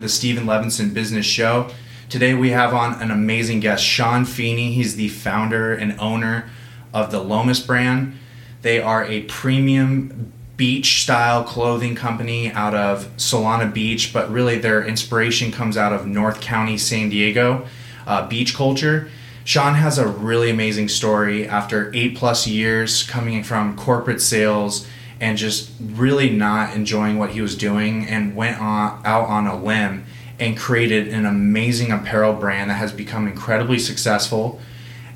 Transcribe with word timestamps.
the 0.00 0.08
Stephen 0.08 0.46
Levinson 0.46 0.94
Business 0.94 1.26
Show. 1.26 1.68
Today 2.08 2.32
we 2.32 2.50
have 2.50 2.72
on 2.72 3.00
an 3.02 3.10
amazing 3.10 3.60
guest, 3.60 3.84
Sean 3.84 4.24
Feeney. 4.24 4.72
He's 4.72 4.96
the 4.96 5.10
founder 5.10 5.74
and 5.74 5.94
owner 6.00 6.48
of 6.94 7.10
the 7.10 7.22
Lomas 7.22 7.60
brand. 7.60 8.18
They 8.62 8.80
are 8.80 9.04
a 9.04 9.24
premium 9.24 10.32
beach 10.56 11.02
style 11.02 11.44
clothing 11.44 11.94
company 11.94 12.50
out 12.50 12.74
of 12.74 13.14
Solana 13.18 13.72
Beach, 13.72 14.10
but 14.14 14.30
really 14.30 14.58
their 14.58 14.82
inspiration 14.82 15.52
comes 15.52 15.76
out 15.76 15.92
of 15.92 16.06
North 16.06 16.40
County, 16.40 16.78
San 16.78 17.10
Diego, 17.10 17.66
uh, 18.06 18.26
beach 18.26 18.54
culture. 18.54 19.10
Sean 19.44 19.74
has 19.74 19.98
a 19.98 20.08
really 20.08 20.48
amazing 20.48 20.88
story 20.88 21.46
after 21.46 21.94
eight 21.94 22.16
plus 22.16 22.46
years 22.46 23.02
coming 23.02 23.42
from 23.42 23.76
corporate 23.76 24.22
sales 24.22 24.86
and 25.20 25.36
just 25.36 25.70
really 25.80 26.30
not 26.30 26.74
enjoying 26.74 27.18
what 27.18 27.30
he 27.30 27.40
was 27.40 27.56
doing 27.56 28.06
and 28.06 28.34
went 28.34 28.58
on, 28.60 29.00
out 29.04 29.28
on 29.28 29.46
a 29.46 29.62
limb 29.62 30.06
and 30.38 30.56
created 30.56 31.08
an 31.08 31.26
amazing 31.26 31.92
apparel 31.92 32.32
brand 32.32 32.70
that 32.70 32.74
has 32.74 32.92
become 32.92 33.28
incredibly 33.28 33.78
successful. 33.78 34.58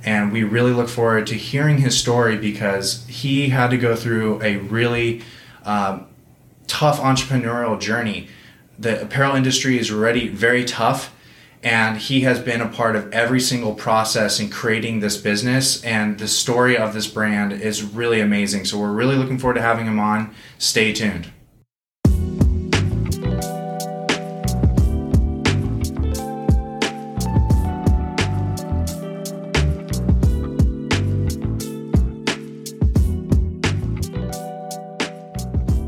And 0.04 0.30
we 0.30 0.42
really 0.42 0.72
look 0.72 0.90
forward 0.90 1.26
to 1.28 1.34
hearing 1.34 1.78
his 1.78 1.98
story 1.98 2.36
because 2.36 3.06
he 3.06 3.48
had 3.48 3.70
to 3.70 3.78
go 3.78 3.96
through 3.96 4.42
a 4.42 4.56
really 4.56 5.22
um, 5.64 6.06
tough 6.66 7.00
entrepreneurial 7.00 7.80
journey. 7.80 8.28
The 8.78 9.00
apparel 9.00 9.34
industry 9.34 9.78
is 9.78 9.90
already 9.90 10.28
very 10.28 10.64
tough 10.66 11.13
and 11.64 11.96
he 11.96 12.20
has 12.20 12.38
been 12.38 12.60
a 12.60 12.68
part 12.68 12.94
of 12.94 13.10
every 13.10 13.40
single 13.40 13.74
process 13.74 14.38
in 14.38 14.50
creating 14.50 15.00
this 15.00 15.16
business. 15.16 15.82
And 15.82 16.18
the 16.18 16.28
story 16.28 16.76
of 16.76 16.92
this 16.92 17.06
brand 17.06 17.52
is 17.54 17.82
really 17.82 18.20
amazing. 18.20 18.66
So 18.66 18.78
we're 18.78 18.92
really 18.92 19.16
looking 19.16 19.38
forward 19.38 19.54
to 19.54 19.62
having 19.62 19.86
him 19.86 19.98
on. 19.98 20.34
Stay 20.58 20.92
tuned. 20.92 21.30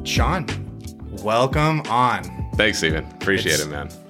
Sean 0.04 0.46
welcome 1.22 1.82
on. 1.90 2.22
Thanks, 2.54 2.78
Steven. 2.78 3.04
Appreciate 3.20 3.60
It's- 3.60 3.66
it, 3.66 3.70
man. 3.70 4.05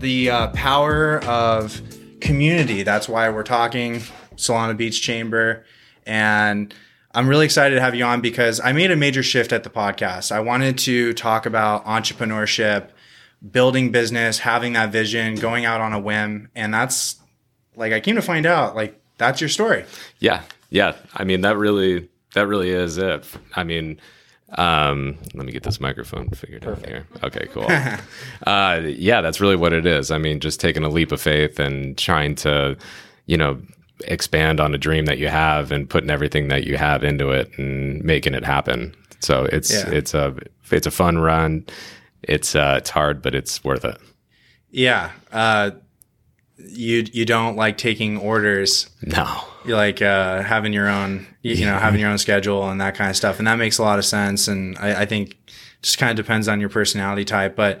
The 0.00 0.30
uh, 0.30 0.48
power 0.48 1.18
of 1.24 1.80
community. 2.20 2.82
That's 2.82 3.08
why 3.08 3.28
we're 3.30 3.42
talking 3.42 4.00
Solana 4.36 4.76
Beach 4.76 5.02
Chamber. 5.02 5.64
And 6.06 6.74
I'm 7.14 7.28
really 7.28 7.44
excited 7.44 7.76
to 7.76 7.80
have 7.80 7.94
you 7.94 8.04
on 8.04 8.20
because 8.20 8.60
I 8.60 8.72
made 8.72 8.90
a 8.90 8.96
major 8.96 9.22
shift 9.22 9.52
at 9.52 9.62
the 9.62 9.70
podcast. 9.70 10.32
I 10.32 10.40
wanted 10.40 10.78
to 10.78 11.12
talk 11.12 11.46
about 11.46 11.84
entrepreneurship, 11.84 12.88
building 13.50 13.90
business, 13.92 14.38
having 14.38 14.72
that 14.72 14.90
vision, 14.90 15.36
going 15.36 15.64
out 15.64 15.80
on 15.80 15.92
a 15.92 16.00
whim. 16.00 16.50
And 16.54 16.74
that's 16.74 17.16
like, 17.76 17.92
I 17.92 18.00
came 18.00 18.16
to 18.16 18.22
find 18.22 18.46
out, 18.46 18.74
like, 18.74 19.00
that's 19.16 19.40
your 19.40 19.48
story. 19.48 19.84
Yeah, 20.18 20.42
yeah. 20.70 20.96
I 21.14 21.24
mean, 21.24 21.42
that 21.42 21.56
really, 21.56 22.08
that 22.34 22.46
really 22.48 22.70
is 22.70 22.98
it. 22.98 23.24
I 23.54 23.62
mean, 23.62 24.00
um, 24.56 25.18
let 25.34 25.46
me 25.46 25.52
get 25.52 25.62
this 25.62 25.80
microphone 25.80 26.28
figured 26.30 26.66
out 26.66 26.84
here. 26.86 27.06
Okay, 27.22 27.46
cool. 27.52 27.66
uh, 28.46 28.80
yeah, 28.84 29.20
that's 29.20 29.40
really 29.40 29.56
what 29.56 29.72
it 29.72 29.86
is. 29.86 30.10
I 30.10 30.18
mean, 30.18 30.40
just 30.40 30.60
taking 30.60 30.84
a 30.84 30.88
leap 30.88 31.12
of 31.12 31.20
faith 31.20 31.58
and 31.58 31.96
trying 31.98 32.34
to, 32.36 32.76
you 33.26 33.36
know, 33.36 33.60
expand 34.06 34.60
on 34.60 34.74
a 34.74 34.78
dream 34.78 35.06
that 35.06 35.18
you 35.18 35.28
have 35.28 35.72
and 35.72 35.88
putting 35.88 36.10
everything 36.10 36.48
that 36.48 36.64
you 36.64 36.76
have 36.76 37.04
into 37.04 37.30
it 37.30 37.50
and 37.58 38.02
making 38.04 38.34
it 38.34 38.44
happen. 38.44 38.94
So 39.20 39.44
it's 39.44 39.72
Yeah. 39.72 39.90
it's 39.90 40.14
a 40.14 40.34
it's 40.70 40.86
a 40.86 40.90
fun 40.90 41.18
run. 41.18 41.64
It's 42.22 42.54
uh, 42.54 42.76
it's 42.78 42.90
hard, 42.90 43.22
but 43.22 43.34
it's 43.34 43.62
worth 43.64 43.84
it. 43.84 43.98
Yeah. 44.70 45.10
Uh, 45.32 45.70
you, 46.56 47.04
you 47.12 47.24
don't 47.24 47.56
like 47.56 47.76
taking 47.78 48.16
orders. 48.18 48.88
No. 49.02 49.26
you 49.66 49.74
like 49.76 50.00
uh, 50.02 50.42
having 50.42 50.72
your 50.72 50.88
own 50.88 51.26
you, 51.42 51.54
you 51.54 51.66
know 51.66 51.78
having 51.78 52.00
your 52.00 52.10
own 52.10 52.18
schedule 52.18 52.68
and 52.68 52.80
that 52.80 52.94
kind 52.94 53.10
of 53.10 53.16
stuff. 53.16 53.38
And 53.38 53.46
that 53.48 53.56
makes 53.58 53.78
a 53.78 53.82
lot 53.82 53.98
of 53.98 54.04
sense. 54.04 54.48
And 54.48 54.76
i, 54.78 55.02
I 55.02 55.06
think 55.06 55.36
just 55.82 55.98
kind 55.98 56.10
of 56.10 56.16
depends 56.16 56.48
on 56.48 56.60
your 56.60 56.68
personality 56.70 57.24
type. 57.24 57.56
But 57.56 57.80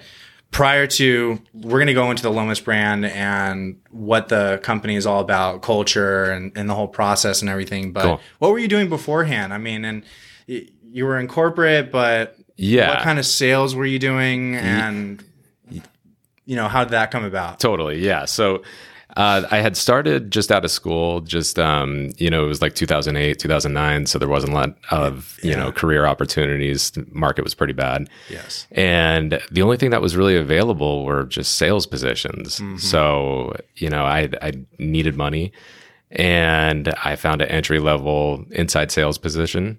prior 0.50 0.86
to 0.86 1.40
we're 1.52 1.78
going 1.78 1.86
to 1.88 1.94
go 1.94 2.10
into 2.10 2.22
the 2.22 2.30
lomas 2.30 2.60
brand 2.60 3.04
and 3.06 3.80
what 3.90 4.28
the 4.28 4.60
company 4.62 4.94
is 4.96 5.04
all 5.06 5.20
about 5.20 5.62
culture 5.62 6.24
and, 6.30 6.52
and 6.56 6.68
the 6.68 6.74
whole 6.74 6.88
process 6.88 7.40
and 7.42 7.48
everything. 7.50 7.92
But 7.92 8.02
Cool. 8.02 8.20
what 8.38 8.50
were 8.52 8.58
you 8.58 8.68
doing 8.68 8.88
beforehand? 8.88 9.52
I 9.54 9.58
mean 9.58 9.84
and 9.84 10.04
y- 10.48 10.68
you 10.92 11.04
were 11.06 11.18
in 11.18 11.26
corporate 11.28 11.90
but 11.90 12.36
Yeah. 12.56 12.88
what 12.90 13.02
kind 13.02 13.18
of 13.18 13.26
sales 13.26 13.74
were 13.74 13.86
you 13.86 13.98
doing 13.98 14.54
and 14.56 15.24
you 16.46 16.56
know 16.56 16.68
how 16.68 16.84
did 16.84 16.90
that 16.92 17.10
come 17.10 17.24
about 17.24 17.60
Totally, 17.60 17.98
yeah. 18.04 18.24
So 18.26 18.62
uh, 19.16 19.46
I 19.50 19.58
had 19.58 19.76
started 19.76 20.32
just 20.32 20.50
out 20.50 20.64
of 20.64 20.72
school, 20.72 21.20
just 21.20 21.56
um, 21.58 22.10
you 22.18 22.28
know, 22.28 22.44
it 22.44 22.48
was 22.48 22.60
like 22.60 22.74
2008, 22.74 23.38
2009, 23.38 24.06
so 24.06 24.18
there 24.18 24.28
wasn't 24.28 24.52
a 24.52 24.56
lot 24.56 24.76
of 24.90 25.38
you 25.42 25.50
Yeah. 25.50 25.58
know 25.58 25.72
career 25.72 26.04
opportunities. 26.06 26.90
The 26.90 27.06
market 27.12 27.44
was 27.44 27.54
pretty 27.54 27.74
bad, 27.74 28.08
yes 28.28 28.66
and 28.72 29.40
the 29.52 29.62
only 29.62 29.76
thing 29.76 29.90
that 29.90 30.02
was 30.02 30.16
really 30.16 30.36
available 30.36 31.04
were 31.04 31.24
just 31.24 31.54
sales 31.56 31.86
positions. 31.86 32.60
So 32.78 33.54
you 33.76 33.88
know, 33.88 34.04
I 34.04 34.28
I 34.42 34.52
needed 34.78 35.16
money, 35.16 35.52
and 36.10 36.88
I 37.04 37.16
found 37.16 37.40
an 37.42 37.48
entry 37.48 37.78
level 37.78 38.44
inside 38.50 38.90
sales 38.92 39.18
position. 39.18 39.78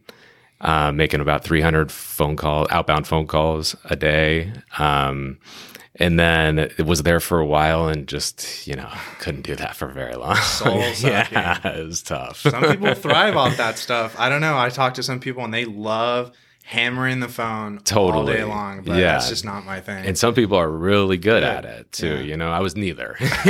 Uh, 0.62 0.90
making 0.92 1.20
about 1.20 1.44
300 1.44 1.92
phone 1.92 2.38
call 2.38 2.66
outbound 2.72 3.06
phone 3.06 3.28
calls 3.28 3.76
a 3.86 3.96
day 3.98 4.54
um, 4.80 5.38
and 5.98 6.20
then 6.20 6.60
it 6.60 6.86
was 6.86 7.04
there 7.04 7.20
for 7.20 7.40
a 7.40 7.46
while 7.46 7.88
and 7.88 8.08
just 8.08 8.68
you 8.68 8.76
know 8.76 8.90
couldn't 9.20 9.44
do 9.44 9.56
that 9.56 9.76
for 9.76 9.88
very 9.88 10.16
long 10.16 10.36
yeah 11.00 11.68
it 11.68 11.86
was 11.86 12.02
tough 12.04 12.38
some 12.40 12.64
people 12.64 12.94
thrive 13.06 13.36
off 13.38 13.58
that 13.58 13.78
stuff. 13.78 14.16
I 14.20 14.30
don't 14.30 14.42
know. 14.42 14.58
I 14.58 14.70
talk 14.70 14.96
to 14.96 15.04
some 15.04 15.20
people 15.20 15.44
and 15.44 15.54
they 15.54 15.66
love 15.66 16.32
hammering 16.68 17.20
the 17.20 17.28
phone 17.28 17.78
all 17.78 17.84
Totally. 17.84 18.34
day 18.38 18.44
long, 18.44 18.82
but 18.84 18.96
Yeah. 18.98 19.12
that's 19.14 19.30
just 19.30 19.46
not 19.46 19.66
my 19.66 19.80
thing. 19.82 20.04
and 20.06 20.18
some 20.18 20.34
people 20.34 20.58
are 20.58 20.70
really 20.70 21.18
good 21.18 21.44
at 21.44 21.64
it 21.64 21.92
too 21.92 22.16
Yeah. 22.16 22.22
you 22.22 22.38
know 22.38 22.50
i 22.50 22.60
was 22.60 22.76
neither 22.76 23.16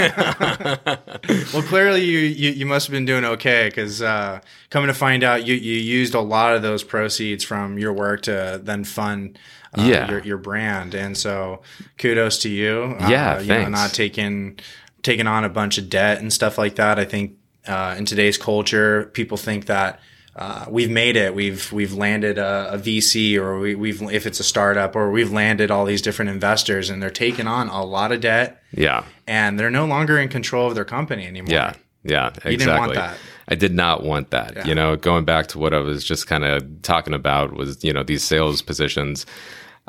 well, 1.53 1.63
clearly 1.63 2.03
you, 2.03 2.19
you 2.19 2.51
you 2.51 2.65
must 2.65 2.87
have 2.87 2.91
been 2.91 3.05
doing 3.05 3.25
okay 3.25 3.67
because 3.69 4.01
uh, 4.01 4.39
coming 4.69 4.87
to 4.87 4.93
find 4.93 5.23
out, 5.23 5.45
you 5.45 5.55
you 5.55 5.75
used 5.79 6.13
a 6.13 6.19
lot 6.21 6.55
of 6.55 6.61
those 6.61 6.83
proceeds 6.83 7.43
from 7.43 7.77
your 7.79 7.93
work 7.93 8.21
to 8.23 8.59
then 8.63 8.83
fund. 8.83 9.39
Uh, 9.77 9.81
Yeah. 9.83 10.09
your, 10.09 10.19
your 10.23 10.37
brand 10.37 10.93
and 10.93 11.17
so 11.17 11.61
kudos 11.97 12.39
to 12.39 12.49
you 12.49 12.95
uh, 12.99 13.07
Yeah, 13.09 13.39
you 13.39 13.47
know 13.47 13.55
thanks. 13.55 13.71
not 13.71 13.93
taking 13.93 14.59
taking 15.03 15.27
on 15.27 15.43
a 15.43 15.49
bunch 15.49 15.77
of 15.77 15.89
debt 15.89 16.19
and 16.19 16.31
stuff 16.31 16.57
like 16.57 16.75
that 16.75 16.97
i 16.99 17.05
think 17.05 17.33
uh, 17.67 17.95
in 17.97 18.05
today's 18.05 18.37
culture 18.37 19.09
people 19.13 19.37
think 19.37 19.65
that 19.65 19.99
uh, 20.37 20.65
we've 20.69 20.91
made 20.91 21.15
it. 21.15 21.33
We've 21.33 21.71
we've 21.71 21.93
landed 21.93 22.37
a, 22.37 22.73
a 22.73 22.77
VC, 22.77 23.37
or 23.37 23.57
we, 23.57 23.73
we've 23.73 24.01
if 24.01 24.25
it's 24.25 24.41
a 24.41 24.43
startup, 24.43 24.93
or 24.93 25.09
we've 25.09 25.31
landed 25.31 25.71
all 25.71 25.85
these 25.85 26.01
different 26.01 26.29
investors, 26.29 26.89
and 26.89 27.01
they're 27.01 27.09
taking 27.09 27.47
on 27.47 27.69
a 27.69 27.85
lot 27.85 28.11
of 28.11 28.19
debt, 28.19 28.61
yeah 28.73 29.05
and 29.27 29.57
they're 29.57 29.71
no 29.71 29.85
longer 29.85 30.19
in 30.19 30.27
control 30.27 30.67
of 30.67 30.75
their 30.75 30.83
company 30.83 31.25
anymore. 31.25 31.53
Yeah, 31.53 31.73
yeah, 32.03 32.27
exactly. 32.27 32.51
You 32.51 32.57
didn't 32.57 32.77
want 32.77 32.93
that. 32.95 33.17
I 33.47 33.55
did 33.55 33.73
not 33.73 34.03
want 34.03 34.31
that. 34.31 34.55
Yeah. 34.55 34.65
You 34.67 34.75
know, 34.75 34.95
going 34.97 35.23
back 35.23 35.47
to 35.47 35.59
what 35.59 35.73
I 35.73 35.79
was 35.79 36.03
just 36.03 36.27
kind 36.27 36.43
of 36.43 36.81
talking 36.81 37.13
about 37.13 37.53
was, 37.53 37.81
you 37.83 37.93
know, 37.93 38.03
these 38.03 38.23
sales 38.23 38.61
positions. 38.61 39.25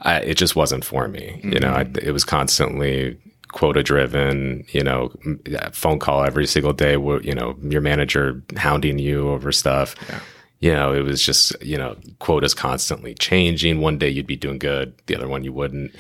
I, 0.01 0.19
it 0.21 0.35
just 0.35 0.57
wasn't 0.57 0.85
for 0.85 1.09
me. 1.09 1.41
You 1.43 1.61
know, 1.61 1.73
I, 1.73 1.85
mm-hmm. 1.85 2.07
it 2.07 2.13
was 2.13 2.25
constantly 2.25 3.19
quota 3.49 3.83
driven. 3.83 4.65
You 4.69 4.83
know, 4.83 5.13
phone 5.73 5.99
call 5.99 6.25
every 6.25 6.47
single 6.47 6.73
day. 6.73 6.93
You 6.93 7.35
know, 7.35 7.57
your 7.63 7.81
manager 7.81 8.43
hounding 8.57 8.99
you 8.99 9.31
over 9.31 9.53
stuff. 9.53 9.95
You 10.61 10.73
know, 10.73 10.93
it 10.93 11.03
was 11.03 11.23
just 11.23 11.61
you 11.63 11.79
know 11.79 11.97
quotas 12.19 12.55
constantly 12.55 13.15
changing. 13.15 13.81
One 13.81 13.99
day 13.99 14.09
you'd 14.09 14.27
be 14.27 14.37
doing 14.37 14.59
good, 14.59 14.95
the 15.07 15.17
other 15.17 15.29
one 15.29 15.45
you 15.45 15.53
wouldn't. 15.53 15.93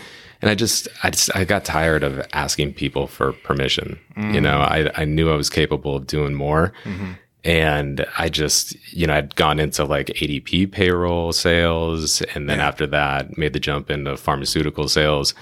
And 0.42 0.50
I 0.50 0.54
just, 0.54 0.86
I 1.02 1.10
just, 1.10 1.34
I 1.34 1.44
got 1.44 1.64
tired 1.64 2.02
of 2.04 2.24
asking 2.34 2.74
people 2.74 3.06
for 3.06 3.32
permission. 3.32 3.99
You 4.16 4.22
mm. 4.22 4.42
know, 4.42 4.58
I, 4.58 4.90
I 4.94 5.04
knew 5.06 5.32
I 5.32 5.37
was 5.37 5.49
capable 5.49 5.96
of 5.96 6.06
doing 6.06 6.34
more. 6.34 6.75
Mm-hmm. 6.84 7.12
And 7.46 8.04
I 8.19 8.28
just, 8.28 8.75
you 8.93 9.06
know, 9.06 9.14
I'd 9.14 9.37
gone 9.37 9.60
into 9.60 9.84
like 9.84 10.08
ADP 10.08 10.72
payroll 10.72 11.32
sales. 11.32 12.20
And 12.34 12.50
then 12.50 12.58
Yeah. 12.58 12.66
after 12.69 12.87
that, 12.88 13.38
made 13.38 13.52
the 13.52 13.60
jump 13.60 13.88
into 13.88 14.16
pharmaceutical 14.16 14.88
sales. 14.88 15.32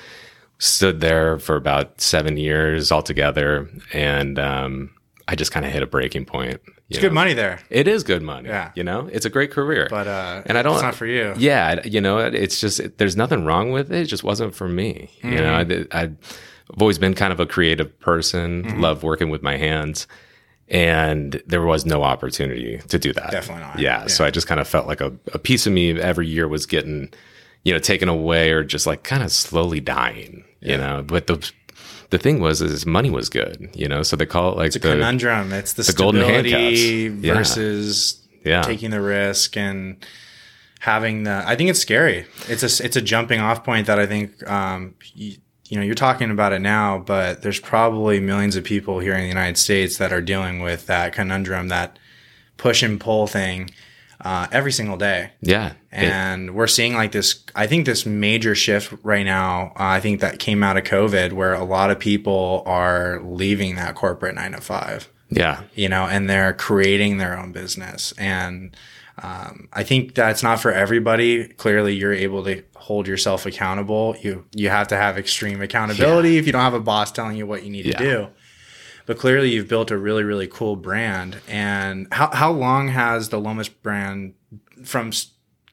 Stood 0.59 1.01
there 1.01 1.39
for 1.39 1.57
about 1.57 2.01
seven 2.03 2.37
years 2.37 2.93
altogether. 2.93 3.71
And 3.95 4.39
um, 4.39 4.91
I 5.27 5.35
just 5.35 5.51
kind 5.51 5.65
of 5.65 5.73
hit 5.73 5.83
a 5.83 5.87
breaking 5.87 6.27
point. 6.27 6.61
It's 6.91 6.99
know. 6.99 7.09
good 7.09 7.15
money 7.15 7.33
there, 7.33 7.61
It 7.71 7.89
is 7.89 8.03
good 8.05 8.21
money. 8.23 8.51
Yeah. 8.51 8.71
You 8.75 8.85
know, 8.85 9.09
it's 9.11 9.25
a 9.25 9.31
great 9.31 9.51
career. 9.51 9.87
but 9.89 10.07
uh, 10.07 10.43
And 10.45 10.59
I 10.59 10.63
don't- 10.63 10.75
It's 10.75 10.83
not 10.83 10.95
for 10.95 11.07
you. 11.07 11.33
Yeah, 11.39 11.83
you 11.87 12.03
know, 12.03 12.19
it's 12.19 12.61
just 12.61 12.99
there's 12.99 13.17
nothing 13.17 13.47
wrong 13.47 13.73
with 13.73 13.91
it. 13.91 14.03
It 14.03 14.05
just 14.07 14.23
wasn't 14.25 14.55
for 14.55 14.69
me. 14.69 15.09
You 15.23 15.37
know, 15.41 15.55
I, 15.55 15.87
I've 15.99 16.15
always 16.79 16.99
been 16.99 17.15
kind 17.15 17.33
of 17.33 17.41
a 17.41 17.47
creative 17.47 17.99
person. 18.01 18.79
Love 18.83 19.03
working 19.03 19.31
with 19.31 19.43
my 19.43 19.57
hands, 19.57 20.07
and 20.69 21.43
there 21.47 21.63
was 21.63 21.85
no 21.85 22.03
opportunity 22.03 22.79
to 22.89 22.99
do 22.99 23.13
that. 23.13 23.31
Definitely 23.31 23.65
not. 23.65 23.79
Yeah, 23.79 24.07
so 24.07 24.25
I 24.25 24.31
just 24.31 24.47
kind 24.47 24.61
of 24.61 24.67
felt 24.69 24.87
like 24.87 25.01
a, 25.01 25.13
a 25.33 25.39
piece 25.39 25.67
of 25.67 25.73
me 25.73 26.01
every 26.01 26.27
year 26.27 26.49
was 26.49 26.67
getting, 26.67 27.13
you 27.65 27.73
know, 27.73 27.79
taken 27.79 28.09
away 28.09 28.51
or 28.51 28.65
just 28.65 28.87
like 28.87 29.03
kind 29.05 29.23
of 29.23 29.31
slowly 29.33 29.81
dying. 29.81 30.45
You 30.61 30.79
know, 30.79 31.03
but 31.07 31.27
the 31.27 31.51
the 32.11 32.19
thing 32.19 32.41
was 32.41 32.63
is 32.63 32.87
money 32.87 33.11
was 33.11 33.29
good, 33.29 33.69
you 33.75 33.87
know. 33.89 34.03
So 34.03 34.17
they 34.17 34.25
call 34.27 34.53
it 34.53 34.57
like 34.57 34.67
It's 34.69 34.75
the 34.77 34.81
conundrum. 34.81 35.53
It's 35.53 35.75
the, 35.75 35.83
the 35.83 35.93
golden 35.93 36.23
handcuffs. 36.23 36.81
Yeah. 36.81 37.35
versus 37.35 38.23
Yeah. 38.45 38.63
taking 38.63 38.91
the 38.91 39.01
risk 39.03 39.57
and 39.59 40.05
having 40.81 41.25
the. 41.25 41.43
I 41.47 41.57
think 41.57 41.69
it's 41.71 41.81
scary. 41.81 42.27
It's 42.49 42.63
a 42.63 42.85
it's 42.85 42.97
a 42.97 43.03
jumping 43.03 43.41
off 43.41 43.63
point 43.65 43.87
that 43.89 43.99
I 43.99 44.07
think 44.07 44.49
um, 44.49 44.95
you, 45.13 45.37
you 45.75 45.81
know 45.81 45.87
you're 45.87 45.97
talking 45.97 46.31
about 46.31 46.53
it 46.53 46.61
now, 46.61 46.99
but 46.99 47.43
there's 47.43 47.59
probably 47.59 48.21
millions 48.21 48.55
of 48.55 48.63
people 48.63 49.01
here 49.01 49.15
in 49.15 49.23
the 49.23 49.27
United 49.29 49.59
States 49.59 49.99
that 49.99 50.13
are 50.13 50.21
dealing 50.23 50.61
with 50.61 50.87
that 50.87 51.13
conundrum, 51.13 51.67
that 51.69 51.99
push 52.57 52.81
and 52.85 53.01
pull 53.01 53.27
thing 53.27 53.71
uh, 54.25 54.47
every 54.53 54.71
single 54.71 54.97
day. 54.97 55.33
yeah. 55.41 55.73
It- 55.91 56.05
And 56.05 56.55
we're 56.55 56.69
seeing 56.69 56.95
like 56.95 57.11
this, 57.11 57.43
I 57.57 57.67
think 57.67 57.87
this 57.87 58.07
major 58.07 58.55
shift 58.55 58.95
right 59.03 59.27
now. 59.27 59.73
Uh, 59.75 59.99
I 59.99 60.01
think 60.01 60.21
that 60.21 60.39
came 60.39 60.63
out 60.63 60.77
of 60.77 60.85
COVID 60.85 61.33
where 61.33 61.55
a 61.55 61.65
lot 61.65 61.91
of 61.91 61.99
people 61.99 62.63
are 62.67 63.21
leaving 63.25 63.75
that 63.75 63.97
corporate 63.97 64.37
nine 64.37 64.53
to 64.53 64.61
five, 64.61 65.09
yeah. 65.29 65.63
you 65.75 65.89
know, 65.89 66.05
and 66.07 66.31
they're 66.31 66.53
creating 66.55 67.19
their 67.19 67.37
own 67.37 67.51
business. 67.51 68.13
And 68.17 68.77
um, 69.23 69.69
I 69.73 69.85
think 69.85 70.15
that's 70.15 70.43
not 70.43 70.61
for 70.61 70.73
everybody. 70.73 71.47
Clearly, 71.47 71.95
you're 71.95 72.13
able 72.13 72.43
to 72.45 72.63
hold 72.77 73.07
yourself 73.07 73.47
accountable. 73.47 74.17
You 74.21 74.45
you 74.53 74.71
have 74.71 74.89
to 74.89 74.97
have 74.97 75.17
extreme 75.19 75.63
accountability 75.63 76.37
if 76.39 76.47
you 76.47 76.53
don't 76.53 76.63
have 76.63 76.75
a 76.75 76.81
boss 76.81 77.13
telling 77.13 77.37
you 77.37 77.47
what 77.47 77.63
you 77.63 77.71
need 77.71 77.87
Yeah. 77.87 77.99
to 77.99 78.05
do. 78.05 78.29
But 79.07 79.19
clearly, 79.19 79.51
you've 79.51 79.69
built 79.69 79.91
a 79.91 79.97
really 79.99 80.25
really 80.25 80.49
cool 80.49 80.75
brand. 80.77 81.37
And 81.49 82.09
how 82.13 82.31
how 82.35 82.51
long 82.51 82.89
has 82.89 83.29
the 83.29 83.39
Lomas 83.39 83.69
brand 83.69 84.35
from 84.85 85.13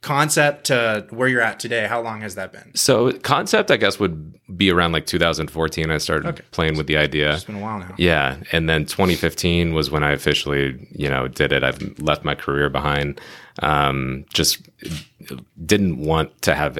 concept 0.01 0.65
to 0.65 1.05
where 1.11 1.27
you're 1.27 1.41
at 1.41 1.59
today? 1.59 1.85
How 1.87 2.01
long 2.01 2.21
has 2.21 2.35
that 2.35 2.51
been? 2.51 2.71
So 2.75 3.11
concept, 3.19 3.69
I 3.71 3.77
guess, 3.77 3.99
would 3.99 4.33
be 4.57 4.71
around 4.71 4.91
like 4.91 5.05
2014. 5.05 5.91
I 5.91 5.97
started 5.99 6.27
Okay. 6.27 6.43
playing 6.51 6.75
with 6.75 6.87
the 6.87 6.97
idea. 6.97 7.33
It's 7.35 7.43
been 7.43 7.55
a 7.57 7.59
while 7.61 7.79
now. 7.79 7.93
Yeah, 7.97 8.37
and 8.51 8.67
then 8.67 8.85
2015 8.85 9.73
was 9.73 9.91
when 9.91 10.03
I 10.03 10.11
officially, 10.11 10.87
you 10.91 11.09
know, 11.09 11.27
did 11.27 11.51
it. 11.51 11.63
I've 11.63 11.99
left 11.99 12.25
my 12.25 12.35
career 12.35 12.69
behind. 12.69 13.21
Um, 13.59 14.25
just 14.33 14.67
didn't 15.65 15.97
want 15.97 16.41
to 16.43 16.55
have 16.55 16.79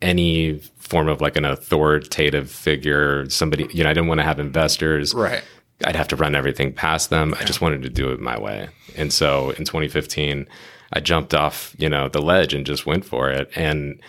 any 0.00 0.58
form 0.78 1.08
of 1.08 1.20
like 1.20 1.36
an 1.36 1.44
authoritative 1.44 2.50
figure. 2.50 3.28
Somebody, 3.28 3.66
you 3.72 3.82
know, 3.84 3.90
I 3.90 3.92
didn't 3.94 4.08
want 4.08 4.20
to 4.20 4.24
have 4.24 4.38
investors. 4.38 5.12
Right. 5.12 5.42
I'd 5.84 5.96
have 5.96 6.08
to 6.08 6.16
run 6.16 6.34
everything 6.34 6.72
past 6.72 7.10
them. 7.10 7.34
I 7.40 7.44
just 7.44 7.60
wanted 7.60 7.82
to 7.82 7.88
do 7.90 8.10
it 8.12 8.20
my 8.20 8.38
way. 8.38 8.68
And 8.96 9.12
so 9.12 9.50
in 9.50 9.64
2015, 9.64 10.46
I 10.92 11.00
jumped 11.00 11.34
off, 11.34 11.74
you 11.78 11.88
know, 11.88 12.08
the 12.08 12.22
ledge 12.22 12.54
and 12.54 12.66
just 12.66 12.86
went 12.86 13.04
for 13.04 13.30
it. 13.30 13.50
And 13.54 14.00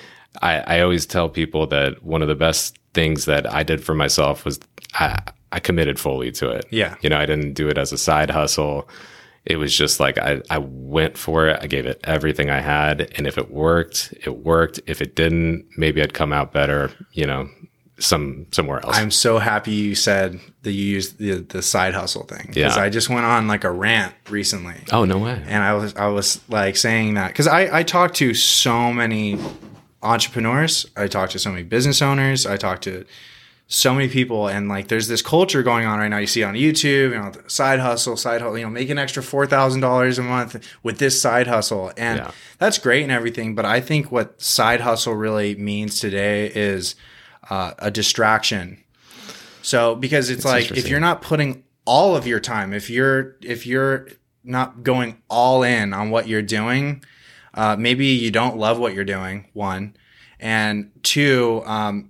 I, 0.41 0.59
I 0.59 0.81
always 0.81 1.05
tell 1.05 1.29
people 1.29 1.67
that 1.67 2.03
one 2.03 2.21
of 2.21 2.27
the 2.27 2.35
best 2.35 2.77
things 2.93 3.25
that 3.25 3.51
I 3.51 3.63
did 3.63 3.83
for 3.83 3.93
myself 3.93 4.45
was 4.45 4.59
I, 4.93 5.21
I 5.51 5.59
committed 5.59 5.99
fully 5.99 6.31
to 6.33 6.49
it. 6.49 6.65
Yeah. 6.71 6.95
You 7.01 7.09
know, 7.09 7.17
I 7.17 7.25
didn't 7.25 7.53
do 7.53 7.67
it 7.67 7.77
as 7.77 7.91
a 7.91 7.97
side 7.97 8.29
hustle. 8.29 8.89
It 9.45 9.57
was 9.57 9.75
just 9.75 9.99
like 9.99 10.17
I, 10.17 10.41
I 10.49 10.59
went 10.59 11.17
for 11.17 11.47
it. 11.47 11.59
I 11.61 11.67
gave 11.67 11.85
it 11.85 11.99
everything 12.03 12.49
I 12.49 12.59
had. 12.59 13.11
And 13.15 13.25
if 13.25 13.37
it 13.37 13.51
worked, 13.51 14.13
it 14.23 14.37
worked. 14.37 14.79
If 14.85 15.01
it 15.01 15.15
didn't, 15.15 15.65
maybe 15.77 16.01
I'd 16.01 16.13
come 16.13 16.31
out 16.31 16.53
better, 16.53 16.91
you 17.13 17.25
know, 17.25 17.49
some 18.01 18.47
somewhere 18.51 18.83
else. 18.83 18.97
I'm 18.97 19.11
so 19.11 19.37
happy 19.37 19.71
you 19.71 19.95
said 19.95 20.39
that 20.63 20.71
you 20.71 20.83
used 20.83 21.17
the 21.17 21.35
the 21.41 21.61
side 21.61 21.93
hustle 21.93 22.23
thing 22.23 22.45
because 22.47 22.75
Yeah. 22.75 22.83
I 22.83 22.89
just 22.89 23.09
went 23.09 23.25
on 23.25 23.47
like 23.47 23.63
a 23.63 23.71
rant 23.71 24.13
recently. 24.29 24.75
oh, 24.91 25.05
no 25.05 25.17
way. 25.19 25.41
and 25.47 25.63
I 25.63 25.73
was 25.73 25.95
I 25.95 26.07
was 26.07 26.41
like 26.49 26.75
saying 26.77 27.13
that 27.13 27.27
because 27.29 27.47
I 27.47 27.79
I 27.79 27.83
talk 27.83 28.13
to 28.15 28.33
so 28.33 28.91
many 28.91 29.37
entrepreneurs, 30.03 30.85
I 30.97 31.07
talk 31.07 31.29
to 31.31 31.39
so 31.39 31.51
many 31.51 31.63
business 31.63 32.01
owners, 32.01 32.45
I 32.45 32.57
talk 32.57 32.81
to 32.81 33.05
so 33.67 33.93
many 33.93 34.09
people, 34.09 34.47
and 34.49 34.67
like 34.67 34.89
there's 34.89 35.07
this 35.07 35.21
culture 35.21 35.63
going 35.63 35.85
on 35.85 35.99
right 35.99 36.09
now. 36.09 36.17
You 36.17 36.27
see 36.27 36.43
on 36.43 36.55
YouTube, 36.55 37.11
you 37.11 37.17
know, 37.17 37.31
side 37.47 37.79
hustle, 37.79 38.17
side 38.17 38.41
hustle, 38.41 38.57
you 38.57 38.65
know, 38.65 38.69
make 38.69 38.89
an 38.89 38.97
extra 38.97 39.23
four 39.23 39.45
thousand 39.47 39.79
dollars 39.81 40.19
a 40.19 40.23
month 40.23 40.57
with 40.83 40.97
this 40.97 41.21
side 41.21 41.47
hustle, 41.47 41.91
and 41.95 42.17
Yeah. 42.19 42.31
that's 42.57 42.77
great 42.77 43.03
and 43.03 43.11
everything. 43.11 43.55
But 43.55 43.65
I 43.65 43.79
think 43.79 44.11
what 44.11 44.41
side 44.41 44.81
hustle 44.81 45.13
really 45.15 45.55
means 45.55 45.99
today 46.01 46.47
is 46.53 46.95
uh, 47.49 47.73
a 47.79 47.91
distraction. 47.91 48.83
So 49.61 49.95
because 49.95 50.29
it's, 50.29 50.45
like 50.45 50.71
if 50.71 50.87
you're 50.87 50.99
not 50.99 51.21
putting 51.21 51.63
all 51.85 52.15
of 52.15 52.25
your 52.25 52.39
time, 52.39 52.73
if 52.73 52.89
you're 52.89 53.35
if 53.41 53.65
you're 53.65 54.07
not 54.43 54.83
going 54.83 55.21
all 55.29 55.63
in 55.63 55.93
on 55.93 56.09
what 56.09 56.27
you're 56.27 56.41
doing, 56.41 57.03
uh, 57.53 57.75
maybe 57.77 58.07
you 58.07 58.31
don't 58.31 58.57
love 58.57 58.79
what 58.79 58.93
you're 58.93 59.05
doing. 59.05 59.47
One, 59.53 59.95
and 60.39 60.91
two, 61.03 61.61
um, 61.65 62.09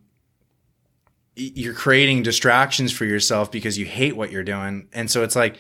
you're 1.36 1.74
creating 1.74 2.24
distractions 2.24 2.92
for 2.92 3.06
yourself 3.06 3.52
because 3.52 3.78
you 3.78 3.86
hate 3.86 4.16
what 4.16 4.32
you're 4.32 4.44
doing, 4.44 4.88
and 4.94 5.10
so 5.10 5.24
it's 5.24 5.36
like. 5.36 5.58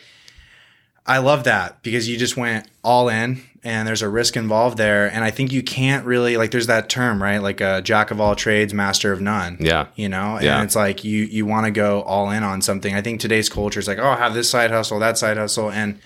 I 1.04 1.18
love 1.18 1.46
that 1.46 1.82
because 1.82 2.08
you 2.08 2.16
just 2.16 2.38
went 2.38 2.68
all 2.84 3.10
in 3.10 3.42
and 3.64 3.88
there's 3.88 4.02
a 4.02 4.10
risk 4.10 4.36
involved 4.38 4.78
there. 4.78 5.08
And 5.12 5.24
I 5.24 5.30
think 5.30 5.52
you 5.52 5.62
can't 5.62 6.04
really, 6.06 6.36
like, 6.36 6.50
there's 6.52 6.66
that 6.68 6.90
term, 6.90 7.22
right? 7.22 7.38
Like 7.38 7.62
a 7.62 7.82
jack 7.82 8.10
of 8.10 8.20
all 8.20 8.36
trades, 8.36 8.74
master 8.74 9.12
of 9.12 9.22
none 9.22 9.58
Yeah. 9.60 9.88
you 9.96 10.10
know 10.10 10.36
and 10.38 10.46
Yeah. 10.46 10.64
it's 10.64 10.76
like 10.76 11.04
you 11.04 11.24
you 11.26 11.46
want 11.46 11.66
to 11.66 11.72
go 11.72 12.02
all 12.02 12.32
in 12.32 12.44
on 12.44 12.62
something 12.62 12.96
i 12.96 13.02
think 13.02 13.20
today's 13.20 13.50
culture 13.50 13.80
is 13.80 13.88
like 13.88 14.00
oh 14.00 14.16
have 14.16 14.34
this 14.34 14.50
side 14.50 14.72
hustle 14.72 14.98
that 15.00 15.18
side 15.18 15.38
hustle 15.38 15.70
and 15.70 16.00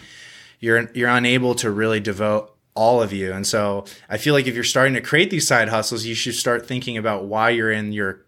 you're 0.60 0.90
you're 0.94 1.10
unable 1.10 1.56
to 1.56 1.72
really 1.72 2.00
devote 2.00 2.52
all 2.76 3.02
of 3.02 3.14
you 3.14 3.32
and 3.32 3.48
so 3.48 3.86
i 4.10 4.18
feel 4.18 4.34
like 4.34 4.48
if 4.48 4.54
you're 4.56 4.64
starting 4.64 4.94
to 4.94 5.02
create 5.02 5.30
these 5.30 5.48
side 5.48 5.70
hustles 5.70 6.06
you 6.06 6.16
should 6.16 6.36
start 6.36 6.66
thinking 6.68 6.98
about 6.98 7.24
why 7.26 7.50
you're 7.50 7.72
in 7.72 7.94
your 7.94 8.26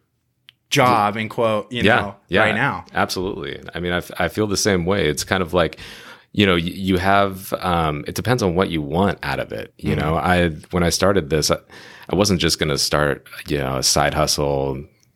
job 0.69 1.15
in 1.17 1.29
quote 1.29 1.71
you 1.71 1.81
yeah, 1.83 1.95
know 1.99 2.15
yeah, 2.29 2.41
right 2.41 2.55
now 2.55 2.85
Absolutely. 2.93 3.61
I 3.73 3.79
mean, 3.79 3.91
I, 3.93 3.97
f- 3.97 4.11
I 4.19 4.27
feel 4.27 4.47
the 4.47 4.57
same 4.57 4.85
way. 4.85 5.07
It's 5.07 5.23
kind 5.23 5.41
of 5.41 5.53
like, 5.53 5.79
you 6.33 6.45
know, 6.45 6.55
you, 6.55 6.97
have, 6.97 7.51
um, 7.53 8.03
it 8.07 8.15
depends 8.15 8.43
on 8.43 8.53
what 8.53 8.69
you 8.69 8.81
want 8.81 9.17
out 9.23 9.39
of 9.39 9.51
it. 9.51 9.73
You 9.77 9.95
know, 9.95 10.15
I, 10.15 10.49
when 10.71 10.83
I 10.83 10.89
started 10.89 11.29
this, 11.29 11.49
I, 11.49 11.57
I 12.09 12.15
wasn't 12.15 12.39
just 12.39 12.59
going 12.59 12.69
to 12.69 12.77
start, 12.77 13.27
you 13.47 13.57
know, 13.57 13.77
a 13.77 13.83
side 13.83 14.13
hustle, 14.13 14.75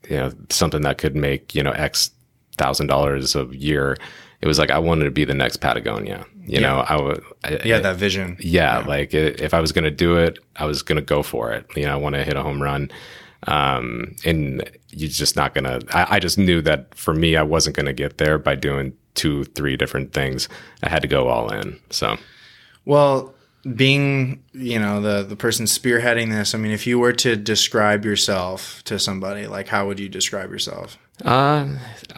you 0.10 0.18
know, 0.18 0.32
something 0.50 0.82
that 0.82 0.98
could 0.98 1.16
make, 1.16 1.54
you 1.54 1.62
know, 1.64 1.72
X 1.72 2.12
thousand 2.58 2.88
dollars 2.88 3.36
a 3.36 3.46
year. 3.52 3.98
It 4.42 4.48
was 4.48 4.58
like, 4.58 4.72
I 4.72 4.80
wanted 4.80 5.06
to 5.06 5.12
be 5.12 5.24
the 5.24 5.36
next 5.36 5.58
Patagonia, 5.58 6.26
you 6.46 6.60
know, 6.60 6.80
I 6.80 7.00
would, 7.00 7.24
yeah 7.64 7.80
that 7.80 7.98
vision 7.98 8.36
yeah, 8.40 8.80
like 8.80 9.14
i 9.14 9.18
if 9.18 9.54
I 9.54 9.60
was 9.60 9.72
going 9.72 9.84
to 9.84 9.92
do 9.92 10.18
it, 10.18 10.40
I 10.56 10.66
was 10.66 10.82
going 10.82 10.96
to 10.96 11.02
go 11.02 11.22
for 11.22 11.52
it. 11.52 11.66
You 11.76 11.86
know, 11.86 11.94
I 11.94 11.96
want 11.96 12.16
to 12.16 12.24
hit 12.24 12.36
a 12.36 12.44
home 12.44 12.62
run. 12.62 12.92
Um, 13.48 14.16
and 14.24 14.70
you're 14.90 15.10
just 15.10 15.36
not 15.36 15.54
going 15.54 15.64
to, 15.64 15.82
I 15.94 16.20
just 16.20 16.38
knew 16.38 16.62
that 16.62 16.94
for 16.96 17.14
me, 17.14 17.36
I 17.36 17.44
wasn't 17.44 17.76
going 17.76 17.88
to 17.88 17.94
get 17.94 18.18
there 18.18 18.38
by 18.38 18.56
doing 18.56 18.94
two, 19.16 19.46
three 19.46 19.76
different 19.76 20.14
things. 20.14 20.48
I 20.84 20.90
had 20.90 21.02
to 21.02 21.08
go 21.08 21.28
all 21.28 21.52
in. 21.52 21.80
So, 21.90 22.18
Well, 22.86 23.34
being 23.76 24.44
you 24.54 24.80
know 24.80 25.02
the 25.02 25.22
the 25.22 25.36
person 25.36 25.68
spearheading 25.68 26.32
this, 26.32 26.56
I 26.56 26.58
mean, 26.58 26.72
if 26.72 26.88
you 26.88 26.98
were 26.98 27.14
to 27.14 27.36
describe 27.36 28.06
yourself 28.06 28.84
to 28.86 28.98
somebody, 28.98 29.46
like 29.46 29.68
how 29.68 29.86
would 29.86 30.00
you 30.00 30.10
describe 30.10 30.50
yourself? 30.50 30.98
uh, 31.26 31.68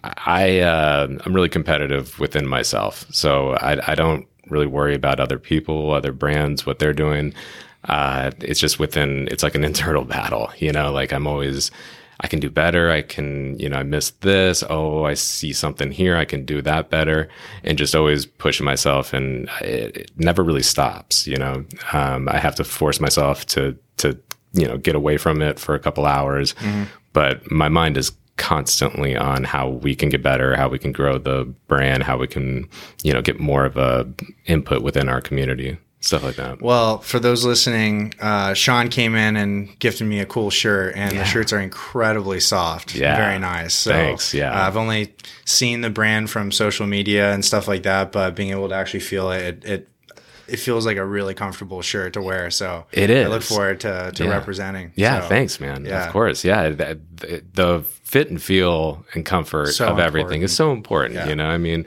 I, 0.03 0.59
uh, 0.59 1.07
I'm 1.25 1.33
really 1.33 1.49
competitive 1.49 2.17
within 2.19 2.47
myself. 2.47 3.05
So 3.11 3.53
I, 3.55 3.91
I 3.91 3.95
don't 3.95 4.27
really 4.49 4.67
worry 4.67 4.95
about 4.95 5.19
other 5.19 5.39
people, 5.39 5.91
other 5.91 6.13
brands, 6.13 6.65
what 6.65 6.79
they're 6.79 6.93
doing. 6.93 7.33
Uh, 7.85 8.31
it's 8.39 8.59
just 8.59 8.79
within, 8.79 9.27
it's 9.29 9.43
like 9.43 9.55
an 9.55 9.63
internal 9.71 10.03
battle, 10.05 10.51
you 10.57 10.71
know, 10.71 10.91
like 10.91 11.11
I'm 11.13 11.27
always, 11.27 11.71
I 12.19 12.27
can 12.27 12.39
do 12.39 12.49
better. 12.49 12.89
I 12.89 13.01
can, 13.01 13.59
you 13.59 13.67
know, 13.67 13.77
I 13.77 13.83
missed 13.83 14.21
this. 14.21 14.63
Oh, 14.69 15.03
I 15.03 15.13
see 15.13 15.51
something 15.51 15.91
here. 15.91 16.15
I 16.15 16.25
can 16.25 16.45
do 16.45 16.61
that 16.61 16.89
better. 16.89 17.27
And 17.63 17.77
just 17.77 17.95
always 17.95 18.25
pushing 18.25 18.65
myself 18.65 19.13
and 19.13 19.49
it, 19.61 19.97
it 19.97 20.11
never 20.15 20.43
really 20.43 20.63
stops, 20.63 21.27
you 21.27 21.35
know. 21.37 21.65
Um, 21.91 22.29
I 22.29 22.37
have 22.37 22.55
to 22.55 22.63
force 22.63 22.99
myself 23.01 23.45
to, 23.47 23.77
to, 23.97 24.17
you 24.53 24.67
know, 24.67 24.77
get 24.77 24.95
away 24.95 25.17
from 25.17 25.41
it 25.41 25.59
for 25.59 25.75
a 25.75 25.79
couple 25.79 26.05
hours. 26.05 26.55
But 27.11 27.51
my 27.51 27.67
mind 27.67 27.97
is 27.97 28.11
constantly 28.37 29.15
on 29.15 29.43
how 29.43 29.69
we 29.69 29.95
can 29.95 30.09
get 30.09 30.23
better, 30.23 30.55
how 30.55 30.67
we 30.67 30.79
can 30.79 30.91
grow 30.91 31.17
the 31.17 31.45
brand, 31.67 32.03
how 32.03 32.17
we 32.17 32.27
can, 32.27 32.67
you 33.03 33.13
know, 33.13 33.21
get 33.21 33.39
more 33.39 33.65
of 33.65 33.77
a 33.77 34.07
input 34.45 34.81
within 34.81 35.09
our 35.09 35.21
community, 35.21 35.77
stuff 36.03 36.21
like 36.23 36.35
that. 36.35 36.61
Well, 36.61 36.97
for 36.99 37.17
those 37.19 37.45
listening, 37.45 38.13
uh, 38.19 38.53
Sean 38.53 38.89
came 38.89 39.15
in 39.15 39.35
and 39.37 39.77
gifted 39.79 40.05
me 40.05 40.19
a 40.19 40.25
cool 40.25 40.49
shirt, 40.49 40.95
and 40.95 41.17
the 41.17 41.23
shirts 41.23 41.53
are 41.53 41.59
incredibly 41.59 42.39
soft. 42.39 42.93
Yeah. 42.93 43.15
Very 43.15 43.39
nice. 43.39 43.73
So, 43.73 43.91
Thanks, 43.91 44.33
yeah. 44.33 44.51
uh, 44.51 44.67
I've 44.67 44.75
only 44.77 45.13
seen 45.45 45.81
the 45.81 45.89
brand 45.89 46.29
from 46.29 46.51
social 46.51 46.85
media 46.87 47.33
and 47.33 47.43
stuff 47.43 47.67
like 47.67 47.83
that, 47.83 48.11
but 48.11 48.35
being 48.35 48.49
able 48.51 48.67
to 48.69 48.75
actually 48.75 48.99
feel 48.99 49.31
it, 49.31 49.41
it, 49.41 49.65
it, 49.65 49.87
it 50.45 50.57
feels 50.57 50.85
like 50.85 50.97
a 50.97 51.05
really 51.05 51.33
comfortable 51.33 51.81
shirt 51.81 52.11
to 52.13 52.21
wear. 52.21 52.51
So 52.51 52.85
it 52.91 53.09
is. 53.09 53.25
I 53.25 53.29
look 53.29 53.41
forward 53.43 53.79
to, 53.79 54.11
to 54.13 54.23
Yeah. 54.25 54.29
representing. 54.29 54.91
Yeah, 54.95 55.21
So, 55.21 55.27
thanks, 55.29 55.59
man. 55.61 55.85
yeah. 55.85 56.05
Of 56.05 56.11
course. 56.11 56.43
Yeah, 56.43 56.67
the, 56.69 56.99
the- 57.15 57.43
the 57.53 57.83
fit 58.03 58.29
and 58.29 58.41
feel 58.43 59.05
and 59.13 59.25
comfort 59.25 59.67
So 59.69 59.87
of 59.87 59.99
everything 59.99 60.41
important. 60.41 60.43
is 60.43 60.55
so 60.55 60.73
important. 60.73 61.15
Yeah. 61.15 61.29
You 61.29 61.35
know, 61.37 61.45
I 61.47 61.57
mean, 61.57 61.85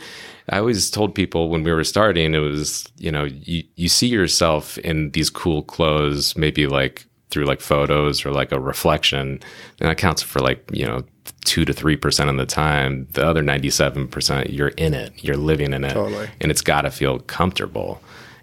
I 0.50 0.58
always 0.58 0.90
told 0.90 1.14
people 1.14 1.48
when 1.48 1.62
we 1.64 1.72
were 1.72 1.84
starting, 1.84 2.34
it 2.34 2.38
was 2.38 2.86
you 2.98 3.10
know, 3.10 3.24
you 3.24 3.64
you 3.76 3.88
see 3.88 4.06
yourself 4.08 4.78
in 4.78 5.10
these 5.10 5.30
cool 5.30 5.62
clothes, 5.62 6.36
maybe 6.36 6.66
like 6.66 7.06
through 7.30 7.44
like 7.44 7.60
photos 7.60 8.24
or 8.24 8.30
like 8.30 8.52
a 8.52 8.60
reflection, 8.60 9.40
and 9.80 9.88
that 9.90 9.98
counts 9.98 10.22
for 10.22 10.40
like 10.40 10.68
you 10.72 10.86
know 10.86 11.02
two 11.44 11.64
to 11.64 11.72
three 11.72 11.96
percent 11.96 12.30
of 12.30 12.36
the 12.36 12.46
time. 12.46 13.08
The 13.12 13.26
other 13.26 13.42
ninety 13.42 13.70
seven 13.70 14.06
percent, 14.08 14.50
you're 14.50 14.68
in 14.68 14.94
it, 14.94 15.12
you're 15.24 15.36
living 15.36 15.72
in 15.72 15.84
it, 15.84 15.92
Totally. 15.94 16.28
and 16.40 16.50
it's 16.50 16.62
got 16.62 16.82
to 16.82 16.90
feel 16.90 17.18
comfortable. 17.20 18.00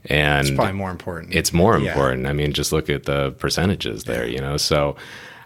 And 0.08 0.48
It's 0.48 0.56
probably 0.56 0.74
more 0.74 0.92
important. 0.92 1.34
it's 1.34 1.54
more 1.54 1.78
Yeah. 1.80 1.92
important. 1.92 2.28
I 2.28 2.34
mean, 2.34 2.52
just 2.52 2.74
look 2.74 2.90
at 2.90 3.04
the 3.04 3.32
percentages 3.40 4.04
there, 4.04 4.28
you 4.28 4.40
know. 4.40 4.58
So 4.58 4.98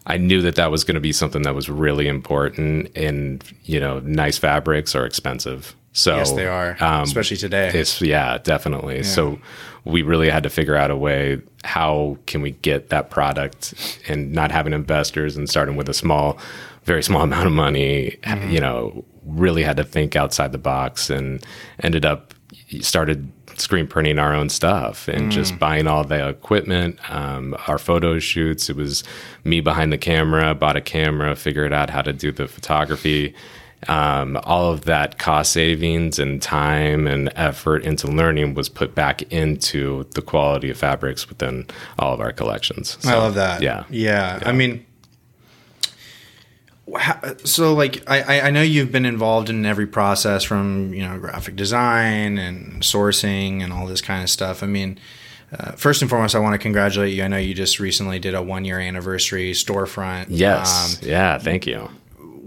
I 0.07 0.17
knew 0.17 0.41
that 0.41 0.55
that 0.55 0.71
was 0.71 0.83
going 0.83 0.95
to 0.95 1.01
be 1.01 1.11
something 1.11 1.43
that 1.43 1.53
was 1.53 1.69
really 1.69 2.07
important, 2.07 2.89
and 2.95 3.43
you 3.65 3.79
know, 3.79 3.99
nice 3.99 4.39
fabrics 4.39 4.95
are 4.95 5.05
expensive. 5.05 5.75
So 5.97 6.15
yes, 6.17 6.31
they 6.33 6.45
are, 6.45 6.77
um, 6.79 7.01
especially 7.01 7.37
today. 7.37 7.71
it's 7.73 7.99
yeah, 8.01 8.37
definitely. 8.37 9.01
So 9.01 9.39
we 9.83 10.03
really 10.03 10.29
had 10.29 10.43
to 10.43 10.49
figure 10.51 10.75
out 10.75 10.91
a 10.91 10.95
way 10.95 11.41
how 11.63 12.19
can 12.27 12.43
we 12.43 12.51
get 12.51 12.89
that 12.89 13.09
product 13.09 13.73
and 14.07 14.31
not 14.31 14.51
having 14.51 14.73
investors 14.73 15.35
and 15.35 15.49
starting 15.49 15.75
with 15.75 15.89
a 15.89 15.95
small, 15.95 16.37
very 16.83 17.01
small 17.01 17.21
amount 17.29 17.47
of 17.47 17.51
money. 17.53 18.17
Mm-hmm. 18.21 18.51
You 18.51 18.59
know, 18.59 19.03
really 19.25 19.63
had 19.63 19.75
to 19.77 19.83
think 19.83 20.15
outside 20.15 20.51
the 20.51 20.59
box 20.59 21.09
and 21.09 21.43
ended 21.81 22.05
up 22.05 22.35
started 22.81 23.31
screen 23.57 23.87
printing 23.87 24.19
our 24.19 24.35
own 24.35 24.49
stuff 24.49 25.07
and 25.07 25.29
Mm. 25.29 25.31
just 25.31 25.57
buying 25.57 25.87
all 25.87 26.03
the 26.03 26.29
equipment, 26.29 26.99
um, 27.09 27.55
our 27.65 27.79
photo 27.79 28.19
shoots. 28.19 28.69
It 28.69 28.75
was 28.75 29.03
me 29.43 29.61
behind 29.61 29.91
the 29.91 29.97
camera, 29.97 30.53
bought 30.53 30.75
a 30.75 30.81
camera, 30.81 31.35
figured 31.35 31.73
out 31.73 31.89
how 31.89 32.03
to 32.03 32.13
do 32.13 32.31
the 32.31 32.47
photography 32.47 33.33
um, 33.87 34.37
all 34.43 34.71
of 34.71 34.85
that 34.85 35.19
cost 35.19 35.51
savings 35.53 36.17
and 36.19 36.41
time 36.41 37.05
and 37.07 37.31
effort 37.35 37.83
into 37.83 38.07
learning 38.07 38.53
was 38.55 38.69
put 38.69 38.95
back 38.95 39.21
into 39.31 40.05
the 40.15 40.21
quality 40.21 40.69
of 40.71 40.77
fabrics 40.77 41.29
within 41.29 41.65
all 41.99 42.13
of 42.13 42.19
our 42.19 42.31
collections. 42.31 42.97
So, 43.01 43.09
I 43.11 43.15
love 43.15 43.35
that. 43.35 43.61
Yeah. 43.61 43.83
yeah. 43.89 44.39
I 44.45 44.51
mean, 44.51 44.83
so 47.43 47.73
like 47.73 48.03
I, 48.09 48.21
I- 48.39 48.47
I 48.47 48.49
know 48.51 48.61
you've 48.61 48.91
been 48.91 49.05
involved 49.05 49.49
in 49.49 49.65
every 49.65 49.87
process 49.87 50.43
from 50.43 50.93
you 50.93 51.01
know 51.07 51.19
graphic 51.19 51.55
design 51.55 52.37
and 52.37 52.81
sourcing 52.81 53.61
and 53.61 53.73
all 53.73 53.85
this 53.85 54.01
kind 54.01 54.23
of 54.23 54.29
stuff. 54.29 54.63
I 54.63 54.67
mean, 54.67 54.97
uh, 55.57 55.73
first 55.73 56.01
and 56.01 56.09
foremost, 56.09 56.33
I 56.35 56.39
want 56.39 56.53
to 56.53 56.57
congratulate 56.59 57.13
you. 57.13 57.23
I 57.23 57.27
know 57.27 57.37
you 57.37 57.53
just 57.53 57.79
recently 57.79 58.19
did 58.19 58.33
a 58.35 58.41
one 58.41 58.63
year 58.65 58.79
anniversary 58.79 59.51
storefront. 59.51 60.27
Yes. 60.29 61.01
Um, 61.03 61.09
yeah. 61.09 61.37
Thank 61.37 61.67
you. 61.67 61.89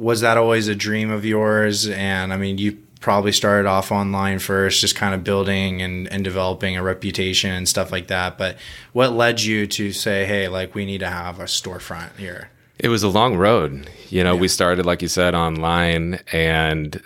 Was 0.00 0.22
that 0.22 0.38
always 0.38 0.66
a 0.66 0.74
dream 0.74 1.10
of 1.10 1.26
yours? 1.26 1.86
And 1.86 2.32
I 2.32 2.38
mean, 2.38 2.56
you 2.56 2.78
probably 3.00 3.32
started 3.32 3.68
off 3.68 3.92
online 3.92 4.38
first, 4.38 4.80
just 4.80 4.96
kind 4.96 5.14
of 5.14 5.22
building 5.22 5.82
and, 5.82 6.08
and 6.08 6.24
developing 6.24 6.76
a 6.76 6.82
reputation 6.82 7.50
and 7.50 7.68
stuff 7.68 7.92
like 7.92 8.06
that. 8.08 8.38
But 8.38 8.56
what 8.94 9.12
led 9.12 9.42
you 9.42 9.66
to 9.66 9.92
say, 9.92 10.24
hey, 10.24 10.48
like 10.48 10.74
we 10.74 10.86
need 10.86 10.98
to 10.98 11.08
have 11.08 11.38
a 11.38 11.44
storefront 11.44 12.16
here? 12.16 12.50
It 12.78 12.88
was 12.88 13.02
a 13.02 13.08
long 13.08 13.36
road. 13.36 13.90
You 14.08 14.24
know, 14.24 14.34
we 14.34 14.48
started, 14.48 14.86
like 14.86 15.02
you 15.02 15.08
said, 15.08 15.34
online 15.34 16.20
and 16.32 17.00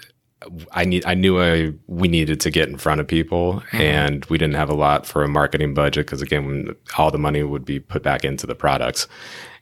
I 0.73 0.85
need 0.85 1.05
I 1.07 1.15
knew 1.15 1.41
I 1.41 1.73
we 1.87 2.07
needed 2.07 2.39
to 2.41 2.51
get 2.51 2.69
in 2.69 2.77
front 2.77 3.01
of 3.01 3.09
people 3.09 3.55
mm-hmm. 3.55 3.81
and 3.81 4.25
we 4.27 4.39
didn't 4.39 4.57
have 4.57 4.69
a 4.69 4.75
lot 4.75 5.07
for 5.07 5.25
a 5.25 5.29
marketing 5.29 5.75
budget 5.75 6.07
because 6.07 6.21
again 6.21 6.77
all 6.99 7.11
the 7.11 7.19
money 7.19 7.43
would 7.43 7.65
be 7.65 7.81
put 7.81 8.03
back 8.03 8.25
into 8.25 8.47
the 8.47 8.55
products. 8.55 9.09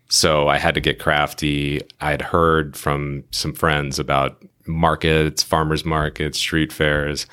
So 0.08 0.48
I 0.48 0.58
had 0.58 0.74
to 0.74 0.80
get 0.80 0.98
crafty. 0.98 1.80
I 2.00 2.10
had 2.10 2.22
heard 2.22 2.76
from 2.76 3.24
some 3.30 3.54
friends 3.54 3.98
about 3.98 4.42
markets, 4.66 5.42
farmers 5.42 5.84
markets, 5.84 6.38
street 6.38 6.72
fairs, 6.72 7.26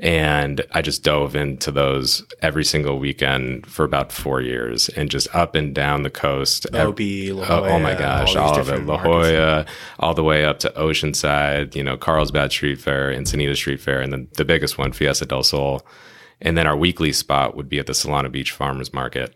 and 0.00 0.64
I 0.72 0.82
just 0.82 1.02
dove 1.02 1.34
into 1.34 1.72
those 1.72 2.24
every 2.40 2.64
single 2.64 2.98
weekend 3.00 3.66
for 3.66 3.84
about 3.84 4.12
four 4.12 4.40
years 4.40 4.88
and 4.90 5.10
just 5.10 5.34
up 5.34 5.56
and 5.56 5.74
down 5.74 6.02
the 6.04 6.10
coast. 6.10 6.66
OB, 6.72 7.00
La 7.00 7.46
Oh, 7.48 7.64
oh 7.64 7.78
my 7.80 7.94
gosh, 7.94 8.36
all 8.36 8.52
all, 8.52 8.60
of 8.60 8.68
it. 8.68 8.84
La. 8.86 9.02
Jolla, 9.02 9.66
all 9.98 10.14
the 10.14 10.22
way 10.22 10.44
up 10.44 10.60
to 10.60 10.70
Oceanside, 10.76 11.74
you 11.74 11.82
know, 11.82 11.96
Carlsbad 11.96 12.52
Street 12.52 12.80
Fair, 12.80 13.10
Encinitas 13.10 13.56
Street 13.56 13.80
Fair, 13.80 14.00
and 14.00 14.12
then 14.12 14.28
the 14.36 14.44
biggest 14.44 14.78
one, 14.78 14.92
Fiesta 14.92 15.26
del 15.26 15.42
Sol. 15.42 15.84
And 16.40 16.56
then 16.56 16.68
our 16.68 16.76
weekly 16.76 17.12
spot 17.12 17.56
would 17.56 17.68
be 17.68 17.80
at 17.80 17.86
the 17.86 17.92
Solana 17.92 18.30
Beach 18.30 18.52
Farmers 18.52 18.94
Market. 18.94 19.34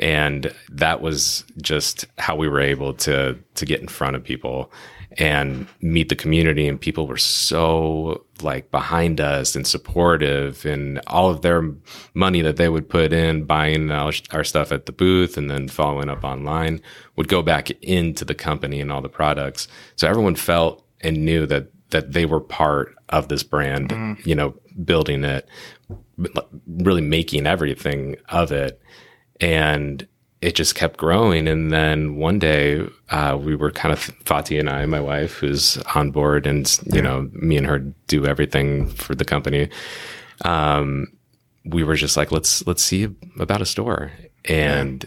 And 0.00 0.52
that 0.70 1.02
was 1.02 1.44
just 1.62 2.06
how 2.18 2.34
we 2.34 2.48
were 2.48 2.60
able 2.60 2.94
to 2.94 3.38
to 3.54 3.64
get 3.66 3.80
in 3.80 3.88
front 3.88 4.16
of 4.16 4.24
people 4.24 4.72
and 5.18 5.66
meet 5.82 6.08
the 6.08 6.16
community. 6.16 6.66
And 6.66 6.80
people 6.80 7.06
were 7.06 7.18
so 7.18 8.24
like 8.40 8.70
behind 8.70 9.20
us 9.20 9.54
and 9.54 9.66
supportive 9.66 10.64
and 10.64 11.00
all 11.06 11.28
of 11.28 11.42
their 11.42 11.70
money 12.14 12.40
that 12.40 12.56
they 12.56 12.68
would 12.68 12.88
put 12.88 13.12
in 13.12 13.44
buying 13.44 13.90
our, 13.90 14.12
our 14.32 14.44
stuff 14.44 14.72
at 14.72 14.86
the 14.86 14.92
booth 14.92 15.36
and 15.36 15.50
then 15.50 15.68
following 15.68 16.08
up 16.08 16.24
online 16.24 16.80
would 17.16 17.28
go 17.28 17.42
back 17.42 17.70
into 17.82 18.24
the 18.24 18.34
company 18.34 18.80
and 18.80 18.90
all 18.90 19.02
the 19.02 19.08
products. 19.08 19.68
So 19.96 20.08
everyone 20.08 20.34
felt 20.34 20.84
and 21.02 21.24
knew 21.24 21.46
that 21.46 21.70
that 21.90 22.12
they 22.12 22.24
were 22.24 22.40
part 22.40 22.94
of 23.08 23.28
this 23.28 23.42
brand 23.42 23.88
mm-hmm. 23.88 24.28
you 24.28 24.34
know 24.34 24.54
building 24.84 25.24
it 25.24 25.48
really 26.66 27.00
making 27.00 27.46
everything 27.46 28.16
of 28.28 28.52
it 28.52 28.80
and 29.40 30.06
it 30.40 30.54
just 30.54 30.74
kept 30.74 30.96
growing. 30.96 31.46
And 31.46 31.70
then 31.70 32.16
one 32.16 32.38
day, 32.38 32.86
uh, 33.10 33.38
we 33.40 33.54
were 33.54 33.70
kind 33.70 33.92
of 33.92 34.00
Fatih 34.24 34.58
and 34.58 34.70
I, 34.70 34.86
my 34.86 35.00
wife, 35.00 35.34
who's 35.34 35.76
on 35.94 36.10
board, 36.10 36.46
and 36.46 36.80
you 36.86 37.02
know, 37.02 37.28
me 37.32 37.56
and 37.56 37.66
her 37.66 37.78
do 38.06 38.26
everything 38.26 38.88
for 38.88 39.14
the 39.14 39.24
company. 39.24 39.68
Um, 40.44 41.08
we 41.64 41.84
were 41.84 41.96
just 41.96 42.16
like, 42.16 42.32
let's 42.32 42.66
let's 42.66 42.82
see 42.82 43.08
about 43.38 43.60
a 43.60 43.66
store. 43.66 44.12
And 44.46 45.06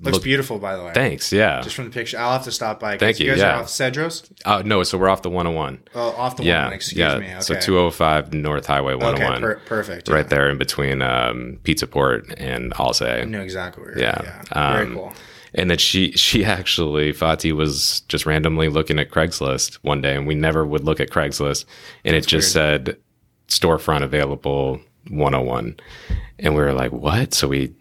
Looks 0.00 0.14
Look- 0.16 0.22
beautiful, 0.24 0.58
by 0.58 0.76
the 0.76 0.84
way. 0.84 0.92
thanks, 0.94 1.32
yeah. 1.32 1.60
Just 1.60 1.74
from 1.74 1.86
the 1.86 1.90
picture, 1.90 2.18
I'll 2.18 2.32
have 2.32 2.44
to 2.44 2.52
stop 2.52 2.78
by. 2.78 2.98
Thank 2.98 3.18
you, 3.18 3.26
You 3.26 3.32
guys 3.32 3.40
yeah. 3.40 3.56
are 3.56 3.62
off 3.62 3.66
Cedros. 3.68 4.30
Uh, 4.44 4.62
no, 4.64 4.82
so 4.84 4.96
we're 4.98 5.08
off 5.08 5.22
the 5.22 5.30
101. 5.30 5.80
Oh, 5.94 6.10
off 6.10 6.36
the 6.36 6.44
yeah, 6.44 6.64
one. 6.64 6.72
Excuse 6.74 6.98
yeah. 6.98 7.18
me. 7.18 7.26
Okay. 7.26 7.40
So 7.40 7.54
205 7.58 8.32
North 8.32 8.66
Highway 8.66 8.94
101, 8.94 9.32
Okay, 9.32 9.40
per- 9.40 9.60
perfect. 9.66 10.08
right 10.08 10.24
yeah. 10.24 10.28
there 10.28 10.50
in 10.50 10.58
between 10.58 11.02
um, 11.02 11.58
Pizza 11.64 11.86
Port 11.86 12.32
and 12.38 12.72
Alsay. 12.74 13.22
I 13.22 13.24
know 13.24 13.40
exactly 13.42 13.82
where. 13.84 13.98
Yeah. 13.98 14.20
Yeah. 14.22 14.42
yeah. 14.54 14.72
Very 14.74 14.86
Um, 14.86 14.94
cool. 14.94 15.12
And 15.54 15.70
that 15.70 15.80
she 15.80 16.12
she 16.12 16.44
actually 16.44 17.12
Fatih 17.12 17.52
was 17.52 18.00
just 18.08 18.26
randomly 18.26 18.68
looking 18.68 18.98
at 18.98 19.10
Craigslist 19.10 19.76
one 19.76 20.02
day, 20.02 20.14
and 20.14 20.26
we 20.26 20.34
never 20.34 20.64
would 20.66 20.84
look 20.84 21.00
at 21.00 21.08
Craigslist, 21.08 21.64
and 22.04 22.14
it 22.14 22.26
just 22.26 22.52
said 22.52 22.98
storefront 23.48 24.02
available 24.02 24.78
101, 25.08 25.76
and 26.38 26.54
we 26.54 26.60
were 26.60 26.74
like, 26.74 26.92
what? 26.92 27.32
So 27.32 27.48
we 27.48 27.72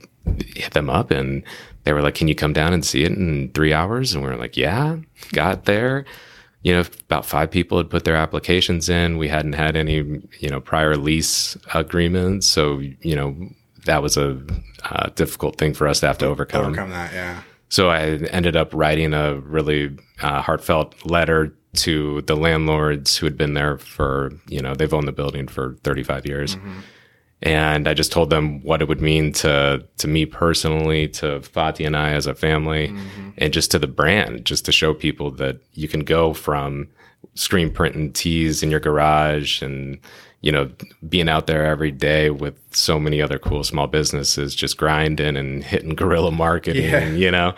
hit 0.56 0.72
them 0.74 0.90
up, 0.90 1.12
and 1.12 1.44
they 1.88 1.94
were 1.94 2.02
like, 2.02 2.16
can 2.16 2.28
you 2.28 2.36
come 2.36 2.52
down 2.52 2.74
and 2.74 2.84
see 2.84 3.06
it 3.06 3.14
in 3.14 3.50
three 3.54 3.72
hours? 3.72 4.14
And 4.14 4.22
we 4.22 4.30
were 4.30 4.36
like, 4.36 4.58
yeah. 4.58 4.98
Got 5.32 5.64
there. 5.64 6.04
You 6.62 6.74
know, 6.74 6.84
about 7.06 7.26
five 7.26 7.50
people 7.50 7.78
had 7.78 7.90
put 7.90 8.04
their 8.04 8.18
applications 8.18 8.90
in. 8.90 9.18
We 9.18 9.30
hadn't 9.30 9.54
had 9.54 9.78
any, 9.78 10.22
you 10.40 10.50
know, 10.50 10.60
prior 10.60 10.98
lease 10.98 11.56
agreements, 11.74 12.46
so 12.46 12.80
you 12.80 13.16
know 13.16 13.38
that 13.86 14.04
was 14.04 14.18
a 14.18 14.38
uh, 14.84 15.12
difficult 15.16 15.58
thing 15.58 15.74
for 15.74 15.88
us 15.88 16.02
to 16.02 16.08
have 16.08 16.18
to 16.18 16.26
overcome. 16.26 16.66
Overcome 16.66 16.90
that. 16.90 17.14
Yeah. 17.14 17.42
So 17.70 17.88
I 17.88 18.02
ended 18.32 18.58
up 18.58 18.74
writing 18.74 19.14
a 19.14 19.36
really 19.36 19.96
uh, 20.22 20.42
heartfelt 20.42 20.94
letter 21.06 21.56
to 21.76 22.22
the 22.24 22.36
landlords 22.36 23.16
who 23.16 23.26
had 23.28 23.38
been 23.38 23.54
there 23.54 23.78
for, 23.78 24.34
you 24.50 24.60
know, 24.60 24.74
they've 24.74 24.94
owned 24.94 25.08
the 25.08 25.14
building 25.14 25.48
for 25.48 25.78
35 25.84 26.26
years. 26.26 26.58
And 27.44 27.88
I 27.88 27.94
just 27.94 28.12
told 28.12 28.32
them 28.32 28.64
what 28.64 28.82
it 28.82 28.88
would 28.88 29.02
mean 29.02 29.32
to 29.34 29.86
to 30.00 30.08
me 30.08 30.26
personally, 30.26 31.08
to 31.10 31.40
Fatih 31.42 31.86
and 31.86 31.96
I 31.96 32.12
as 32.12 32.26
a 32.26 32.34
family, 32.34 32.88
mm-hmm. 32.88 33.30
and 33.38 33.54
just 33.54 33.70
to 33.72 33.80
the 33.80 33.88
brand, 33.88 34.46
just 34.46 34.66
to 34.66 34.72
show 34.72 34.94
people 34.94 35.30
that 35.32 35.60
you 35.74 35.88
can 35.88 36.00
go 36.00 36.34
from 36.34 36.88
screen 37.36 37.72
printing 37.72 38.12
tees 38.12 38.64
in 38.64 38.72
your 38.72 38.80
garage 38.80 39.62
and 39.62 40.00
you 40.42 40.52
know 40.52 40.70
being 41.08 41.30
out 41.30 41.48
there 41.48 41.66
every 41.66 41.92
day 41.92 42.30
with 42.30 42.56
so 42.72 43.00
many 43.00 43.22
other 43.22 43.40
cool 43.40 43.64
small 43.64 43.88
businesses 43.88 44.56
just 44.56 44.78
grinding 44.78 45.38
and 45.38 45.64
hitting 45.64 45.96
guerrilla 45.96 46.32
marketing 46.32 46.90
Yeah. 46.90 47.10
you 47.12 47.32
know 47.32 47.54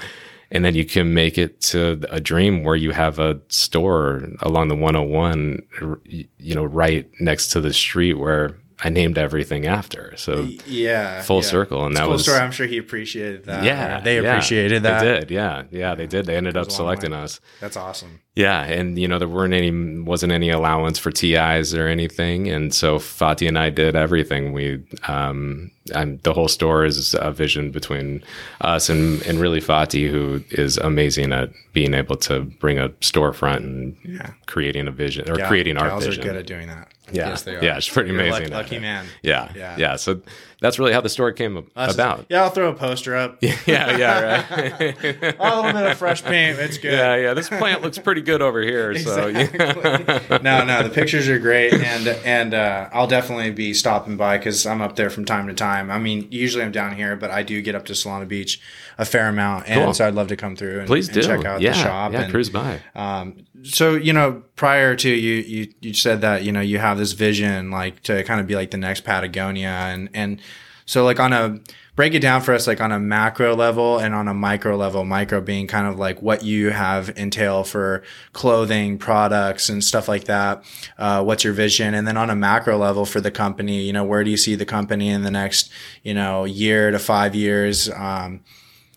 and 0.52 0.66
then 0.66 0.76
you 0.76 0.84
can 0.86 1.14
make 1.14 1.38
it 1.38 1.62
to 1.62 2.02
a 2.10 2.20
dream 2.20 2.64
where 2.64 2.76
you 2.76 2.92
have 2.92 3.20
a 3.20 3.40
store 3.50 4.28
along 4.42 4.68
the 4.70 4.76
101 4.76 5.62
you 6.08 6.56
know 6.56 6.66
right 6.66 7.10
next 7.20 7.50
to 7.50 7.62
the 7.62 7.74
street 7.74 8.14
where 8.16 8.58
i 8.84 8.90
named 8.90 9.18
everything 9.18 9.66
after 9.66 10.14
so 10.18 10.48
Yeah. 10.66 11.22
Full 11.22 11.38
yeah. 11.42 11.50
circle, 11.56 11.86
and 11.86 11.92
It's 11.92 12.00
a 12.00 12.02
that 12.02 12.06
cool 12.06 12.14
was- 12.14 12.24
story. 12.24 12.40
I'm 12.40 12.52
sure 12.52 12.68
he 12.68 12.78
appreciated 12.78 13.46
that. 13.46 13.64
yeah 13.64 14.00
they 14.00 14.22
yeah, 14.22 14.32
appreciated 14.32 14.84
that. 14.84 15.02
they 15.04 15.20
did 15.20 15.32
yeah 15.32 15.64
yeah 15.72 15.96
they 15.96 16.08
did 16.08 16.26
they 16.26 16.36
ended 16.38 16.56
up 16.58 16.72
selecting 16.72 17.14
us 17.14 17.40
That's 17.60 17.76
awesome. 17.78 18.22
yeah, 18.36 18.64
and 18.64 18.98
you 18.98 19.08
know 19.08 19.20
there 19.20 19.28
weren't 19.28 19.54
any 19.54 19.72
wasn't 20.04 20.32
any 20.32 20.50
allowance 20.50 20.98
for 20.98 21.12
TIs 21.12 21.74
or 21.74 21.88
anything, 21.88 22.48
and 22.50 22.74
so 22.74 22.98
Fatih 23.00 23.48
and 23.50 23.60
I 23.60 23.70
did 23.70 23.96
everything. 23.98 24.54
We 24.54 24.82
um, 25.10 25.72
I'm, 25.94 26.20
the 26.24 26.34
whole 26.34 26.48
store 26.48 26.86
is 26.86 27.14
a 27.20 27.32
vision 27.32 27.72
between 27.72 28.24
us 28.62 28.88
and 28.90 29.22
and 29.28 29.40
really 29.42 29.60
Fatih, 29.60 30.10
who 30.10 30.42
is 30.52 30.78
amazing 30.78 31.34
at 31.34 31.50
being 31.74 31.94
able 31.94 32.16
to 32.18 32.42
bring 32.62 32.80
a 32.80 32.90
storefront 33.02 33.58
and 33.58 33.98
Yeah. 34.06 34.32
creating 34.46 34.88
a 34.88 34.92
vision 34.92 35.30
or 35.30 35.36
Gal- 35.36 35.48
creating 35.50 35.76
art 35.78 36.02
vision. 36.02 36.22
are 36.24 36.28
good 36.28 36.36
at 36.38 36.48
doing 36.48 36.68
that. 36.68 36.88
Yeah, 37.12 37.30
Yes, 37.30 37.42
they 37.44 37.56
are. 37.56 37.64
yeah, 37.64 37.78
it's 37.78 37.90
pretty 37.90 38.12
You're 38.12 38.20
amazing. 38.22 38.44
luck- 38.52 38.64
lucky 38.64 38.76
it. 38.78 38.82
man. 38.82 39.06
Yeah, 39.24 39.50
Yeah. 39.56 39.76
yeah, 39.78 39.96
So 39.96 40.22
that's 40.62 40.78
really 40.80 40.92
how 40.94 41.02
the 41.02 41.10
story 41.10 41.34
came 41.34 41.58
Us- 41.76 41.94
about. 41.94 42.26
Yeah, 42.30 42.44
I'll 42.44 42.50
throw 42.50 42.70
a 42.70 42.74
poster 42.74 43.16
up. 43.16 43.38
yeah, 43.42 43.56
yeah, 43.66 44.46
right. 44.52 44.80
a 45.40 45.56
little 45.56 45.72
bit 45.74 45.92
of 45.92 45.98
fresh 45.98 46.24
paint. 46.24 46.60
It's 46.60 46.78
good. 46.78 46.94
yeah, 46.94 47.16
yeah. 47.16 47.34
This 47.34 47.48
plant 47.50 47.82
looks 47.82 47.98
pretty 47.98 48.22
good 48.22 48.42
over 48.42 48.62
here. 48.62 48.98
So 48.98 49.28
yeah. 49.28 49.48
no, 50.42 50.66
no, 50.66 50.84
the 50.84 50.92
pictures 50.94 51.28
are 51.30 51.40
great, 51.40 51.74
and 51.74 52.08
and 52.08 52.54
uh, 52.54 52.90
I'll 52.94 53.08
definitely 53.08 53.52
be 53.52 53.74
stopping 53.74 54.18
by 54.18 54.38
because 54.38 54.66
I'm 54.66 54.82
up 54.82 54.96
there 54.96 55.10
from 55.10 55.26
time 55.26 55.48
to 55.48 55.54
time. 55.54 55.90
I 55.92 55.98
mean, 55.98 56.28
usually 56.32 56.64
I'm 56.64 56.72
down 56.72 56.96
here, 56.96 57.16
but 57.16 57.32
I 57.32 57.44
do 57.44 57.62
get 57.62 57.76
up 57.76 57.86
to 57.86 57.94
Solana 57.94 58.28
Beach 58.28 58.60
a 58.98 59.06
fair 59.06 59.28
amount, 59.30 59.70
and 59.70 59.82
Cool. 59.86 59.94
so 59.94 60.06
I'd 60.08 60.14
love 60.14 60.28
to 60.28 60.36
come 60.36 60.56
through 60.58 60.80
and, 60.80 60.88
Please 60.88 61.08
and 61.08 61.16
do. 61.16 61.22
check 61.24 61.46
out 61.46 61.62
yeah, 61.62 61.72
the 61.72 61.78
shop. 61.78 62.12
yeah. 62.12 62.22
and, 62.24 62.32
cruise 62.32 62.50
by. 62.50 62.82
Um, 62.96 63.46
so 63.64 63.96
you 63.96 64.14
know, 64.14 64.44
prior 64.56 64.96
to 64.96 65.10
you, 65.10 65.36
you 65.36 65.74
you 65.82 65.94
said 65.94 66.22
that 66.22 66.44
you 66.44 66.52
know 66.52 66.62
you 66.62 66.80
have 66.80 66.98
this 66.98 67.14
vision 67.14 67.72
like 67.72 68.02
to 68.04 68.24
kind 68.24 68.40
of 68.40 68.48
be 68.48 68.56
like 68.56 68.72
the 68.72 68.78
next 68.78 69.02
Patagonia, 69.02 69.70
and 69.70 70.10
and 70.14 70.42
so 70.86 71.04
like 71.04 71.20
on 71.20 71.34
a 71.34 71.60
break 71.96 72.14
it 72.14 72.22
down 72.22 72.42
for 72.42 72.54
us 72.54 72.66
like 72.66 72.80
on 72.80 72.94
a 72.94 73.00
macro 73.00 73.54
level 73.54 74.00
and 74.00 74.16
on 74.16 74.30
a 74.30 74.34
micro 74.34 74.78
level. 74.78 75.04
Micro 75.04 75.42
being 75.42 75.68
kind 75.68 75.86
of 75.86 76.00
like 76.00 76.22
what 76.22 76.44
you 76.44 76.70
have 76.70 77.10
entail 77.18 77.66
for 77.66 78.04
clothing 78.32 78.98
products 78.98 79.68
and 79.68 79.84
stuff 79.84 80.08
like 80.08 80.24
that. 80.24 80.64
Uh, 80.98 81.22
what's 81.22 81.44
your 81.44 81.52
vision? 81.52 81.94
And 81.94 82.08
then 82.08 82.16
on 82.16 82.30
a 82.30 82.36
macro 82.36 82.78
level 82.78 83.06
for 83.06 83.20
the 83.20 83.32
company, 83.32 83.82
you 83.82 83.92
know, 83.92 84.06
where 84.06 84.24
do 84.24 84.32
you 84.32 84.38
see 84.38 84.56
the 84.56 84.66
company 84.66 85.10
in 85.10 85.24
the 85.24 85.32
next 85.32 85.72
you 86.04 86.14
know 86.14 86.46
year 86.46 86.92
to 86.92 87.00
five 87.00 87.36
years? 87.36 87.90
Um, 87.90 88.42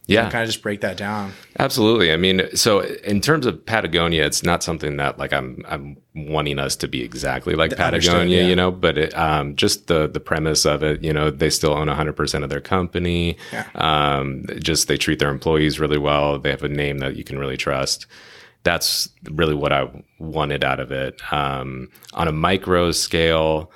Yeah, 0.07 0.29
kind 0.31 0.43
of 0.43 0.49
just 0.49 0.63
break 0.63 0.81
that 0.81 0.97
down. 0.97 1.33
Absolutely. 1.61 2.13
I 2.13 2.17
mean, 2.17 2.49
so 2.57 2.81
in 2.81 3.21
terms 3.21 3.47
of 3.47 3.65
Patagonia, 3.65 4.27
it's 4.27 4.43
not 4.43 4.63
something 4.63 4.97
that 4.97 5.17
like 5.17 5.33
I'm 5.33 5.63
I'm 5.69 5.97
wanting 6.15 6.59
us 6.59 6.75
to 6.77 6.89
be 6.89 7.03
exactly 7.03 7.55
like 7.55 7.77
Patagonia, 7.77 8.43
yeah. 8.43 8.49
you 8.49 8.57
know, 8.57 8.73
but 8.73 8.99
it, 8.99 9.17
um, 9.17 9.55
just 9.55 9.87
the 9.87 10.09
the 10.09 10.19
premise 10.19 10.67
of 10.67 10.83
it, 10.83 11.05
you 11.05 11.13
know, 11.13 11.31
they 11.31 11.51
still 11.51 11.73
own 11.73 11.87
100% 11.87 12.43
of 12.43 12.51
their 12.51 12.61
company. 12.61 13.37
Yeah. 13.53 13.69
Um, 13.77 14.45
just 14.59 14.89
they 14.89 14.97
treat 14.97 15.21
their 15.21 15.31
employees 15.31 15.79
really 15.79 15.99
well. 15.99 16.39
They 16.39 16.51
have 16.51 16.65
a 16.65 16.69
name 16.69 16.99
that 16.99 17.15
you 17.15 17.23
can 17.23 17.39
really 17.39 17.57
trust. 17.57 18.07
That's 18.65 19.09
really 19.31 19.55
what 19.55 19.73
I 19.73 19.89
wanted 20.19 20.65
out 20.65 20.81
of 20.81 20.91
it. 20.91 21.21
Um, 21.33 21.91
on 22.15 22.27
a 22.27 22.33
micro 22.33 22.91
scale, 22.91 23.71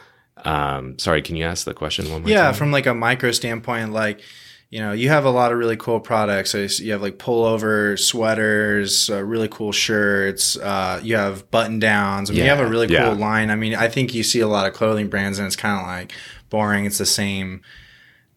um, 0.44 0.98
sorry, 0.98 1.22
can 1.22 1.36
you 1.36 1.44
ask 1.44 1.64
the 1.64 1.74
question 1.74 2.10
one 2.10 2.22
more 2.22 2.30
yeah 2.30 2.46
time? 2.46 2.54
from 2.54 2.72
like 2.72 2.86
a 2.86 2.94
micro 2.94 3.30
standpoint 3.30 3.92
like 3.92 4.20
you 4.70 4.80
know 4.80 4.92
you 4.92 5.08
have 5.08 5.24
a 5.24 5.30
lot 5.30 5.52
of 5.52 5.58
really 5.58 5.76
cool 5.76 6.00
products. 6.00 6.54
You 6.54 6.92
have 6.92 7.02
like 7.02 7.18
pullover 7.18 7.98
sweaters 7.98 9.08
uh, 9.10 9.22
really 9.22 9.48
cool 9.48 9.72
shirts 9.72 10.56
uh, 10.58 11.00
you 11.02 11.16
have 11.16 11.50
button 11.50 11.78
downs. 11.78 12.30
I 12.30 12.34
mean, 12.34 12.42
you 12.42 12.48
have 12.48 12.60
a 12.60 12.66
really 12.66 12.88
cool 12.88 12.96
yeah. 12.96 13.10
line. 13.12 13.50
I 13.50 13.56
mean 13.56 13.74
i 13.74 13.88
think 13.88 14.14
you 14.14 14.22
see 14.22 14.40
a 14.40 14.48
lot 14.48 14.66
of 14.66 14.74
clothing 14.74 15.08
brands 15.08 15.38
and 15.38 15.46
it's 15.46 15.56
kind 15.56 15.80
of 15.80 15.86
like 15.86 16.12
boring. 16.50 16.84
It's 16.84 16.98
the 16.98 17.06
same 17.06 17.62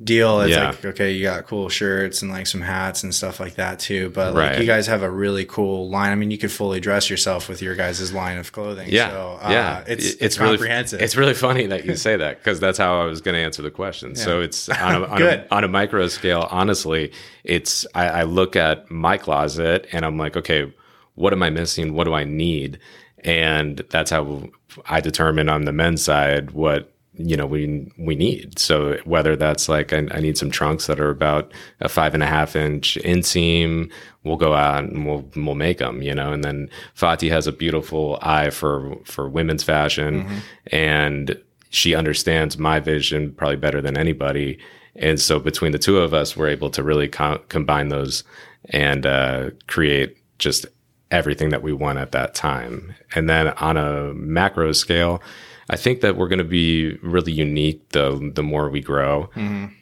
deal 0.01 0.39
it's 0.41 0.51
Yeah. 0.55 0.67
like 0.69 0.85
okay 0.85 1.11
you 1.11 1.23
got 1.23 1.45
cool 1.45 1.67
shirts 1.67 2.21
and 2.21 2.31
like 2.31 2.47
some 2.47 2.61
hats 2.61 3.03
and 3.03 3.13
stuff 3.13 3.37
like 3.41 3.55
that 3.55 3.79
too 3.79 4.09
but 4.11 4.33
like 4.33 4.51
Right. 4.51 4.59
you 4.61 4.65
guys 4.65 4.87
have 4.87 5.03
a 5.03 5.09
really 5.11 5.43
cool 5.43 5.89
line 5.89 6.13
i 6.13 6.15
mean 6.15 6.31
you 6.31 6.37
could 6.37 6.53
fully 6.53 6.79
dress 6.79 7.09
yourself 7.09 7.49
with 7.49 7.61
your 7.61 7.75
guys' 7.75 8.13
line 8.13 8.37
of 8.37 8.53
clothing 8.53 8.87
Yeah, 8.89 9.09
so 9.09 9.39
uh, 9.41 9.49
yeah, 9.51 9.83
it's, 9.87 10.11
It- 10.11 10.17
it's, 10.21 10.39
really 10.39 10.51
comprehensive 10.55 11.01
It's 11.01 11.17
really 11.17 11.33
funny 11.33 11.65
that 11.65 11.85
you 11.85 11.97
say 11.97 12.15
that 12.15 12.37
because 12.37 12.61
that's 12.61 12.77
how 12.77 13.01
I 13.01 13.05
was 13.05 13.19
going 13.19 13.35
to 13.35 13.41
answer 13.41 13.61
the 13.61 13.71
question. 13.71 14.15
So 14.15 14.39
it's 14.39 14.69
on 14.69 15.03
a, 15.03 15.05
on, 15.13 15.17
Good. 15.17 15.39
a, 15.39 15.53
on 15.53 15.63
a 15.65 15.67
micro 15.67 16.07
scale. 16.07 16.47
Honestly, 16.49 17.11
it's 17.43 17.85
I, 17.93 18.07
I 18.07 18.23
look 18.23 18.55
at 18.55 18.89
my 18.89 19.17
closet 19.17 19.85
and 19.91 20.05
I'm 20.05 20.17
like, 20.17 20.37
okay, 20.37 20.73
what 21.15 21.33
am 21.33 21.43
I 21.43 21.49
missing? 21.49 21.93
What 21.93 22.05
do 22.05 22.13
I 22.13 22.23
need? 22.23 22.79
And 23.25 23.83
that's 23.89 24.11
how 24.11 24.49
I 24.85 25.01
determine 25.01 25.49
on 25.49 25.65
the 25.65 25.73
men's 25.73 26.01
side 26.03 26.51
what 26.51 26.93
you 27.19 27.35
know 27.35 27.45
we 27.45 27.91
we 27.97 28.15
need. 28.15 28.57
So 28.57 28.97
whether 29.03 29.35
that's 29.35 29.69
like 29.69 29.93
I, 29.93 30.07
I 30.11 30.21
need 30.21 30.37
some 30.37 30.49
trunks 30.49 30.87
that 30.87 30.99
are 30.99 31.09
about 31.09 31.51
a 31.81 31.89
five 31.89 32.13
and 32.13 32.23
a 32.23 32.27
half 32.27 32.55
inch 32.55 32.97
inseam, 33.03 33.91
we'll 34.23 34.37
go 34.37 34.53
out 34.53 34.85
and 34.85 35.05
we'll 35.05 35.25
we'll 35.35 35.55
make 35.55 35.79
them. 35.79 36.01
You 36.01 36.15
know, 36.15 36.31
and 36.31 36.43
then 36.43 36.69
Fatih 36.95 37.29
has 37.29 37.45
a 37.45 37.51
beautiful 37.51 38.17
eye 38.21 38.49
for 38.49 38.95
for 39.05 39.29
women's 39.29 39.63
fashion, 39.63 40.25
and 40.67 41.37
she 41.69 41.93
understands 41.93 42.57
my 42.57 42.79
vision 42.79 43.33
probably 43.33 43.57
better 43.57 43.81
than 43.81 43.97
anybody. 43.97 44.57
And 44.95 45.19
so 45.19 45.39
between 45.39 45.71
the 45.71 45.79
two 45.79 45.99
of 45.99 46.13
us, 46.13 46.35
we're 46.35 46.49
able 46.49 46.69
to 46.71 46.83
really 46.83 47.07
co- 47.07 47.41
combine 47.49 47.89
those 47.89 48.23
and 48.71 49.05
uh, 49.05 49.51
create 49.67 50.17
just 50.39 50.65
everything 51.11 51.49
that 51.49 51.63
we 51.63 51.73
want 51.73 51.97
at 51.97 52.11
that 52.11 52.35
time. 52.35 52.93
And 53.15 53.29
then 53.29 53.49
on 53.49 53.77
a 53.77 54.13
macro 54.13 54.71
scale, 54.71 55.21
I 55.69 55.75
think 55.75 56.01
that 56.01 56.17
we're 56.17 56.27
going 56.27 56.39
to 56.39 56.43
be 56.43 56.97
really 57.03 57.31
unique 57.31 57.89
the 57.89 58.31
the 58.33 58.43
more 58.43 58.69
we 58.69 58.81
grow 58.81 59.29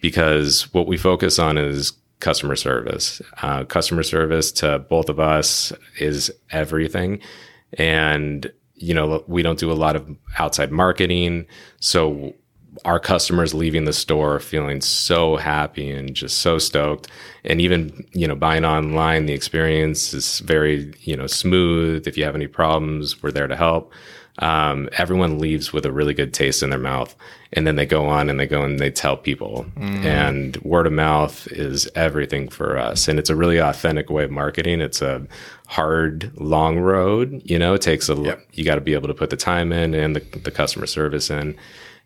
because 0.02 0.74
what 0.74 0.88
we 0.88 0.98
focus 0.98 1.40
on 1.40 1.58
is 1.58 1.94
customer 2.20 2.56
service. 2.56 3.22
Uh, 3.42 3.64
customer 3.64 4.04
service 4.04 4.52
to 4.54 4.80
both 4.80 5.08
of 5.10 5.20
us 5.20 5.72
is 6.00 6.32
everything, 6.52 7.20
and 7.74 8.52
you 8.76 8.94
know 8.94 9.24
we 9.28 9.44
don't 9.44 9.60
do 9.60 9.72
a 9.72 9.74
lot 9.74 9.96
of 9.96 10.10
outside 10.40 10.72
marketing, 10.72 11.46
so 11.80 12.34
our 12.86 13.00
customers 13.00 13.54
leaving 13.54 13.86
the 13.86 13.94
store 13.94 14.40
feeling 14.40 14.82
so 14.82 15.36
happy 15.38 15.90
and 15.92 16.14
just 16.16 16.40
so 16.40 16.58
stoked. 16.58 17.08
And 17.44 17.62
even 17.62 18.06
you 18.14 18.28
know 18.28 18.36
buying 18.36 18.66
online 18.66 19.26
the 19.26 19.34
experience 19.34 20.14
is 20.14 20.40
very 20.40 20.94
you 21.02 21.16
know 21.16 21.28
smooth. 21.28 22.08
If 22.08 22.18
you 22.18 22.24
have 22.26 22.36
any 22.36 22.48
problems 22.48 23.22
we're 23.22 23.32
there 23.32 23.48
to 23.48 23.56
help. 23.56 23.92
Um, 24.40 24.88
everyone 24.94 25.40
leaves 25.40 25.74
with 25.74 25.84
a 25.84 25.92
really 25.92 26.14
good 26.14 26.32
taste 26.32 26.62
in 26.62 26.70
their 26.70 26.78
mouth 26.78 27.16
and 27.54 27.66
then 27.66 27.76
they 27.76 27.88
go 27.88 28.06
on 28.06 28.30
and 28.30 28.40
they 28.40 28.46
go 28.46 28.62
and 28.62 28.78
they 28.78 28.92
tell 28.92 29.18
people. 29.18 29.66
And 29.78 30.58
word 30.58 30.86
of 30.86 30.94
mouth 30.94 31.48
is 31.48 31.90
everything 31.96 32.48
for 32.48 32.78
us. 32.78 33.08
And 33.08 33.18
it's 33.18 33.32
a 33.32 33.36
really 33.36 33.58
authentic 33.58 34.12
way 34.12 34.26
of 34.26 34.30
marketing. 34.32 34.80
It's 34.80 35.02
a 35.02 35.26
hard 35.68 36.32
long 36.40 36.78
road 36.78 37.42
you 37.46 37.58
know? 37.58 37.74
It 37.74 37.82
takes 37.82 38.10
a 38.10 38.16
Yep. 38.16 38.48
you 38.54 38.64
got 38.64 38.76
to 38.76 38.82
be 38.82 38.94
able 38.94 39.08
to 39.08 39.14
put 39.16 39.32
the 39.32 39.38
time 39.38 39.72
in 39.72 39.96
and 39.96 40.16
the, 40.16 40.20
the 40.38 40.52
customer 40.52 40.86
service 40.86 41.32
in 41.32 41.56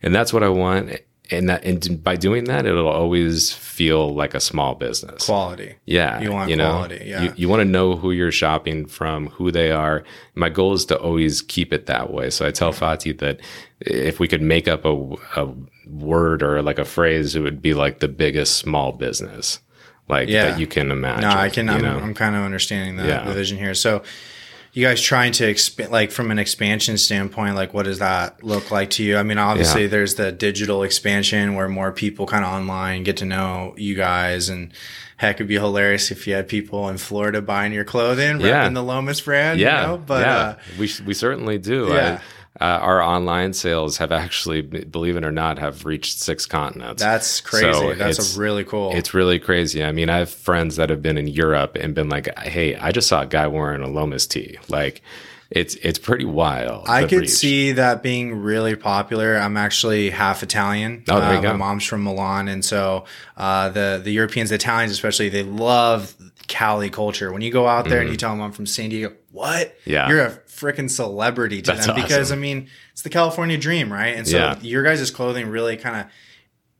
and 0.01 0.13
that's 0.13 0.33
what 0.33 0.43
I 0.43 0.49
want. 0.49 0.91
And 1.33 1.47
that, 1.47 1.63
and 1.63 2.03
by 2.03 2.17
doing 2.17 2.43
that, 2.45 2.65
it'll 2.65 2.89
always 2.89 3.53
feel 3.53 4.13
like 4.13 4.33
a 4.33 4.41
small 4.41 4.75
business. 4.75 5.25
quality 5.25 5.75
Yeah, 5.85 6.19
You 6.19 6.29
want 6.33 6.53
know, 6.57 6.71
quality, 6.71 7.05
yeah. 7.05 7.21
you, 7.23 7.33
you 7.37 7.47
want 7.47 7.61
to 7.61 7.65
know 7.65 7.95
who 7.95 8.11
you're 8.11 8.33
shopping 8.33 8.85
from, 8.85 9.27
who 9.27 9.49
they 9.49 9.71
are. 9.71 10.03
My 10.35 10.49
goal 10.49 10.73
is 10.73 10.83
to 10.87 10.97
always 10.99 11.41
keep 11.41 11.71
it 11.71 11.85
that 11.85 12.11
way. 12.11 12.31
So 12.31 12.45
I 12.45 12.51
tell 12.51 12.73
Fatih 12.73 13.17
that 13.19 13.39
if 13.79 14.19
we 14.19 14.27
could 14.27 14.41
make 14.41 14.67
up 14.67 14.83
a, 14.83 15.15
a 15.37 15.47
word 15.87 16.43
or 16.43 16.61
like 16.61 16.79
a 16.79 16.85
phrase, 16.85 17.33
it 17.33 17.39
would 17.39 17.61
be 17.61 17.73
like 17.73 17.99
the 17.99 18.09
biggest 18.09 18.57
small 18.57 18.91
business, 18.91 19.59
like 20.09 20.27
Yeah. 20.27 20.49
that 20.51 20.59
you 20.59 20.67
can 20.67 20.91
imagine. 20.91 21.21
No, 21.29 21.29
I 21.29 21.47
can. 21.49 21.67
you 21.67 21.71
I'm, 21.73 21.81
know? 21.81 21.97
I'm 21.97 22.13
kind 22.13 22.35
of 22.35 22.41
understanding 22.43 22.97
the, 22.97 23.07
Yeah. 23.07 23.23
the 23.23 23.33
vision 23.33 23.57
here. 23.57 23.73
So, 23.73 24.03
you 24.73 24.86
guys 24.86 25.01
trying 25.01 25.34
to 25.34 25.47
expand, 25.47 25.91
like 25.91 26.12
from 26.12 26.31
an 26.31 26.39
expansion 26.39 26.97
standpoint, 26.97 27.55
like 27.55 27.73
what 27.73 27.84
does 27.86 27.99
that 27.99 28.41
look 28.43 28.71
like 28.71 28.89
to 28.91 29.03
you? 29.03 29.17
I 29.17 29.23
mean, 29.23 29.38
obviously, 29.38 29.84
Yeah. 29.84 29.88
there's 29.89 30.15
the 30.15 30.31
digital 30.31 30.84
expansion 30.84 31.55
where 31.55 31.67
more 31.67 31.91
people 31.91 32.25
kind 32.25 32.45
of 32.45 32.51
online 32.51 33.03
get 33.03 33.17
to 33.17 33.25
know 33.25 33.73
you 33.77 33.95
guys, 33.95 34.47
and 34.49 34.71
heck, 35.17 35.36
it'd 35.38 35.47
be 35.47 35.55
hilarious 35.55 36.10
if 36.12 36.25
you 36.25 36.34
had 36.36 36.47
people 36.47 36.88
in 36.89 36.97
Florida 36.97 37.41
buying 37.41 37.73
your 37.73 37.84
clothing, 37.84 38.39
Yeah. 38.39 38.65
repping 38.67 38.73
the 38.75 38.84
Lomas 38.84 39.19
brand. 39.21 39.60
yeah, 39.60 39.81
you 39.81 39.88
know? 39.88 39.97
but 39.97 40.21
yeah, 40.25 40.38
uh, 40.38 40.55
we 40.79 40.89
we 41.05 41.13
certainly 41.13 41.57
do. 41.57 41.89
Yeah. 41.91 42.19
I, 42.21 42.40
uh, 42.59 42.63
our 42.65 43.01
online 43.01 43.53
sales 43.53 43.97
have 43.97 44.11
actually, 44.11 44.61
believe 44.61 45.15
it 45.15 45.23
or 45.23 45.31
not, 45.31 45.57
have 45.59 45.85
reached 45.85 46.19
six 46.19 46.45
continents. 46.45 47.01
that's 47.01 47.39
crazy. 47.41 47.71
So 47.71 47.93
that's 47.93 48.35
a 48.35 48.39
really 48.39 48.63
cool. 48.65 48.91
It's 48.93 49.13
really 49.13 49.39
crazy. 49.39 49.83
I 49.83 49.91
mean, 49.93 50.09
I 50.09 50.17
have 50.17 50.29
friends 50.29 50.75
that 50.75 50.89
have 50.89 51.01
been 51.01 51.17
in 51.17 51.27
Europe 51.27 51.77
and 51.79 51.95
been 51.95 52.09
like, 52.09 52.37
"Hey, 52.39 52.75
I 52.75 52.91
just 52.91 53.07
saw 53.07 53.21
a 53.21 53.25
guy 53.25 53.47
wearing 53.47 53.81
a 53.81 53.87
Lomas 53.87 54.27
tee." 54.27 54.57
Like, 54.67 55.01
it's 55.49 55.75
it's 55.75 55.97
pretty 55.99 56.25
wild. 56.25 56.87
I 56.89 57.05
could 57.05 57.21
reach. 57.21 57.29
see 57.29 57.71
that 57.73 58.03
being 58.03 58.41
really 58.41 58.75
popular. 58.75 59.37
I'm 59.37 59.55
actually 59.57 60.09
half 60.09 60.43
Italian. 60.43 61.03
Oh, 61.09 61.19
there 61.21 61.31
you 61.33 61.39
Uh, 61.39 61.41
go. 61.41 61.51
My 61.51 61.57
mom's 61.57 61.85
from 61.85 62.03
Milan, 62.03 62.47
and 62.49 62.63
so 62.65 63.05
uh, 63.37 63.69
the 63.69 64.01
the 64.03 64.11
Europeans, 64.11 64.49
the 64.49 64.55
Italians 64.55 64.91
especially, 64.91 65.29
they 65.29 65.43
love 65.43 66.13
Cali 66.47 66.89
culture. 66.89 67.31
When 67.31 67.41
you 67.41 67.51
go 67.51 67.65
out 67.67 67.87
there 67.87 68.01
and 68.01 68.09
you 68.09 68.17
tell 68.17 68.31
them 68.31 68.41
I'm 68.41 68.51
from 68.51 68.65
San 68.65 68.89
Diego, 68.89 69.13
what? 69.31 69.67
Mm-hmm. 69.67 69.89
Yeah. 69.89 70.09
you're 70.09 70.21
a 70.25 70.31
freaking 70.62 70.89
celebrity 70.89 71.62
to 71.63 71.71
That's 71.74 71.88
them 71.88 71.95
because 71.95 72.28
awesome. 72.30 72.39
I 72.39 72.41
mean 72.41 72.67
it's 72.91 73.02
the 73.02 73.10
California 73.10 73.58
dream, 73.58 73.91
right? 73.91 74.15
And 74.15 74.28
so 74.28 74.38
Yeah. 74.38 74.60
your 74.62 74.84
guys' 74.84 75.10
clothing 75.12 75.47
really 75.47 75.76
kind 75.78 76.02
of. 76.02 76.06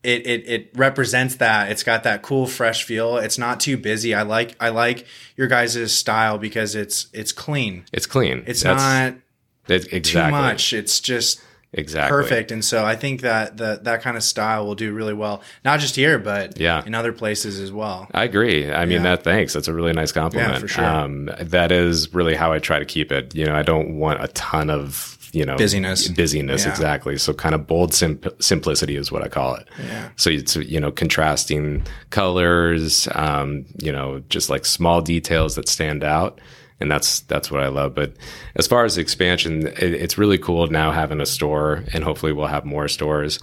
It, 0.04 0.26
it, 0.26 0.50
it 0.50 0.72
represents 0.76 1.36
that 1.36 1.72
it's 1.72 1.84
got 1.84 2.02
that 2.06 2.24
cool 2.24 2.48
fresh 2.48 2.86
feel 2.86 3.17
it's 3.17 3.38
not 3.38 3.60
too 3.60 3.78
busy 3.78 4.15
i 4.15 4.24
like 4.24 4.56
i 4.60 4.70
like 4.70 5.06
your 5.38 5.46
guys' 5.48 5.94
style 5.94 6.39
because 6.39 6.74
it's 6.74 7.06
it's 7.13 7.32
clean 7.32 7.86
It's 7.94 8.08
clean. 8.08 8.44
it's 8.48 8.63
That's- 8.63 8.82
not 8.82 9.22
it's 9.70 10.10
too 10.10 10.28
much. 10.32 10.74
It's 10.74 11.00
just 11.00 11.39
exactly 11.73 12.10
perfect. 12.15 12.51
And 12.51 12.63
so 12.63 12.84
I 12.86 12.95
think 12.95 13.21
that 13.21 13.57
the, 13.57 13.79
that 13.84 14.01
kind 14.01 14.17
of 14.17 14.23
style 14.23 14.65
will 14.65 14.75
do 14.75 14.93
really 14.93 15.13
well, 15.13 15.41
not 15.63 15.79
just 15.79 15.95
here, 15.95 16.19
but 16.19 16.60
Yeah. 16.60 16.84
in 16.86 16.93
other 16.93 17.13
places 17.13 17.60
as 17.60 17.71
well. 17.71 18.07
I 18.13 18.23
agree. 18.25 18.71
I 18.71 18.86
mean, 18.86 18.97
Yeah. 19.03 19.15
that 19.15 19.23
thanks. 19.23 19.53
That's 19.53 19.67
a 19.67 19.73
really 19.73 19.93
nice 19.93 20.12
compliment. 20.12 20.53
Yeah, 20.53 20.60
for 20.60 20.67
sure. 20.67 20.86
Um, 20.86 21.29
that 21.39 21.71
is 21.71 22.13
really 22.13 22.36
how 22.36 22.51
I 22.51 22.60
try 22.60 22.79
to 22.79 22.86
keep 22.86 23.12
it. 23.12 23.34
You 23.36 23.45
know, 23.45 23.55
I 23.55 23.63
don't 23.63 23.97
want 23.97 24.23
a 24.23 24.27
ton 24.29 24.69
of 24.69 25.17
you 25.34 25.45
know 25.45 25.55
Busyness. 25.55 26.10
busyness 26.10 26.65
Yeah. 26.65 26.71
exactly. 26.71 27.17
So 27.17 27.31
kind 27.34 27.55
of 27.55 27.65
bold 27.65 27.93
simp- 27.93 28.27
simplicity 28.41 28.97
is 28.97 29.13
what 29.13 29.23
I 29.23 29.29
call 29.29 29.55
it. 29.55 29.65
Yeah. 29.81 30.10
So 30.17 30.29
it's 30.29 30.57
you 30.57 30.77
know 30.77 30.91
contrasting 30.91 31.84
colors, 32.10 33.07
um, 33.15 33.65
you 33.81 33.93
know, 33.93 34.21
just 34.27 34.49
like 34.49 34.65
small 34.65 35.01
details 35.01 35.55
that 35.55 35.69
stand 35.69 36.03
out, 36.03 36.41
and 36.82 36.91
that's 36.91 37.22
that's 37.22 37.52
what 37.52 37.62
I 37.62 37.67
love. 37.67 37.94
But 37.94 38.13
as 38.56 38.67
far 38.67 38.84
as 38.84 38.98
expansion, 38.98 39.67
it, 39.67 39.94
it's 39.94 40.17
really 40.17 40.38
cool 40.38 40.67
now 40.67 40.91
having 40.91 41.22
a 41.22 41.26
store, 41.26 41.84
and 41.94 42.04
hopefully 42.04 42.34
we'll 42.34 42.48
have 42.48 42.65
more 42.65 42.88
stores. 42.88 43.39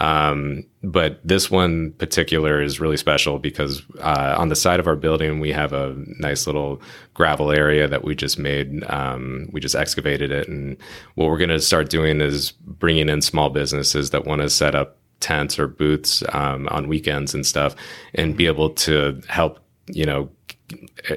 Um, 0.00 0.64
but 0.82 1.20
this 1.26 1.50
one 1.50 1.92
particular 1.92 2.62
is 2.62 2.80
really 2.80 2.96
special 2.96 3.38
because 3.38 3.82
uh, 4.00 4.34
on 4.38 4.48
the 4.48 4.56
side 4.56 4.80
of 4.80 4.86
our 4.86 4.96
building 4.96 5.38
we 5.38 5.52
have 5.52 5.72
a 5.72 5.94
nice 6.18 6.46
little 6.46 6.80
gravel 7.14 7.50
area 7.50 7.86
that 7.88 8.04
we 8.04 8.14
just 8.14 8.38
made. 8.38 8.84
Um, 8.90 9.48
we 9.52 9.60
just 9.60 9.74
excavated 9.74 10.30
it, 10.30 10.48
and 10.48 10.76
what 11.14 11.28
we're 11.28 11.38
going 11.38 11.50
to 11.50 11.60
start 11.60 11.90
doing 11.90 12.20
is 12.20 12.52
bringing 12.52 13.08
in 13.08 13.22
small 13.22 13.50
businesses 13.50 14.10
that 14.10 14.26
want 14.26 14.42
to 14.42 14.50
set 14.50 14.74
up 14.74 14.98
tents 15.20 15.58
or 15.58 15.68
booths 15.68 16.22
um, 16.32 16.68
on 16.68 16.88
weekends 16.88 17.34
and 17.34 17.46
stuff, 17.46 17.74
and 18.14 18.36
be 18.36 18.46
able 18.46 18.70
to 18.70 19.20
help 19.28 19.58
you 19.86 20.04
know 20.06 20.28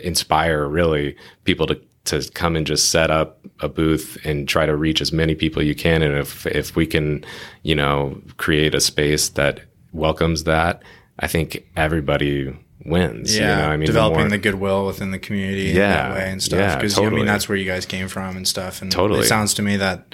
inspire 0.03 0.67
really 0.67 1.15
people 1.43 1.67
to 1.67 1.79
to 2.05 2.21
come 2.33 2.55
and 2.55 2.67
just 2.67 2.89
set 2.91 3.09
up 3.09 3.39
a 3.61 3.67
booth 3.67 4.17
and 4.23 4.47
try 4.47 4.65
to 4.65 4.75
reach 4.75 5.01
as 5.01 5.11
many 5.11 5.33
people 5.33 5.61
you 5.63 5.73
can 5.73 6.01
and 6.01 6.15
if 6.17 6.45
if 6.47 6.75
we 6.75 6.85
can 6.85 7.23
you 7.63 7.73
know 7.73 8.19
create 8.37 8.75
a 8.75 8.79
space 8.81 9.29
that 9.29 9.61
welcomes 9.91 10.43
that 10.43 10.83
i 11.19 11.27
think 11.27 11.65
everybody 11.75 12.55
wins 12.85 13.35
Yeah, 13.35 13.41
you 13.55 13.61
know 13.63 13.69
i 13.69 13.71
mean 13.71 13.79
the 13.81 13.85
developing 13.87 14.19
more- 14.19 14.29
the, 14.29 14.37
goodwill 14.37 14.85
within 14.85 15.09
the 15.11 15.17
community 15.19 15.71
in 15.71 15.75
Yeah, 15.77 16.09
that 16.09 16.13
way 16.15 16.29
and 16.31 16.43
stuff. 16.43 16.59
yeah, 16.59 16.75
Because 16.75 16.99
I 16.99 17.09
mean, 17.09 17.25
that's 17.25 17.49
where 17.49 17.57
you 17.57 17.65
guys 17.65 17.85
came 17.87 18.07
from 18.07 18.37
and 18.37 18.47
stuff. 18.47 18.81
And 18.83 18.91
Totally. 18.91 19.21
it 19.21 19.25
sounds 19.25 19.55
to 19.55 19.63
me 19.63 19.77
that 19.77 20.13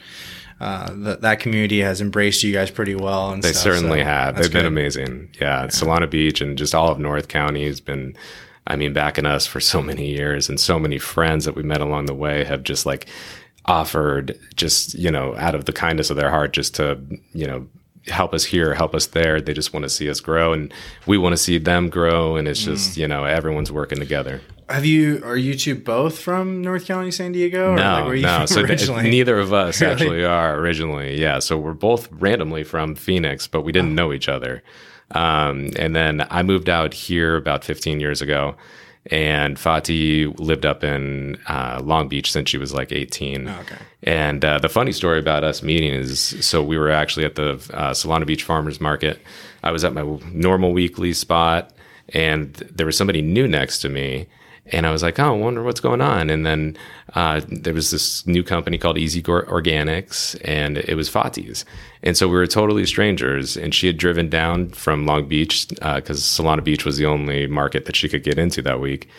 uh, 0.62 0.94
that 0.94 1.22
that 1.22 1.40
community 1.42 1.82
has 1.82 2.00
embraced 2.00 2.44
you 2.44 2.54
guys 2.54 2.70
pretty 2.72 2.94
well. 2.96 3.32
And 3.32 3.42
They 3.44 3.52
stuff, 3.52 3.64
certainly 3.64 4.00
so 4.02 4.06
have. 4.06 4.36
They've 4.36 4.44
been 4.52 4.62
good. 4.62 4.68
amazing. 4.68 5.30
Yeah, 5.42 5.66
Solana 5.68 6.08
Beach 6.10 6.40
and 6.40 6.56
just 6.58 6.74
all 6.76 6.90
of 6.90 7.00
North 7.00 7.28
County 7.30 7.66
has 7.66 7.82
been, 7.82 8.16
I 8.68 8.76
mean, 8.76 8.94
backing 8.94 9.26
us 9.26 9.46
for 9.48 9.60
so 9.60 9.82
many 9.82 10.08
years, 10.10 10.48
and 10.50 10.60
so 10.60 10.78
many 10.80 10.98
friends 11.00 11.46
that 11.46 11.56
we 11.56 11.64
met 11.64 11.82
along 11.82 12.06
the 12.06 12.14
way 12.14 12.44
have 12.44 12.64
just 12.64 12.86
like 12.86 13.08
offered, 13.66 14.38
just 14.56 14.94
you 14.96 15.12
know, 15.12 15.36
out 15.38 15.56
of 15.56 15.66
the 15.66 15.74
kindness 15.74 16.10
of 16.10 16.18
their 16.18 16.30
heart, 16.30 16.54
just 16.54 16.76
to 16.76 17.00
you 17.34 17.48
know 17.48 17.68
help 18.08 18.34
us 18.34 18.44
here, 18.46 18.74
help 18.74 18.96
us 18.96 19.08
there. 19.08 19.40
They 19.42 19.54
just 19.54 19.74
want 19.74 19.84
to 19.84 19.90
see 19.90 20.10
us 20.10 20.20
grow, 20.20 20.54
and 20.54 20.74
we 21.06 21.18
want 21.18 21.34
to 21.34 21.38
see 21.38 21.58
them 21.58 21.90
grow, 21.90 22.36
and 22.36 22.48
it's 22.48 22.62
Mm. 22.62 22.66
just 22.66 22.98
you 22.98 23.08
know 23.08 23.26
everyone's 23.26 23.72
working 23.72 24.00
together. 24.00 24.42
Have 24.70 24.86
you? 24.86 25.22
Are 25.26 25.36
you 25.38 25.54
two 25.56 25.76
both 25.76 26.18
from 26.18 26.62
North 26.62 26.86
County, 26.86 27.12
San 27.12 27.34
Diego? 27.34 27.72
Or 27.72 27.76
No, 27.76 28.06
like, 28.08 28.22
no. 28.22 28.38
from 28.38 28.48
So 28.48 28.66
th- 28.66 28.90
neither 29.04 29.38
of 29.38 29.52
us 29.54 29.82
Really? 29.82 29.94
actually 29.94 30.26
are 30.26 30.58
originally. 30.58 31.20
Yeah. 31.20 31.40
So 31.40 31.58
we're 31.58 31.74
both 31.74 32.10
randomly 32.12 32.64
from 32.64 32.96
Phoenix, 32.96 33.48
but 33.48 33.62
we 33.62 33.72
didn't 33.74 33.96
know 33.96 34.14
each 34.14 34.30
other. 34.30 34.64
Um, 35.16 35.72
and 35.78 35.96
then 35.96 36.26
I 36.30 36.44
moved 36.44 36.70
out 36.70 36.94
here 36.94 37.36
about 37.36 37.64
15 37.64 38.00
years 38.00 38.22
ago, 38.22 38.56
and 39.08 39.58
Fatih 39.58 40.38
lived 40.40 40.66
up 40.66 40.84
in 40.84 41.38
uh, 41.48 41.82
Long 41.84 42.08
Beach 42.08 42.32
since 42.32 42.50
she 42.50 42.58
was 42.58 42.74
like 42.74 42.92
18. 42.92 43.48
Oh, 43.48 43.60
okay. 43.62 43.76
And 44.04 44.44
uh, 44.44 44.60
the 44.60 44.70
funny 44.70 44.92
story 44.92 45.20
about 45.20 45.44
us 45.44 45.64
meeting 45.64 45.94
is 45.94 46.20
so 46.46 46.64
we 46.64 46.78
were 46.78 46.92
actually 46.92 47.26
at 47.26 47.36
the 47.36 47.54
uh, 47.74 47.92
Solana 47.92 48.26
Beach 48.26 48.44
Farmers 48.44 48.80
Market. 48.80 49.22
I 49.64 49.72
was 49.72 49.84
at 49.84 49.94
my 49.94 50.04
normal 50.32 50.72
weekly 50.72 51.14
spot, 51.14 51.72
and 52.10 52.54
there 52.54 52.86
was 52.86 52.98
somebody 52.98 53.22
new 53.22 53.48
next 53.48 53.80
to 53.80 53.90
me. 53.90 54.28
And 54.68 54.86
I 54.86 54.92
was 54.92 55.04
like, 55.04 55.20
oh, 55.20 55.34
I 55.34 55.38
wonder 55.38 55.64
what's 55.64 55.80
going 55.80 56.02
on. 56.02 56.30
And 56.30 56.46
then 56.46 56.78
uh, 57.16 57.42
there 57.48 57.74
was 57.74 57.92
this 57.92 58.26
new 58.28 58.44
company 58.44 58.78
called 58.78 58.98
Easy 58.98 59.22
Organics, 59.22 60.40
and 60.46 60.78
it 60.78 60.96
was 60.96 61.10
Fatih's. 61.10 61.66
And 62.04 62.16
so 62.16 62.28
we 62.28 62.36
were 62.36 62.48
totally 62.48 62.86
strangers. 62.86 63.58
And 63.58 63.74
she 63.74 63.88
had 63.88 63.98
driven 63.98 64.30
down 64.30 64.70
from 64.70 65.06
Long 65.06 65.28
Beach 65.28 65.68
because 65.68 66.22
Solana 66.22 66.64
Beach 66.64 66.86
was 66.86 66.98
the 66.98 67.06
only 67.06 67.48
market 67.48 67.86
that 67.86 67.96
she 67.96 68.08
could 68.08 68.24
get 68.24 68.38
into 68.38 68.62
that 68.62 68.80
week. 68.80 69.10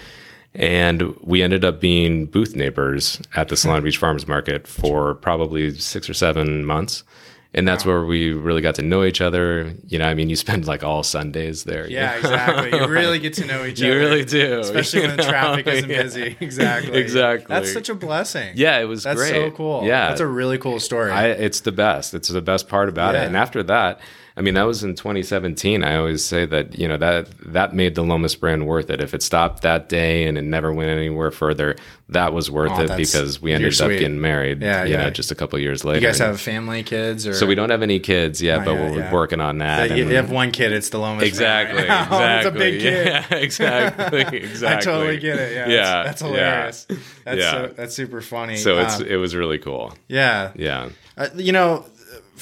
And 0.55 1.17
we 1.21 1.43
ended 1.43 1.65
up 1.65 1.81
being 1.81 2.27
booth 2.27 2.55
neighbors 2.55 3.21
at 3.35 3.49
the 3.49 3.55
Solana 3.55 3.83
Beach 3.83 3.99
Farmers 3.99 4.29
Market 4.29 4.67
for 4.67 5.15
probably 5.15 5.75
six 5.79 6.09
or 6.09 6.15
seven 6.15 6.65
months. 6.65 7.05
And 7.55 7.69
that's 7.69 7.85
where 7.85 8.03
we 8.07 8.33
really 8.33 8.63
got 8.63 8.77
to 8.77 8.83
know 8.83 9.05
each 9.05 9.21
other. 9.21 9.75
You 9.87 9.99
know, 9.99 10.07
I 10.07 10.15
mean, 10.15 10.31
you 10.31 10.37
spend 10.37 10.67
like 10.67 10.83
all 10.83 11.03
Sundays 11.03 11.65
there. 11.65 11.87
you 11.87 11.97
Yeah, 11.97 12.13
know? 12.13 12.17
exactly. 12.19 12.79
You 12.79 12.87
really 12.89 13.19
get 13.19 13.35
to 13.35 13.45
know 13.45 13.65
each 13.67 13.79
You 13.79 13.89
other. 13.91 14.01
You 14.01 14.07
really 14.07 14.25
do. 14.25 14.61
Especially 14.61 15.01
when 15.07 15.17
the 15.19 15.23
traffic 15.23 15.67
isn't 15.67 15.91
Yeah. 15.91 16.03
busy. 16.03 16.37
Exactly. 16.41 16.99
Exactly. 16.99 17.47
That's 17.55 17.71
such 17.71 17.91
a 17.91 17.95
blessing. 17.95 18.53
Yeah, 18.55 18.79
it 18.79 18.85
was 18.85 19.03
That's 19.03 19.19
great. 19.21 19.33
so 19.33 19.51
cool. 19.51 19.85
Yeah. 19.85 20.09
That's 20.09 20.23
a 20.23 20.27
really 20.27 20.57
cool 20.57 20.81
story. 20.81 21.11
I, 21.11 21.27
it's 21.29 21.61
the 21.61 21.73
best. 21.73 22.15
It's 22.15 22.29
the 22.29 22.41
best 22.41 22.69
part 22.69 22.89
about 22.89 23.15
Yeah. 23.15 23.25
it. 23.25 23.27
And 23.27 23.37
after 23.37 23.63
that, 23.65 24.01
I 24.37 24.41
mean, 24.41 24.55
that 24.55 24.63
was 24.63 24.83
in 24.83 24.95
2017. 24.95 25.85
I 25.85 25.97
always 25.97 26.25
say 26.25 26.47
that 26.47 26.79
you 26.79 26.89
know 26.89 26.97
that 26.97 27.29
that 27.53 27.75
made 27.75 27.95
the 27.95 28.03
Lomas 28.03 28.35
brand 28.35 28.67
worth 28.67 28.89
it. 28.91 29.01
If 29.01 29.13
it 29.15 29.23
stopped 29.23 29.63
that 29.63 29.89
day 29.89 30.25
and 30.27 30.39
it 30.39 30.43
never 30.43 30.73
went 30.73 30.89
anywhere 30.91 31.31
further, 31.31 31.77
that 32.09 32.33
was 32.33 32.51
worth 32.51 32.71
Aw, 32.73 32.83
it 32.85 32.97
because 32.97 33.43
we 33.43 33.53
ended 33.53 33.79
up 33.81 33.91
getting 33.91 34.21
married. 34.21 34.63
Yeah, 34.63 34.85
you 34.85 34.93
yeah. 34.93 35.05
know, 35.05 35.11
just 35.11 35.31
a 35.31 35.35
couple 35.35 35.59
years 35.59 35.85
later. 35.85 36.01
you 36.01 36.07
guys 36.07 36.19
have 36.19 36.41
family, 36.41 36.83
kids, 36.83 37.27
or 37.27 37.35
so 37.35 37.47
we 37.47 37.55
don't 37.55 37.71
have 37.71 37.83
any 37.83 38.01
kids 38.01 38.41
yet, 38.41 38.59
Not 38.59 38.65
but 38.65 38.73
yet, 38.75 38.91
we're 38.93 38.99
yeah. 39.01 39.13
working 39.13 39.41
on 39.41 39.59
that. 39.59 39.91
Yeah, 39.91 39.97
you, 39.97 40.09
you 40.09 40.17
have 40.17 40.31
one 40.31 40.51
kid. 40.51 40.73
It's 40.73 40.89
the 40.89 40.99
Lomas. 40.99 41.25
Exactly. 41.25 41.85
Brand 41.85 42.11
right 42.11 42.41
exactly. 42.43 42.49
it's 42.49 42.57
a 42.57 42.59
big 42.59 42.81
kid. 42.81 42.93
Yeah, 43.33 43.37
exactly. 43.39 44.21
Exactly. 44.39 44.69
I 44.69 44.81
totally 44.81 45.19
get 45.19 45.39
it. 45.39 45.53
Yeah, 45.55 45.69
Yeah, 45.69 46.03
that's, 46.05 46.21
that's 46.21 46.23
yeah. 46.23 46.29
hilarious. 46.29 46.87
That's 47.25 47.39
Yeah. 47.39 47.51
so, 47.51 47.75
that's 47.77 47.95
super 47.95 48.21
funny. 48.21 48.57
So 48.57 48.79
it's 48.79 49.01
Um, 49.01 49.07
it 49.07 49.17
was 49.17 49.35
really 49.35 49.59
cool. 49.59 49.95
yeah, 50.09 50.53
Yeah. 50.55 50.89
Uh, 51.17 51.29
you 51.37 51.53
know, 51.53 51.85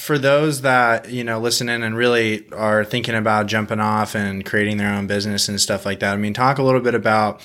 for 0.01 0.19
those 0.19 0.63
that 0.63 1.11
you 1.11 1.23
know 1.25 1.39
listen 1.39 1.69
in 1.69 1.83
and 1.83 1.97
really 1.97 2.51
are 2.53 2.85
thinking 2.85 3.15
about 3.15 3.47
jumping 3.47 3.81
off 3.81 4.15
and 4.15 4.45
creating 4.45 4.77
their 4.79 4.93
own 4.93 5.07
business 5.07 5.49
and 5.49 5.61
stuff 5.61 5.85
like 5.85 6.01
that. 6.01 6.15
I 6.15 6.17
mean, 6.17 6.33
talk 6.35 6.59
a 6.59 6.63
little 6.63 6.81
bit 6.81 6.95
about 6.95 7.41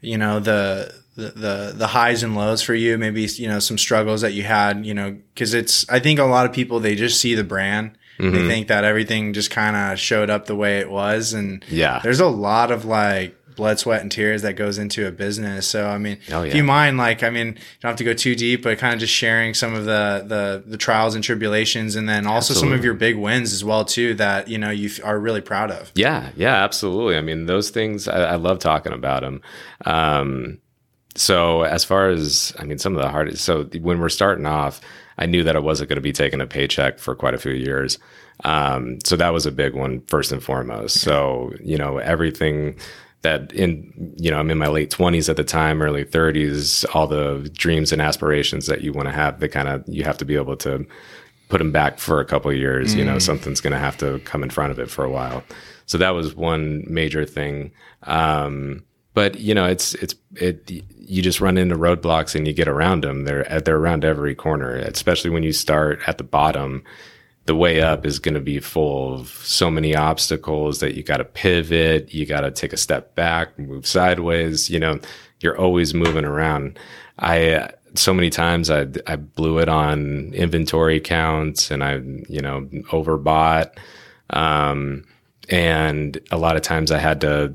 you 0.00 0.16
know 0.18 0.40
the 0.40 0.92
the 1.16 1.28
the, 1.30 1.72
the 1.76 1.86
highs 1.88 2.22
and 2.22 2.34
lows 2.34 2.62
for 2.62 2.74
you. 2.74 2.96
Maybe 2.98 3.22
you 3.24 3.48
know 3.48 3.58
some 3.58 3.76
struggles 3.78 4.22
that 4.22 4.32
you 4.32 4.42
had. 4.42 4.84
You 4.86 4.94
know, 4.94 5.16
because 5.34 5.52
it's 5.54 5.88
I 5.90 5.98
think 6.00 6.18
a 6.18 6.24
lot 6.24 6.46
of 6.46 6.52
people 6.52 6.80
they 6.80 6.94
just 6.94 7.20
see 7.20 7.34
the 7.34 7.44
brand. 7.44 7.98
Mm-hmm. 8.18 8.34
They 8.34 8.46
think 8.48 8.68
that 8.68 8.84
everything 8.84 9.32
just 9.32 9.50
kind 9.50 9.74
of 9.74 9.98
showed 9.98 10.30
up 10.30 10.46
the 10.46 10.54
way 10.54 10.78
it 10.80 10.90
was, 10.90 11.32
and 11.32 11.64
Yeah. 11.68 12.00
there's 12.02 12.20
a 12.20 12.26
lot 12.28 12.70
of 12.70 12.84
like 12.84 13.34
blood, 13.54 13.78
sweat, 13.78 14.00
and 14.02 14.10
tears 14.10 14.42
that 14.42 14.54
goes 14.54 14.78
into 14.78 15.06
a 15.06 15.12
business. 15.12 15.66
So 15.66 15.88
I 15.88 15.98
mean, 15.98 16.18
Oh, 16.30 16.42
if 16.42 16.54
you 16.54 16.64
mind, 16.64 16.98
like 16.98 17.22
I 17.22 17.30
mean, 17.30 17.48
you 17.48 17.54
don't 17.80 17.90
have 17.90 17.96
to 17.96 18.04
go 18.04 18.14
too 18.14 18.34
deep, 18.34 18.62
but 18.62 18.78
kind 18.78 18.94
of 18.94 19.00
just 19.00 19.12
sharing 19.12 19.54
some 19.54 19.74
of 19.74 19.84
the 19.84 20.24
the 20.26 20.62
the 20.66 20.76
trials 20.76 21.14
and 21.14 21.22
tribulations, 21.22 21.96
and 21.96 22.08
then 22.08 22.26
also 22.26 22.54
some 22.54 22.72
of 22.72 22.84
your 22.84 22.94
big 22.94 23.16
wins 23.16 23.52
as 23.52 23.64
well 23.64 23.84
too 23.84 24.14
that 24.14 24.48
you 24.48 24.58
know 24.58 24.70
you 24.70 24.88
f- 24.88 25.00
are 25.04 25.18
really 25.18 25.40
proud 25.40 25.70
of. 25.70 25.92
Yeah, 25.94 26.30
yeah, 26.36 26.54
absolutely. 26.64 27.16
I 27.16 27.20
mean, 27.20 27.46
those 27.46 27.70
things 27.70 28.08
I, 28.08 28.32
I 28.32 28.34
love 28.36 28.58
talking 28.58 28.92
about 28.92 29.22
them. 29.22 29.40
Um, 29.84 30.58
so 31.14 31.62
as 31.62 31.84
far 31.84 32.08
as 32.08 32.54
I 32.58 32.64
mean, 32.64 32.78
some 32.78 32.96
of 32.96 33.02
the 33.02 33.10
hardest. 33.10 33.44
So 33.44 33.64
when 33.80 33.98
we're 34.00 34.08
starting 34.08 34.46
off, 34.46 34.80
I 35.18 35.26
knew 35.26 35.44
that 35.44 35.56
I 35.56 35.58
wasn't 35.58 35.88
going 35.90 35.96
to 35.96 36.00
be 36.02 36.12
taking 36.12 36.40
a 36.40 36.46
paycheck 36.46 36.98
for 36.98 37.14
quite 37.14 37.34
a 37.34 37.38
few 37.38 37.52
years. 37.52 37.98
Um, 38.44 38.98
so 39.04 39.14
that 39.16 39.32
was 39.32 39.44
a 39.46 39.52
big 39.52 39.74
one 39.74 40.00
first 40.06 40.32
and 40.32 40.42
foremost. 40.42 41.00
So 41.00 41.52
you 41.62 41.76
know 41.76 41.98
everything 41.98 42.76
that 43.22 43.52
in 43.52 44.14
you 44.16 44.30
know 44.30 44.38
I'm 44.38 44.50
in 44.50 44.58
my 44.58 44.68
late 44.68 44.90
20s 44.90 45.28
at 45.28 45.36
the 45.36 45.44
time, 45.44 45.80
early 45.82 46.04
30s. 46.04 46.84
All 46.94 47.06
the 47.06 47.50
dreams 47.54 47.92
and 47.92 48.02
aspirations 48.02 48.66
that 48.66 48.82
you 48.82 48.92
want 48.92 49.08
to 49.08 49.12
have, 49.12 49.40
they 49.40 49.48
kind 49.48 49.68
of 49.68 49.84
you 49.88 50.04
have 50.04 50.18
to 50.18 50.24
be 50.24 50.36
able 50.36 50.56
to 50.58 50.86
put 51.48 51.58
them 51.58 51.72
back 51.72 51.98
for 51.98 52.20
a 52.20 52.24
couple 52.24 52.50
of 52.50 52.56
years. 52.56 52.94
You 52.94 53.04
know, 53.04 53.18
something's 53.18 53.60
going 53.60 53.74
to 53.74 53.78
have 53.78 53.96
to 53.98 54.20
come 54.20 54.42
in 54.42 54.50
front 54.50 54.72
of 54.72 54.78
it 54.78 54.88
for 54.88 55.04
a 55.04 55.10
while. 55.10 55.44
So 55.84 55.98
that 55.98 56.10
was 56.10 56.34
one 56.34 56.84
major 56.88 57.26
thing. 57.26 57.72
Um, 58.04 58.84
but 59.14 59.38
you 59.38 59.54
know, 59.54 59.66
it's 59.66 59.94
it's 59.96 60.14
it. 60.36 60.70
You 60.70 61.20
just 61.22 61.40
run 61.40 61.58
into 61.58 61.76
roadblocks 61.76 62.34
and 62.34 62.46
you 62.46 62.54
get 62.54 62.68
around 62.68 63.04
them. 63.04 63.24
They're 63.24 63.44
they're 63.60 63.76
around 63.76 64.04
every 64.04 64.34
corner, 64.34 64.76
especially 64.76 65.30
when 65.30 65.42
you 65.42 65.52
start 65.52 66.00
at 66.06 66.18
the 66.18 66.24
bottom. 66.24 66.82
The 67.46 67.56
way 67.56 67.80
up 67.80 68.06
is 68.06 68.18
going 68.18 68.34
to 68.34 68.40
be 68.40 68.60
full 68.60 69.14
of 69.14 69.28
so 69.28 69.70
many 69.70 69.96
obstacles 69.96 70.78
that 70.80 70.94
you 70.94 71.02
got 71.02 71.16
to 71.16 71.24
pivot, 71.24 72.14
you 72.14 72.24
got 72.24 72.42
to 72.42 72.50
take 72.50 72.72
a 72.72 72.76
step 72.76 73.14
back, 73.16 73.58
move 73.58 73.86
sideways. 73.86 74.70
You 74.70 74.78
know, 74.78 75.00
you're 75.40 75.58
always 75.58 75.92
moving 75.92 76.24
around. 76.24 76.78
I 77.18 77.70
so 77.94 78.14
many 78.14 78.30
times 78.30 78.70
I 78.70 78.86
I 79.06 79.16
blew 79.16 79.58
it 79.58 79.68
on 79.68 80.32
inventory 80.34 81.00
counts 81.00 81.70
and 81.70 81.82
I 81.84 81.96
you 82.28 82.40
know 82.40 82.62
overbought, 82.90 83.76
um, 84.30 85.04
and 85.48 86.18
a 86.30 86.38
lot 86.38 86.56
of 86.56 86.62
times 86.62 86.90
I 86.90 86.98
had 86.98 87.20
to 87.22 87.54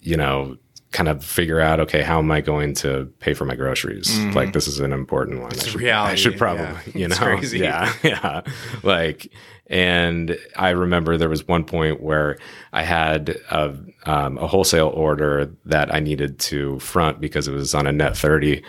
you 0.00 0.16
know 0.16 0.56
kind 0.96 1.10
of 1.10 1.22
figure 1.22 1.60
out 1.60 1.78
okay 1.78 2.00
how 2.00 2.18
am 2.18 2.30
I 2.30 2.40
going 2.40 2.72
to 2.76 3.12
pay 3.20 3.34
for 3.34 3.44
my 3.44 3.54
groceries? 3.54 4.18
Like 4.34 4.54
this 4.54 4.66
is 4.66 4.80
an 4.80 4.94
important 4.94 5.42
one. 5.42 5.52
I 5.52 5.56
should, 5.56 5.76
I 5.76 5.84
reality, 5.84 6.16
should 6.16 6.38
probably 6.38 6.64
yeah. 6.64 6.80
you 6.94 7.08
know? 7.08 7.12
It's 7.12 7.18
crazy. 7.18 7.58
yeah 7.58 7.92
yeah. 8.02 8.40
Like 8.82 9.30
and 9.66 10.38
I 10.56 10.70
remember 10.70 11.18
there 11.18 11.28
was 11.28 11.46
one 11.46 11.64
point 11.64 12.00
where 12.00 12.38
I 12.72 12.82
had 12.82 13.36
a, 13.50 13.76
um, 14.04 14.38
a 14.38 14.46
wholesale 14.46 14.88
order 14.88 15.52
that 15.66 15.92
I 15.92 16.00
needed 16.00 16.38
to 16.50 16.78
front 16.78 17.20
because 17.20 17.46
it 17.46 17.52
was 17.52 17.74
on 17.74 17.86
a 17.86 17.92
net 17.92 18.16
30 18.16 18.62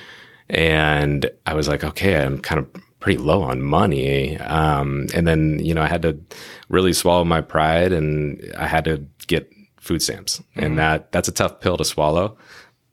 and 0.49 1.29
I 1.45 1.53
was 1.53 1.67
like, 1.67 1.83
okay, 1.83 2.21
I'm 2.21 2.39
kind 2.39 2.59
of 2.59 2.67
pretty 2.99 3.21
low 3.21 3.41
on 3.43 3.61
money. 3.61 4.37
Um, 4.39 5.07
and 5.13 5.27
then, 5.27 5.59
you 5.59 5.73
know, 5.73 5.83
I 5.83 5.87
had 5.87 6.01
to 6.01 6.19
really 6.67 6.93
swallow 6.93 7.23
my 7.23 7.41
pride 7.41 7.93
and 7.93 8.43
I 8.57 8.65
had 8.67 8.85
to 8.85 9.05
get 9.27 9.51
food 9.87 10.01
stamps. 10.01 10.39
Mm-hmm. 10.39 10.63
And 10.63 10.79
that 10.79 11.11
that's 11.11 11.27
a 11.27 11.33
tough 11.33 11.59
pill 11.59 11.77
to 11.77 11.85
swallow. 11.85 12.37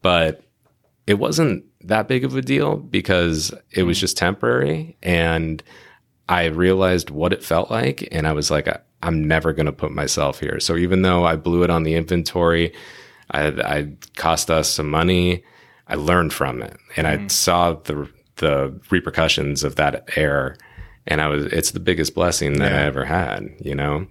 But 0.03 0.43
it 1.07 1.15
wasn't 1.15 1.65
that 1.83 2.09
big 2.09 2.25
of 2.25 2.35
a 2.35 2.43
deal 2.43 2.77
because 2.77 3.53
it 3.71 3.83
was 3.83 3.97
mm-hmm. 3.97 4.03
just 4.03 4.17
temporary 4.17 4.97
and 5.03 5.63
I 6.27 6.47
realized 6.47 7.11
what 7.11 7.35
it 7.35 7.45
felt 7.45 7.71
like 7.71 8.09
and 8.11 8.27
I 8.27 8.33
was 8.33 8.51
like 8.51 8.69
I'm 9.03 9.29
never 9.29 9.53
going 9.53 9.67
to 9.67 9.73
put 9.73 9.93
myself 9.93 10.41
here. 10.41 10.59
So 10.61 10.77
even 10.77 11.03
though 11.03 11.27
I 11.27 11.37
blew 11.37 11.63
it 11.63 11.69
on 11.69 11.83
the 11.83 11.95
inventory, 11.95 12.73
I, 13.31 13.49
I 13.49 13.97
cost 14.17 14.51
us 14.51 14.71
some 14.71 14.89
money. 14.89 15.45
I 15.87 15.97
learned 15.97 16.33
from 16.33 16.63
it, 16.63 16.79
and 16.97 17.07
mm-hmm. 17.07 17.25
I 17.25 17.29
saw 17.29 17.75
the 17.75 18.09
the 18.37 18.81
repercussions 18.91 19.63
of 19.63 19.77
that 19.77 20.09
error. 20.17 20.57
And 21.07 21.21
I 21.21 21.29
was, 21.29 21.45
it's 21.47 21.73
the 21.73 21.81
biggest 21.81 22.15
blessing 22.15 22.55
that 22.59 22.73
yeah. 22.73 22.79
I 22.79 22.83
ever 22.85 23.05
had, 23.05 23.55
you 23.61 23.75
know? 23.75 24.07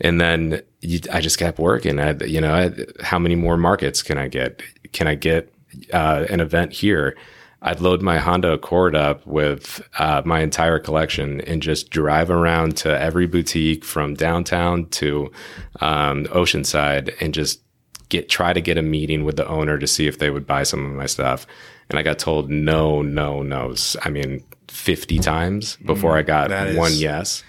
And 0.00 0.20
then 0.20 0.62
you, 0.86 1.00
I 1.12 1.20
just 1.20 1.38
kept 1.38 1.58
working. 1.58 1.98
I, 1.98 2.12
you 2.24 2.40
know, 2.40 2.54
I, 2.54 3.02
how 3.02 3.18
many 3.18 3.34
more 3.34 3.56
markets 3.56 4.02
can 4.02 4.18
I 4.18 4.28
get? 4.28 4.62
Can 4.92 5.06
I 5.06 5.14
get 5.14 5.52
uh, 5.92 6.26
an 6.30 6.40
event 6.40 6.72
here? 6.72 7.16
I'd 7.62 7.80
load 7.80 8.02
my 8.02 8.18
Honda 8.18 8.52
Accord 8.52 8.94
up 8.94 9.26
with 9.26 9.86
uh, 9.98 10.22
my 10.24 10.40
entire 10.40 10.78
collection 10.78 11.40
and 11.42 11.60
just 11.60 11.90
drive 11.90 12.30
around 12.30 12.76
to 12.78 13.00
every 13.00 13.26
boutique 13.26 13.84
from 13.84 14.14
downtown 14.14 14.86
to 14.90 15.32
um, 15.80 16.26
Oceanside 16.26 17.14
and 17.20 17.34
just 17.34 17.60
get 18.08 18.28
try 18.28 18.52
to 18.52 18.60
get 18.60 18.78
a 18.78 18.82
meeting 18.82 19.24
with 19.24 19.36
the 19.36 19.48
owner 19.48 19.78
to 19.78 19.86
see 19.86 20.06
if 20.06 20.18
they 20.18 20.30
would 20.30 20.46
buy 20.46 20.62
some 20.62 20.84
of 20.84 20.92
my 20.92 21.06
stuff. 21.06 21.46
And 21.90 21.98
I 21.98 22.02
got 22.02 22.18
told 22.18 22.50
no, 22.50 23.02
no, 23.02 23.42
no. 23.42 23.74
I 24.02 24.10
mean, 24.10 24.44
50 24.68 25.18
times 25.18 25.76
before 25.76 26.12
mm, 26.12 26.18
I 26.18 26.22
got 26.22 26.76
one 26.76 26.92
yes. 26.94 27.42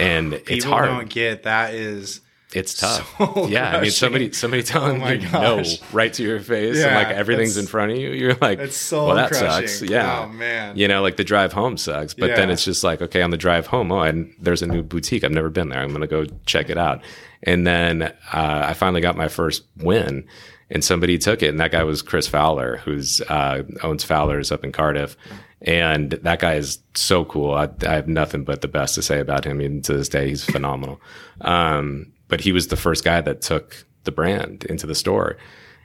And 0.00 0.34
it's 0.34 0.64
hard. 0.64 0.88
You 0.88 0.96
don't 0.96 1.10
get 1.10 1.42
that 1.42 1.74
is 1.74 2.20
it's 2.54 2.74
tough. 2.74 3.14
So 3.34 3.48
yeah. 3.48 3.76
I 3.76 3.80
mean, 3.80 3.90
somebody 3.90 4.32
somebody 4.32 4.62
telling 4.62 5.02
oh 5.02 5.08
you 5.08 5.28
no 5.30 5.62
right 5.92 6.12
to 6.14 6.22
your 6.22 6.40
face, 6.40 6.78
yeah, 6.78 6.86
and 6.86 6.94
like 6.94 7.16
everything's 7.16 7.56
in 7.56 7.66
front 7.66 7.92
of 7.92 7.98
you. 7.98 8.10
You're 8.10 8.34
like, 8.34 8.58
it's 8.58 8.76
so 8.76 9.06
well, 9.06 9.16
that 9.16 9.30
crushing. 9.30 9.68
sucks. 9.68 9.82
Yeah, 9.82 10.24
oh 10.24 10.28
man. 10.28 10.76
You 10.76 10.88
know, 10.88 11.02
like 11.02 11.16
the 11.16 11.24
drive 11.24 11.52
home 11.52 11.76
sucks, 11.76 12.14
but 12.14 12.30
yeah. 12.30 12.36
then 12.36 12.50
it's 12.50 12.64
just 12.64 12.84
like, 12.84 13.02
okay, 13.02 13.22
on 13.22 13.30
the 13.30 13.36
drive 13.36 13.66
home, 13.66 13.90
oh, 13.92 14.00
and 14.00 14.32
there's 14.38 14.62
a 14.62 14.66
new 14.66 14.82
boutique. 14.82 15.24
I've 15.24 15.32
never 15.32 15.50
been 15.50 15.68
there. 15.68 15.80
I'm 15.80 15.92
gonna 15.92 16.06
go 16.06 16.26
check 16.46 16.70
it 16.70 16.78
out. 16.78 17.02
And 17.42 17.66
then 17.66 18.02
uh, 18.02 18.12
I 18.32 18.74
finally 18.74 19.00
got 19.00 19.16
my 19.16 19.28
first 19.28 19.64
win, 19.76 20.26
and 20.70 20.84
somebody 20.84 21.18
took 21.18 21.42
it, 21.42 21.48
and 21.48 21.60
that 21.60 21.72
guy 21.72 21.84
was 21.84 22.02
Chris 22.02 22.26
Fowler, 22.26 22.78
who's 22.78 23.20
uh, 23.22 23.62
owns 23.82 24.04
Fowler's 24.04 24.50
up 24.50 24.64
in 24.64 24.72
Cardiff, 24.72 25.16
and 25.60 26.10
that 26.10 26.40
guy 26.40 26.54
is 26.54 26.78
so 26.94 27.24
cool. 27.24 27.54
I, 27.54 27.68
I, 27.86 27.94
have 27.94 28.08
nothing 28.08 28.44
but 28.44 28.60
the 28.60 28.68
best 28.68 28.94
to 28.96 29.02
say 29.02 29.20
about 29.20 29.44
him. 29.44 29.60
Even 29.60 29.82
to 29.82 29.94
this 29.94 30.08
day, 30.08 30.28
he's 30.28 30.44
phenomenal. 30.44 31.00
Um, 31.40 32.12
but 32.28 32.40
he 32.40 32.52
was 32.52 32.68
the 32.68 32.76
first 32.76 33.04
guy 33.04 33.20
that 33.20 33.42
took 33.42 33.86
the 34.04 34.12
brand 34.12 34.64
into 34.64 34.86
the 34.86 34.94
store, 34.94 35.36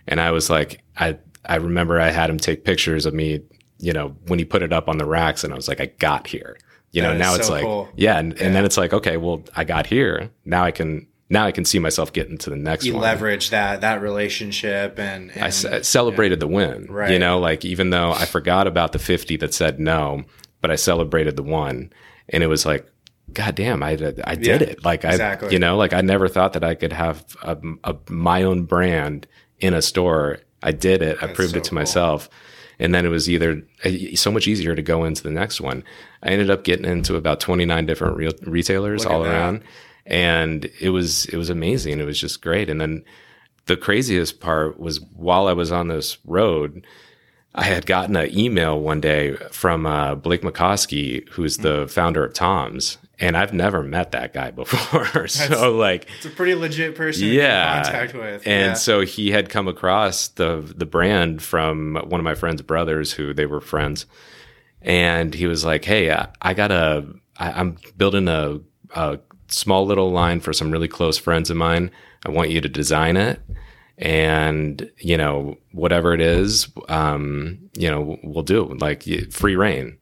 and 0.07 0.19
I 0.19 0.31
was 0.31 0.49
like, 0.49 0.81
I 0.97 1.17
I 1.45 1.55
remember 1.55 1.99
I 1.99 2.09
had 2.09 2.29
him 2.29 2.37
take 2.37 2.63
pictures 2.63 3.05
of 3.05 3.13
me, 3.13 3.41
you 3.77 3.93
know, 3.93 4.15
when 4.27 4.39
he 4.39 4.45
put 4.45 4.61
it 4.61 4.73
up 4.73 4.89
on 4.89 4.97
the 4.97 5.05
racks, 5.05 5.43
and 5.43 5.53
I 5.53 5.55
was 5.55 5.67
like, 5.67 5.81
I 5.81 5.87
got 5.87 6.27
here. 6.27 6.57
You 6.91 7.03
know, 7.03 7.15
now 7.15 7.35
it's 7.35 7.51
like, 7.51 7.63
cool. 7.63 7.87
yeah, 7.95 8.17
and, 8.17 8.35
yeah. 8.35 8.45
and 8.45 8.55
then 8.55 8.65
it's 8.65 8.75
like, 8.75 8.93
okay, 8.93 9.15
well, 9.17 9.43
I 9.55 9.63
got 9.63 9.85
here. 9.85 10.31
Now 10.43 10.63
I 10.63 10.71
can 10.71 11.07
now 11.29 11.45
I 11.45 11.51
can 11.51 11.63
see 11.63 11.79
myself 11.79 12.11
getting 12.11 12.37
to 12.39 12.49
the 12.49 12.55
next 12.55 12.85
you 12.85 12.93
one. 12.93 13.03
leverage 13.03 13.51
that 13.51 13.81
that 13.81 14.01
relationship 14.01 14.97
and, 14.97 15.31
and 15.31 15.43
I 15.43 15.49
c- 15.49 15.83
celebrated 15.83 16.39
the 16.39 16.47
win. 16.47 16.87
Right. 16.89 17.11
You 17.11 17.19
know, 17.19 17.39
like 17.39 17.63
even 17.63 17.91
though 17.91 18.11
I 18.11 18.25
forgot 18.25 18.65
about 18.65 18.93
the 18.93 18.99
50 18.99 19.37
that 19.37 19.53
said 19.53 19.79
no, 19.79 20.23
but 20.61 20.71
I 20.71 20.75
celebrated 20.75 21.35
the 21.35 21.43
one 21.43 21.93
and 22.29 22.41
it 22.41 22.47
was 22.47 22.65
like 22.65 22.91
god 23.33 23.55
damn 23.55 23.83
I 23.83 23.91
I 23.91 23.95
did 23.95 24.45
yeah, 24.45 24.55
it. 24.55 24.85
Like 24.85 25.03
exactly. 25.03 25.49
I 25.49 25.51
you 25.51 25.59
know, 25.59 25.77
like 25.77 25.93
I 25.93 26.01
never 26.01 26.27
thought 26.27 26.53
that 26.53 26.63
I 26.63 26.75
could 26.75 26.93
have 26.93 27.25
a, 27.41 27.57
a, 27.83 27.95
my 28.09 28.43
own 28.43 28.63
brand 28.63 29.27
in 29.59 29.73
a 29.73 29.81
store. 29.81 30.39
I 30.61 30.71
did 30.71 31.01
it. 31.01 31.19
That's 31.19 31.31
I 31.31 31.35
proved 31.35 31.51
so 31.51 31.57
it 31.57 31.63
to 31.65 31.69
cool. 31.71 31.79
myself. 31.79 32.29
And 32.79 32.95
then 32.95 33.05
it 33.05 33.09
was 33.09 33.29
either 33.29 33.61
uh, 33.83 33.91
so 34.15 34.31
much 34.31 34.47
easier 34.47 34.73
to 34.73 34.81
go 34.81 35.03
into 35.03 35.21
the 35.21 35.31
next 35.31 35.59
one. 35.59 35.83
I 36.23 36.29
ended 36.29 36.49
up 36.49 36.63
getting 36.63 36.85
into 36.85 37.15
about 37.15 37.41
29 37.41 37.85
different 37.85 38.15
re- 38.15 38.31
retailers 38.43 39.05
all 39.05 39.25
around. 39.25 39.63
And 40.05 40.69
it 40.79 40.89
was 40.89 41.25
it 41.25 41.37
was 41.37 41.49
amazing. 41.49 41.99
It 41.99 42.05
was 42.05 42.19
just 42.19 42.41
great. 42.41 42.69
And 42.69 42.79
then 42.79 43.03
the 43.65 43.77
craziest 43.77 44.39
part 44.39 44.79
was 44.79 44.99
while 45.15 45.47
I 45.47 45.53
was 45.53 45.71
on 45.71 45.89
this 45.89 46.17
road, 46.25 46.85
I 47.55 47.63
had 47.63 47.85
gotten 47.85 48.15
an 48.15 48.37
email 48.37 48.79
one 48.79 49.01
day 49.01 49.35
from 49.51 49.85
uh, 49.85 50.15
Blake 50.15 50.41
Mycoskie, 50.41 51.27
who's 51.29 51.57
the 51.57 51.87
founder 51.87 52.23
of 52.23 52.33
TOMS, 52.33 52.99
and 53.19 53.35
I've 53.35 53.53
never 53.53 53.81
met 53.81 54.11
that 54.11 54.33
guy 54.33 54.51
before. 54.51 55.27
so 55.27 55.75
like, 55.75 56.07
it's 56.17 56.27
a 56.27 56.29
pretty 56.29 56.53
legit 56.53 56.95
person. 56.95 57.27
Yeah, 57.27 57.83
contact 57.83 58.13
with. 58.13 58.45
And 58.45 58.67
yeah. 58.67 58.73
so 58.73 59.01
he 59.01 59.31
had 59.31 59.49
come 59.49 59.67
across 59.67 60.27
the 60.29 60.61
the 60.75 60.85
brand 60.85 61.41
from 61.41 61.95
one 62.07 62.19
of 62.19 62.23
my 62.23 62.35
friend's 62.35 62.61
brothers, 62.61 63.13
who 63.13 63.33
they 63.33 63.47
were 63.47 63.61
friends, 63.61 64.05
and 64.81 65.33
he 65.33 65.47
was 65.47 65.65
like, 65.65 65.85
"Hey, 65.85 66.11
I, 66.11 66.27
I 66.41 66.53
got 66.53 66.71
a, 66.71 67.05
I, 67.37 67.51
I'm 67.51 67.77
building 67.97 68.27
a, 68.27 68.59
a 68.95 69.19
small 69.47 69.85
little 69.85 70.11
line 70.11 70.39
for 70.39 70.53
some 70.53 70.71
really 70.71 70.87
close 70.87 71.17
friends 71.17 71.49
of 71.49 71.57
mine. 71.57 71.89
I 72.25 72.29
want 72.29 72.51
you 72.51 72.61
to 72.61 72.69
design 72.69 73.17
it. 73.17 73.41
And, 74.01 74.89
you 74.97 75.17
know, 75.17 75.57
whatever 75.73 76.13
it 76.13 76.21
is, 76.21 76.69
um, 76.87 77.59
you 77.77 77.91
know, 77.91 78.17
we'll 78.23 78.43
do 78.43 78.73
like 78.79 79.03
free 79.31 79.57
reign. 79.57 79.97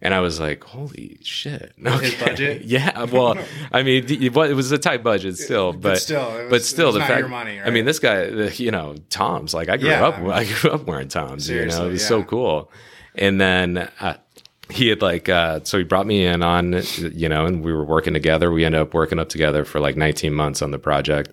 And 0.00 0.14
I 0.14 0.20
was 0.20 0.38
like, 0.38 0.62
holy 0.62 1.18
shit. 1.22 1.72
Okay. 1.84 2.10
His 2.10 2.14
budget? 2.14 2.62
yeah. 2.64 3.04
Well, 3.04 3.36
I 3.72 3.82
mean, 3.82 4.04
it 4.08 4.32
was 4.34 4.70
a 4.70 4.78
tight 4.78 5.02
budget 5.02 5.36
still, 5.38 5.72
but, 5.72 5.82
but 5.82 5.98
still, 5.98 6.30
was, 6.30 6.50
but 6.50 6.62
still 6.62 6.92
the 6.92 7.00
fact, 7.00 7.28
money, 7.28 7.58
right? 7.58 7.66
I 7.66 7.70
mean, 7.70 7.86
this 7.86 7.98
guy, 7.98 8.26
you 8.26 8.70
know, 8.70 8.94
TOMS 9.10 9.52
like, 9.52 9.68
I 9.68 9.78
grew 9.78 9.88
yeah, 9.88 10.06
up, 10.06 10.18
I, 10.18 10.20
mean, 10.20 10.30
I 10.30 10.44
grew 10.44 10.70
up 10.70 10.84
wearing 10.84 11.08
TOMS, 11.08 11.48
you 11.48 11.66
know, 11.66 11.86
it 11.86 11.90
was 11.90 12.02
yeah. 12.02 12.08
so 12.08 12.22
cool. 12.22 12.70
And 13.16 13.40
then, 13.40 13.90
uh, 14.00 14.18
he 14.70 14.88
had 14.88 15.02
like 15.02 15.28
uh, 15.28 15.60
so 15.64 15.76
he 15.78 15.84
brought 15.84 16.06
me 16.06 16.24
in 16.24 16.42
on 16.42 16.80
you 16.96 17.28
know 17.28 17.44
and 17.44 17.62
we 17.62 17.70
were 17.72 17.84
working 17.84 18.14
together 18.14 18.50
we 18.50 18.64
ended 18.64 18.80
up 18.80 18.94
working 18.94 19.18
up 19.18 19.28
together 19.28 19.62
for 19.62 19.78
like 19.78 19.94
19 19.94 20.32
months 20.32 20.62
on 20.62 20.70
the 20.70 20.78
project 20.78 21.32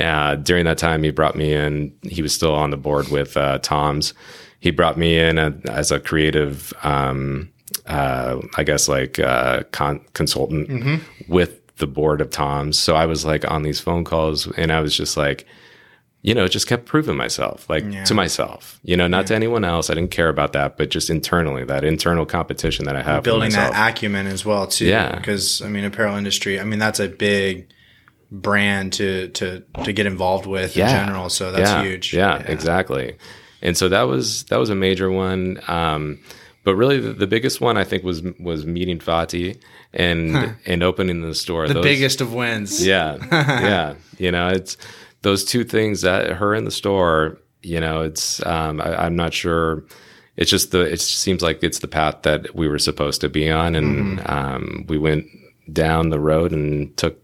uh, 0.00 0.36
during 0.36 0.64
that 0.64 0.78
time 0.78 1.02
he 1.02 1.10
brought 1.10 1.36
me 1.36 1.52
in 1.52 1.94
he 2.02 2.22
was 2.22 2.34
still 2.34 2.54
on 2.54 2.70
the 2.70 2.76
board 2.76 3.08
with 3.08 3.36
uh, 3.36 3.58
TOMS 3.58 4.14
he 4.60 4.70
brought 4.70 4.96
me 4.96 5.18
in 5.18 5.38
a, 5.38 5.54
as 5.68 5.90
a 5.90 6.00
creative 6.00 6.72
um, 6.82 7.50
uh, 7.86 8.40
i 8.56 8.64
guess 8.64 8.88
like 8.88 9.18
uh, 9.18 9.62
con- 9.72 10.04
consultant 10.14 10.68
mm-hmm. 10.68 11.32
with 11.32 11.60
the 11.76 11.86
board 11.86 12.20
of 12.20 12.30
TOMS 12.30 12.78
so 12.78 12.94
i 12.94 13.06
was 13.06 13.24
like 13.24 13.48
on 13.50 13.62
these 13.62 13.80
phone 13.80 14.04
calls 14.04 14.50
and 14.52 14.72
i 14.72 14.80
was 14.80 14.96
just 14.96 15.16
like 15.16 15.46
you 16.24 16.34
know, 16.34 16.48
just 16.48 16.66
kept 16.66 16.86
proving 16.86 17.18
myself, 17.18 17.68
like 17.68 17.84
yeah. 17.84 18.02
to 18.04 18.14
myself, 18.14 18.80
you 18.82 18.96
know, 18.96 19.06
not 19.06 19.24
yeah. 19.24 19.26
to 19.26 19.34
anyone 19.34 19.62
else. 19.62 19.90
I 19.90 19.94
didn't 19.94 20.10
care 20.10 20.30
about 20.30 20.54
that, 20.54 20.78
but 20.78 20.88
just 20.88 21.10
internally, 21.10 21.64
that 21.64 21.84
internal 21.84 22.24
competition 22.24 22.86
that 22.86 22.96
I 22.96 23.02
have. 23.02 23.24
Building 23.24 23.52
that 23.52 23.74
acumen 23.74 24.26
as 24.26 24.42
well, 24.42 24.66
too. 24.66 24.86
Yeah. 24.86 25.16
Because, 25.16 25.60
I 25.60 25.68
mean, 25.68 25.84
apparel 25.84 26.16
industry, 26.16 26.58
I 26.58 26.64
mean, 26.64 26.78
that's 26.78 26.98
a 26.98 27.08
big 27.08 27.68
brand 28.30 28.92
to, 28.94 29.28
to, 29.28 29.62
to 29.84 29.92
get 29.92 30.06
involved 30.06 30.46
with 30.46 30.76
yeah. 30.76 30.88
in 30.88 31.06
general. 31.06 31.28
So 31.28 31.52
that's 31.52 31.84
huge. 31.84 32.14
Yeah, 32.14 32.38
exactly. 32.38 33.16
And 33.62 33.76
so 33.76 33.88
that 33.88 34.02
was, 34.02 34.44
that 34.44 34.58
was 34.58 34.70
a 34.70 34.74
major 34.74 35.10
one. 35.10 35.60
Um, 35.68 36.20
but 36.64 36.76
really 36.76 36.98
the, 37.00 37.12
the, 37.12 37.26
biggest 37.26 37.60
one 37.60 37.76
I 37.76 37.84
think 37.84 38.04
was, 38.04 38.22
was 38.40 38.64
meeting 38.64 38.98
Fatih 38.98 39.60
and, 39.92 40.36
huh. 40.36 40.52
and 40.66 40.82
opening 40.82 41.20
the 41.22 41.34
store. 41.34 41.68
The 41.68 41.74
Those, 41.74 41.84
biggest 41.84 42.20
of 42.20 42.32
wins. 42.32 42.84
Yeah. 42.84 43.18
yeah. 43.32 43.94
You 44.18 44.30
know, 44.30 44.48
it's, 44.48 44.76
those 45.24 45.44
two 45.44 45.64
things 45.64 46.02
that 46.02 46.30
her 46.34 46.54
in 46.54 46.64
the 46.64 46.70
store, 46.70 47.38
you 47.62 47.80
know, 47.80 48.02
it's 48.02 48.44
um, 48.46 48.80
I, 48.80 49.06
am 49.06 49.16
not 49.16 49.34
sure. 49.34 49.82
It's 50.36 50.50
just 50.50 50.70
the 50.70 50.82
it 50.82 51.00
seems 51.00 51.42
like 51.42 51.64
it's 51.64 51.80
the 51.80 51.88
path 51.88 52.22
that 52.22 52.54
we 52.54 52.68
were 52.68 52.78
supposed 52.78 53.20
to 53.22 53.28
be 53.28 53.50
on, 53.50 53.74
and 53.74 54.18
mm-hmm. 54.18 54.30
um, 54.30 54.84
we 54.88 54.98
went 54.98 55.26
down 55.72 56.10
the 56.10 56.20
road 56.20 56.52
and 56.52 56.96
took 56.96 57.18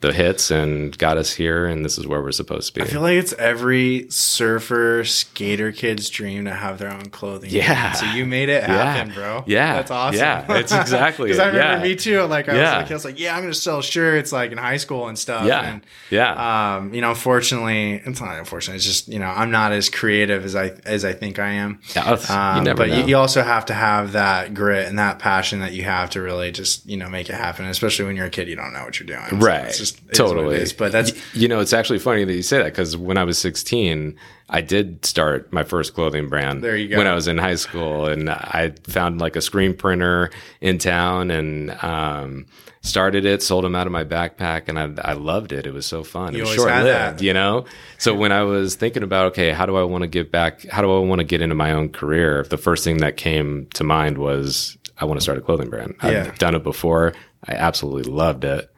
the 0.00 0.14
hits 0.14 0.50
and 0.50 0.96
got 0.96 1.18
us 1.18 1.34
here, 1.34 1.66
and 1.66 1.84
this 1.84 1.98
is 1.98 2.06
where 2.06 2.22
we're 2.22 2.32
supposed 2.32 2.68
to 2.68 2.80
be. 2.80 2.82
I 2.82 2.86
feel 2.86 3.02
like 3.02 3.16
it's 3.16 3.34
every 3.34 4.06
surfer 4.08 5.04
skater 5.04 5.72
kid's 5.72 6.08
dream 6.08 6.46
to 6.46 6.54
have 6.54 6.78
their 6.78 6.90
own 6.90 7.10
clothing. 7.10 7.50
Yeah. 7.50 7.92
So 7.92 8.06
you 8.06 8.24
made 8.24 8.48
it 8.48 8.64
happen, 8.64 9.10
yeah. 9.10 9.14
bro. 9.14 9.44
Yeah. 9.46 9.74
That's 9.74 9.90
awesome. 9.90 10.18
Yeah. 10.18 10.56
It's 10.56 10.72
exactly. 10.72 11.26
Because 11.26 11.38
I 11.38 11.48
remember 11.48 11.76
yeah. 11.76 11.82
me 11.82 11.96
too. 11.96 12.22
Like 12.22 12.48
I, 12.48 12.56
yeah. 12.56 12.62
was 12.62 12.82
like, 12.82 12.90
I 12.90 12.94
was 12.94 13.04
like, 13.04 13.20
yeah, 13.20 13.36
I'm 13.36 13.42
gonna 13.42 13.52
sell 13.52 13.82
shirts 13.82 14.32
like 14.32 14.52
in 14.52 14.58
high 14.58 14.78
school 14.78 15.06
and 15.06 15.18
stuff. 15.18 15.44
Yeah. 15.44 15.70
And, 15.70 15.82
yeah. 16.08 16.76
Um, 16.76 16.94
you 16.94 17.02
know, 17.02 17.10
unfortunately, 17.10 18.00
it's 18.02 18.22
not 18.22 18.38
unfortunately. 18.38 18.76
It's 18.76 18.86
just 18.86 19.08
you 19.08 19.18
know, 19.18 19.28
I'm 19.28 19.50
not 19.50 19.72
as 19.72 19.90
creative 19.90 20.46
as 20.46 20.56
I 20.56 20.68
as 20.86 21.04
I 21.04 21.12
think 21.12 21.38
I 21.38 21.50
am. 21.50 21.78
Yeah. 21.94 22.10
Um, 22.10 22.56
you 22.56 22.64
never 22.64 22.76
but 22.78 22.88
you, 22.88 23.04
you 23.04 23.16
also 23.18 23.42
have 23.42 23.66
to 23.66 23.74
have 23.74 24.12
that 24.12 24.54
grit 24.54 24.88
and 24.88 24.98
that 24.98 25.18
passion 25.18 25.60
that 25.60 25.72
you 25.72 25.82
have 25.82 26.08
to 26.10 26.22
really 26.22 26.52
just 26.52 26.86
you 26.86 26.96
know 26.96 27.10
make 27.10 27.28
it 27.28 27.34
happen. 27.34 27.66
Especially 27.66 28.06
when 28.06 28.16
you're 28.16 28.26
a 28.26 28.30
kid, 28.30 28.48
you 28.48 28.56
don't 28.56 28.72
know 28.72 28.84
what 28.84 28.98
you're 28.98 29.06
doing. 29.06 29.40
Right. 29.40 29.70
So 29.72 29.89
just 29.92 30.02
it 30.08 30.12
is 30.12 30.20
what 30.20 30.30
it 30.30 30.34
totally. 30.34 30.56
is. 30.56 30.72
But 30.72 30.92
that's 30.92 31.12
you 31.34 31.48
know 31.48 31.60
it's 31.60 31.72
actually 31.72 31.98
funny 31.98 32.24
that 32.24 32.32
you 32.34 32.42
say 32.42 32.58
that 32.58 32.64
because 32.64 32.96
when 32.96 33.16
i 33.18 33.24
was 33.24 33.38
16 33.38 34.16
i 34.48 34.60
did 34.60 35.04
start 35.04 35.52
my 35.52 35.62
first 35.62 35.94
clothing 35.94 36.28
brand 36.28 36.62
There 36.62 36.76
you 36.76 36.88
go. 36.88 36.98
when 36.98 37.06
i 37.06 37.14
was 37.14 37.28
in 37.28 37.38
high 37.38 37.54
school 37.54 38.06
and 38.06 38.28
i 38.30 38.72
found 38.88 39.20
like 39.20 39.36
a 39.36 39.40
screen 39.40 39.74
printer 39.74 40.30
in 40.60 40.78
town 40.78 41.30
and 41.30 41.70
um, 41.82 42.46
started 42.82 43.24
it 43.24 43.42
sold 43.42 43.64
them 43.64 43.74
out 43.74 43.86
of 43.86 43.92
my 43.92 44.04
backpack 44.04 44.68
and 44.68 44.78
i, 44.78 45.10
I 45.10 45.12
loved 45.14 45.52
it. 45.52 45.66
It 45.66 45.72
was 45.74 45.86
so 45.86 46.02
fun. 46.02 46.32
You 46.34 46.40
it 46.40 46.42
was 46.42 46.58
always 46.58 46.64
had 46.72 46.82
short-lived 46.84 47.22
you 47.22 47.32
know? 47.34 47.64
So 47.98 48.14
when 48.14 48.32
i 48.32 48.42
was 48.42 48.74
thinking 48.74 49.02
about 49.02 49.26
okay 49.32 49.50
how 49.52 49.66
do 49.66 49.76
i 49.76 49.82
want 49.82 50.02
to 50.02 50.08
give 50.08 50.30
back 50.30 50.66
how 50.68 50.82
do 50.82 50.94
i 50.94 50.98
want 50.98 51.20
to 51.20 51.24
get 51.24 51.40
into 51.40 51.54
my 51.54 51.72
own 51.72 51.90
career 51.90 52.44
the 52.48 52.58
first 52.58 52.84
thing 52.84 52.98
that 52.98 53.16
came 53.16 53.66
to 53.74 53.84
mind 53.84 54.18
was 54.18 54.76
i 54.98 55.04
want 55.04 55.18
to 55.18 55.22
start 55.22 55.38
a 55.38 55.40
clothing 55.42 55.70
brand. 55.70 55.94
Yeah. 56.02 56.24
i've 56.28 56.38
done 56.38 56.54
it 56.54 56.62
before. 56.62 57.14
I 57.46 57.52
absolutely 57.54 58.10
loved 58.12 58.44
it 58.44 58.70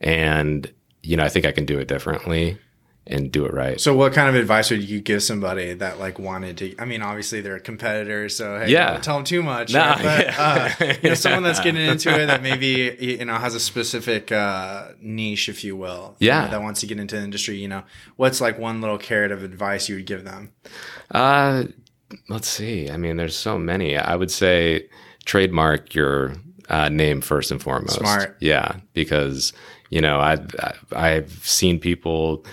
and 0.00 0.72
you 1.02 1.16
know 1.16 1.24
i 1.24 1.28
think 1.28 1.44
i 1.44 1.52
can 1.52 1.64
do 1.64 1.78
it 1.78 1.88
differently 1.88 2.58
and 3.06 3.32
do 3.32 3.44
it 3.46 3.52
right 3.54 3.80
so. 3.80 3.96
What 3.96 4.12
kind 4.12 4.28
of 4.28 4.34
advice 4.36 4.70
would 4.70 4.84
you 4.88 5.00
give 5.00 5.22
somebody 5.22 5.72
that 5.72 5.98
like 5.98 6.18
wanted 6.18 6.58
to? 6.58 6.76
I 6.78 6.84
mean, 6.84 7.02
obviously 7.02 7.40
they're 7.40 7.56
a 7.56 7.60
competitor, 7.60 8.28
so 8.28 8.58
hey, 8.60 8.68
Yeah. 8.70 8.92
don't 8.92 9.02
tell 9.02 9.16
them 9.16 9.24
too 9.24 9.42
much. 9.42 9.72
Nah, 9.72 9.94
right? 9.94 10.02
But 10.02 10.26
yeah. 10.26 10.74
uh, 10.80 10.94
you 11.02 11.08
know, 11.08 11.14
someone 11.14 11.42
that's 11.42 11.58
getting 11.60 11.84
into 11.90 12.10
it 12.10 12.26
that 12.26 12.42
maybe 12.42 12.96
you 13.00 13.24
know 13.24 13.34
has 13.36 13.54
a 13.54 13.58
specific 13.58 14.30
uh, 14.30 14.88
niche, 15.00 15.48
if 15.48 15.64
you 15.64 15.76
will. 15.76 16.14
you 16.20 16.28
Yeah. 16.28 16.44
know, 16.44 16.50
that 16.50 16.62
wants 16.62 16.80
to 16.80 16.86
get 16.86 17.00
into 17.00 17.16
the 17.16 17.22
industry. 17.22 17.56
You 17.56 17.68
know, 17.68 17.82
what's 18.16 18.40
like 18.40 18.58
one 18.58 18.80
little 18.82 18.98
carrot 18.98 19.32
of 19.32 19.42
advice 19.42 19.88
you 19.88 19.96
would 19.96 20.06
give 20.06 20.24
them? 20.24 20.52
uh 21.10 21.64
let's 22.28 22.48
see 22.48 22.90
i 22.90 22.96
mean 22.96 23.16
there's 23.16 23.34
so 23.36 23.58
many 23.58 23.96
i 23.96 24.14
would 24.14 24.30
say 24.30 24.86
trademark 25.24 25.94
your 25.94 26.34
uh, 26.68 26.88
name 26.88 27.20
first 27.20 27.50
and 27.50 27.62
foremost 27.62 27.98
Smart. 27.98 28.36
yeah 28.40 28.76
because 28.92 29.52
you 29.90 30.00
know 30.00 30.18
i've 30.18 30.54
i've 30.92 31.30
seen 31.46 31.78
people 31.78 32.44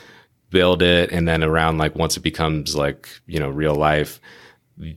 build 0.50 0.82
it 0.82 1.12
and 1.12 1.28
then 1.28 1.44
around 1.44 1.78
like 1.78 1.96
once 1.96 2.18
it 2.18 2.22
becomes 2.22 2.76
like 2.76 3.08
you 3.28 3.40
know 3.40 3.50
real 3.50 3.76
life 3.76 4.20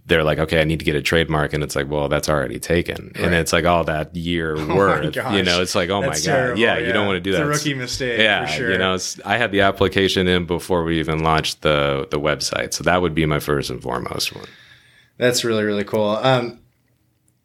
they're 0.04 0.24
like 0.24 0.38
okay 0.38 0.60
i 0.60 0.64
need 0.64 0.78
to 0.78 0.84
get 0.84 0.94
a 0.94 1.00
trademark 1.00 1.54
and 1.54 1.62
it's 1.62 1.74
like 1.74 1.88
well 1.88 2.08
that's 2.08 2.28
already 2.28 2.58
taken 2.58 3.12
and 3.14 3.32
it's 3.34 3.50
like 3.52 3.64
all 3.64 3.82
that 3.82 4.14
year 4.14 4.54
worth 4.76 5.16
you 5.32 5.42
know 5.42 5.62
it's 5.62 5.74
like 5.74 5.88
oh 5.88 6.02
That's 6.02 6.26
my 6.26 6.32
god 6.32 6.36
terrible, 6.38 6.60
yeah, 6.60 6.76
you 6.78 6.92
don't 6.92 7.06
want 7.06 7.16
to 7.16 7.20
do 7.20 7.30
It's 7.30 7.38
that 7.38 7.48
It's 7.50 7.64
a 7.64 7.68
rookie 7.68 7.78
mistake. 7.78 8.18
yeah, 8.20 8.44
for 8.46 8.52
sure. 8.52 8.72
you 8.72 8.78
know, 8.78 8.98
I 9.24 9.38
had 9.38 9.52
the 9.52 9.62
application 9.62 10.28
in 10.28 10.44
before 10.44 10.84
we 10.84 10.98
even 11.00 11.22
launched 11.22 11.62
the 11.62 12.06
the 12.10 12.20
website, 12.20 12.74
so 12.74 12.84
that 12.84 13.00
would 13.00 13.14
be 13.14 13.24
my 13.24 13.38
first 13.40 13.70
and 13.70 13.82
foremost 13.82 14.34
one. 14.34 14.44
That's 15.16 15.44
really 15.44 15.64
really 15.64 15.84
cool. 15.84 16.10
Um, 16.10 16.60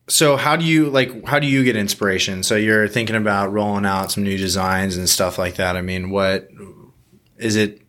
so 0.08 0.38
how 0.38 0.56
do 0.56 0.66
you 0.66 0.90
like? 0.90 1.26
How 1.26 1.40
do 1.40 1.48
you 1.48 1.64
get 1.64 1.76
inspiration? 1.76 2.44
So 2.44 2.56
you're 2.56 2.88
thinking 2.88 3.16
about 3.16 3.52
rolling 3.52 3.86
out 3.86 4.12
some 4.12 4.24
new 4.24 4.38
designs 4.38 4.98
and 4.98 5.10
stuff 5.10 5.38
like 5.38 5.56
that. 5.56 5.76
I 5.76 5.82
mean, 5.82 6.10
what 6.10 6.50
is 7.38 7.56
it? 7.56 7.82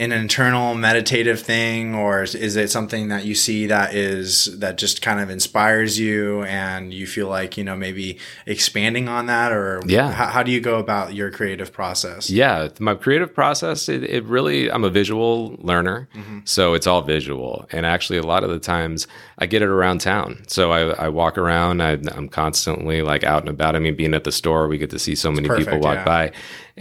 An 0.00 0.12
internal 0.12 0.74
meditative 0.74 1.40
thing, 1.40 1.94
or 1.94 2.22
is- 2.22 2.34
is 2.34 2.56
it 2.56 2.70
something 2.70 3.08
that 3.08 3.24
you 3.26 3.34
see 3.34 3.66
that 3.66 3.94
is 3.94 4.58
that 4.58 4.78
just 4.78 5.02
kind 5.02 5.20
of 5.20 5.28
inspires 5.28 5.98
you, 5.98 6.42
and 6.44 6.92
you 6.92 7.06
feel 7.06 7.28
like 7.28 7.58
you 7.58 7.64
know 7.64 7.76
maybe 7.76 8.18
expanding 8.46 9.08
on 9.08 9.26
that, 9.26 9.52
or 9.52 9.82
Yeah. 9.86 10.10
How, 10.10 10.26
how 10.26 10.42
do 10.42 10.50
you 10.50 10.60
go 10.60 10.78
about 10.78 11.14
your 11.14 11.30
creative 11.30 11.70
process? 11.70 12.30
Yeah, 12.30 12.68
my 12.78 12.94
creative 12.94 13.34
process, 13.34 13.88
it, 13.88 14.02
it 14.04 14.24
really, 14.24 14.72
I'm 14.72 14.84
a 14.84 14.90
visual 14.90 15.56
learner, 15.58 16.08
mm-hmm. 16.14 16.38
so 16.44 16.72
it's 16.72 16.86
all 16.86 17.02
visual. 17.02 17.66
And 17.70 17.84
actually, 17.84 18.18
a 18.18 18.26
lot 18.26 18.42
of 18.42 18.50
the 18.50 18.58
times 18.58 19.06
I 19.38 19.46
get 19.46 19.60
it 19.60 19.68
around 19.68 20.00
town. 20.00 20.44
So 20.48 20.72
I, 20.72 21.06
I 21.06 21.08
walk 21.08 21.36
around, 21.36 21.82
I, 21.82 21.92
I'm 22.16 22.28
constantly 22.28 23.02
like 23.02 23.22
out 23.22 23.42
and 23.42 23.50
about. 23.50 23.76
I 23.76 23.78
mean, 23.80 23.96
being 23.96 24.14
at 24.14 24.24
the 24.24 24.32
store, 24.32 24.66
we 24.66 24.78
get 24.78 24.90
to 24.90 24.98
see 24.98 25.14
so 25.14 25.30
many 25.30 25.48
people 25.48 25.78
walk 25.78 25.96
yeah. 25.96 26.04
by. 26.04 26.32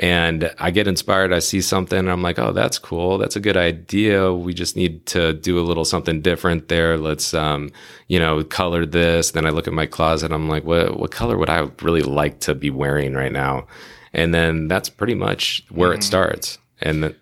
And 0.01 0.49
I 0.59 0.71
get 0.71 0.87
inspired. 0.87 1.33
I 1.33 1.39
see 1.39 1.59
something, 1.59 1.99
and 1.99 2.09
I'm 2.09 2.21
like, 2.21 2.39
oh, 2.39 2.53
that's 2.53 2.79
cool. 2.79 3.17
That's 3.17 3.35
a 3.35 3.41
good 3.41 3.57
idea. 3.57 4.33
We 4.33 4.53
just 4.53 4.77
need 4.77 5.05
to 5.07 5.33
do 5.33 5.59
a 5.59 5.61
little 5.61 5.83
something 5.83 6.21
different 6.21 6.69
there. 6.69 6.97
Let's, 6.97 7.33
um, 7.33 7.69
you 8.07 8.17
know, 8.17 8.41
color 8.45 8.85
this. 8.85 9.31
Then 9.31 9.45
I 9.45 9.49
look 9.49 9.67
at 9.67 9.73
my 9.73 9.85
closet. 9.85 10.31
I'm 10.31 10.47
like, 10.47 10.63
what, 10.63 10.97
what 10.97 11.11
color 11.11 11.37
would 11.37 11.49
I 11.49 11.69
really 11.81 12.01
like 12.01 12.39
to 12.41 12.55
be 12.55 12.69
wearing 12.69 13.13
right 13.13 13.31
now? 13.31 13.67
And 14.13 14.33
then 14.33 14.69
that's 14.69 14.87
pretty 14.87 15.15
much 15.15 15.65
where 15.69 15.91
it 15.91 16.03
starts. 16.03 16.59
And 16.81 17.03
th- 17.03 17.15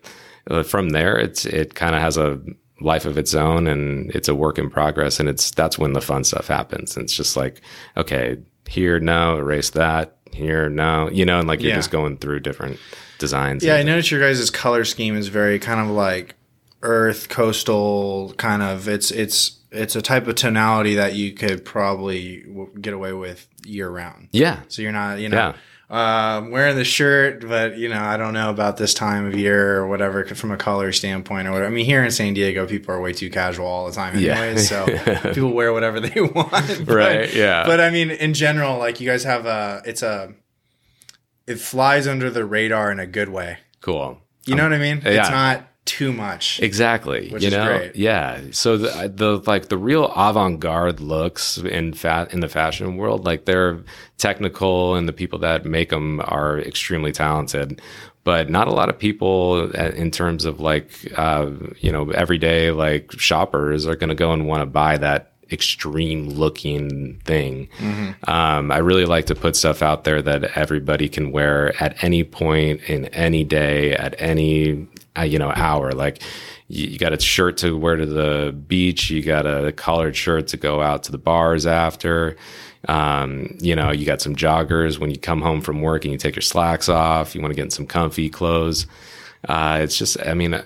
uh, 0.48 0.62
from 0.62 0.90
there, 0.90 1.18
it's 1.18 1.44
it 1.46 1.74
kind 1.74 1.96
of 1.96 2.00
has 2.00 2.16
a 2.16 2.40
life 2.80 3.06
of 3.06 3.18
its 3.18 3.34
own, 3.34 3.66
and 3.66 4.12
it's 4.12 4.28
a 4.28 4.36
work 4.36 4.56
in 4.56 4.70
progress. 4.70 5.18
And 5.18 5.28
it's 5.28 5.50
that's 5.50 5.78
when 5.78 5.94
the 5.94 6.00
fun 6.00 6.22
stuff 6.22 6.46
happens. 6.46 6.96
And 6.96 7.02
it's 7.02 7.12
just 7.12 7.36
like, 7.36 7.60
okay, 7.96 8.38
here 8.68 9.00
no, 9.00 9.36
erase 9.36 9.70
that. 9.70 10.17
Here 10.34 10.68
now 10.68 11.08
you 11.08 11.24
know, 11.24 11.38
and 11.38 11.48
like 11.48 11.60
you're 11.60 11.70
Yeah. 11.70 11.76
just 11.76 11.90
going 11.90 12.18
through 12.18 12.40
different 12.40 12.78
designs. 13.18 13.64
Yeah, 13.64 13.76
I 13.76 13.82
noticed 13.82 14.10
your 14.10 14.20
guys' 14.20 14.50
color 14.50 14.84
scheme 14.84 15.16
is 15.16 15.28
very 15.28 15.58
kind 15.58 15.80
of 15.80 15.88
like 15.88 16.34
earth 16.82 17.28
coastal 17.28 18.34
kind 18.36 18.62
of. 18.62 18.88
It's 18.88 19.10
it's 19.10 19.58
it's 19.70 19.96
a 19.96 20.00
type 20.02 20.26
of 20.26 20.34
tonality 20.36 20.94
that 20.94 21.14
you 21.14 21.32
could 21.32 21.64
probably 21.64 22.42
w- 22.44 22.70
get 22.80 22.94
away 22.94 23.12
with 23.12 23.46
year 23.66 23.88
round. 23.90 24.28
yeah, 24.32 24.60
So 24.68 24.80
you're 24.82 24.92
not 24.92 25.18
you 25.18 25.28
know 25.28 25.54
um, 25.90 26.50
wearing 26.50 26.76
the 26.76 26.84
shirt, 26.84 27.46
but 27.48 27.78
you 27.78 27.88
know 27.88 28.00
I 28.02 28.16
don't 28.18 28.34
know 28.34 28.50
about 28.50 28.76
this 28.76 28.92
time 28.92 29.24
of 29.26 29.34
year 29.34 29.76
or 29.78 29.88
whatever 29.88 30.24
from 30.26 30.50
a 30.50 30.56
color 30.58 30.92
standpoint 30.92 31.48
or 31.48 31.52
whatever. 31.52 31.66
I 31.66 31.74
mean, 31.74 31.86
here 31.86 32.04
in 32.04 32.10
San 32.10 32.34
Diego, 32.34 32.66
people 32.66 32.94
are 32.94 33.00
way 33.00 33.12
too 33.14 33.30
casual 33.30 33.66
all 33.66 33.86
the 33.86 33.92
time, 33.92 34.18
Yeah. 34.18 34.38
anyways. 34.38 34.68
so 34.68 34.84
people 35.32 35.52
wear 35.54 35.72
whatever 35.72 35.98
they 36.00 36.20
want. 36.34 36.50
But- 36.50 36.88
Right, 36.88 37.32
yeah. 37.34 37.64
But 37.64 37.80
I 37.80 37.88
mean, 37.90 38.10
in 38.10 38.34
general, 38.34 38.78
like 38.78 39.00
you 39.00 39.08
guys 39.08 39.24
have 39.24 39.46
a, 39.46 39.80
it's 39.86 40.02
a, 40.02 40.34
it 41.46 41.58
flies 41.58 42.06
under 42.06 42.28
the 42.30 42.44
radar 42.44 42.92
in 42.92 42.98
a 43.00 43.06
good 43.06 43.30
way. 43.30 43.58
cool. 43.80 44.20
You 44.46 44.54
know 44.56 44.62
what 44.64 44.72
I 44.72 44.78
mean? 44.78 45.02
Yeah. 45.04 45.20
It's 45.20 45.30
not 45.30 45.66
too 45.88 46.12
much. 46.12 46.60
Exactly. 46.60 47.30
Which 47.30 47.42
you 47.42 47.48
is 47.48 47.54
know, 47.54 47.66
great. 47.66 47.96
yeah. 47.96 48.40
So 48.50 48.76
the, 48.76 49.10
the 49.12 49.42
like 49.46 49.68
the 49.68 49.78
real 49.78 50.12
avant-garde 50.14 51.00
looks 51.00 51.56
in 51.56 51.94
fat 51.94 52.32
in 52.34 52.40
the 52.40 52.48
fashion 52.48 52.96
world, 52.96 53.24
like 53.24 53.46
they're 53.46 53.80
technical, 54.18 54.94
and 54.94 55.08
the 55.08 55.12
people 55.14 55.38
that 55.40 55.64
make 55.64 55.88
them 55.88 56.20
are 56.20 56.58
extremely 56.60 57.12
talented. 57.12 57.80
But 58.22 58.50
not 58.50 58.68
a 58.68 58.72
lot 58.72 58.90
of 58.90 58.98
people, 58.98 59.70
uh, 59.74 59.90
in 59.96 60.10
terms 60.10 60.44
of 60.44 60.60
like 60.60 60.90
uh, 61.16 61.50
you 61.78 61.90
know 61.90 62.10
everyday 62.10 62.70
like 62.70 63.12
shoppers, 63.12 63.86
are 63.86 63.96
going 63.96 64.10
to 64.10 64.14
go 64.14 64.32
and 64.32 64.46
want 64.46 64.60
to 64.60 64.66
buy 64.66 64.98
that 64.98 65.32
extreme 65.50 66.28
looking 66.28 67.20
thing. 67.24 67.70
Um, 68.24 68.70
I 68.70 68.78
really 68.78 69.06
like 69.06 69.24
to 69.26 69.34
put 69.34 69.56
stuff 69.56 69.80
out 69.80 70.04
there 70.04 70.20
that 70.20 70.58
everybody 70.58 71.08
can 71.08 71.32
wear 71.32 71.72
at 71.82 72.04
any 72.04 72.22
point 72.22 72.82
in 72.82 73.06
any 73.06 73.44
day 73.44 73.94
at 73.94 74.14
any 74.18 74.86
you 75.22 75.38
know 75.38 75.52
hour. 75.54 75.92
Like 75.92 76.22
you, 76.68 76.88
you 76.88 76.98
got 76.98 77.12
a 77.12 77.20
shirt 77.20 77.56
to 77.58 77.76
wear 77.76 77.96
to 77.96 78.06
the 78.06 78.52
beach, 78.52 79.10
you 79.10 79.22
got 79.22 79.46
a 79.46 79.72
collared 79.72 80.16
shirt 80.16 80.48
to 80.48 80.56
go 80.56 80.82
out 80.82 81.02
to 81.04 81.12
the 81.12 81.18
bars 81.18 81.66
after. 81.66 82.36
Um, 82.86 83.56
you 83.60 83.74
know, 83.74 83.90
you 83.90 84.06
got 84.06 84.20
some 84.20 84.36
joggers 84.36 84.98
when 84.98 85.10
you 85.10 85.18
come 85.18 85.42
home 85.42 85.60
from 85.60 85.82
work 85.82 86.04
and 86.04 86.12
you 86.12 86.18
take 86.18 86.36
your 86.36 86.42
slacks 86.42 86.88
off. 86.88 87.34
You 87.34 87.40
want 87.40 87.50
to 87.50 87.56
get 87.56 87.64
in 87.64 87.70
some 87.70 87.86
comfy 87.86 88.28
clothes. 88.30 88.86
Uh, 89.48 89.78
it's 89.82 89.96
just, 89.96 90.16
I 90.24 90.34
mean, 90.34 90.62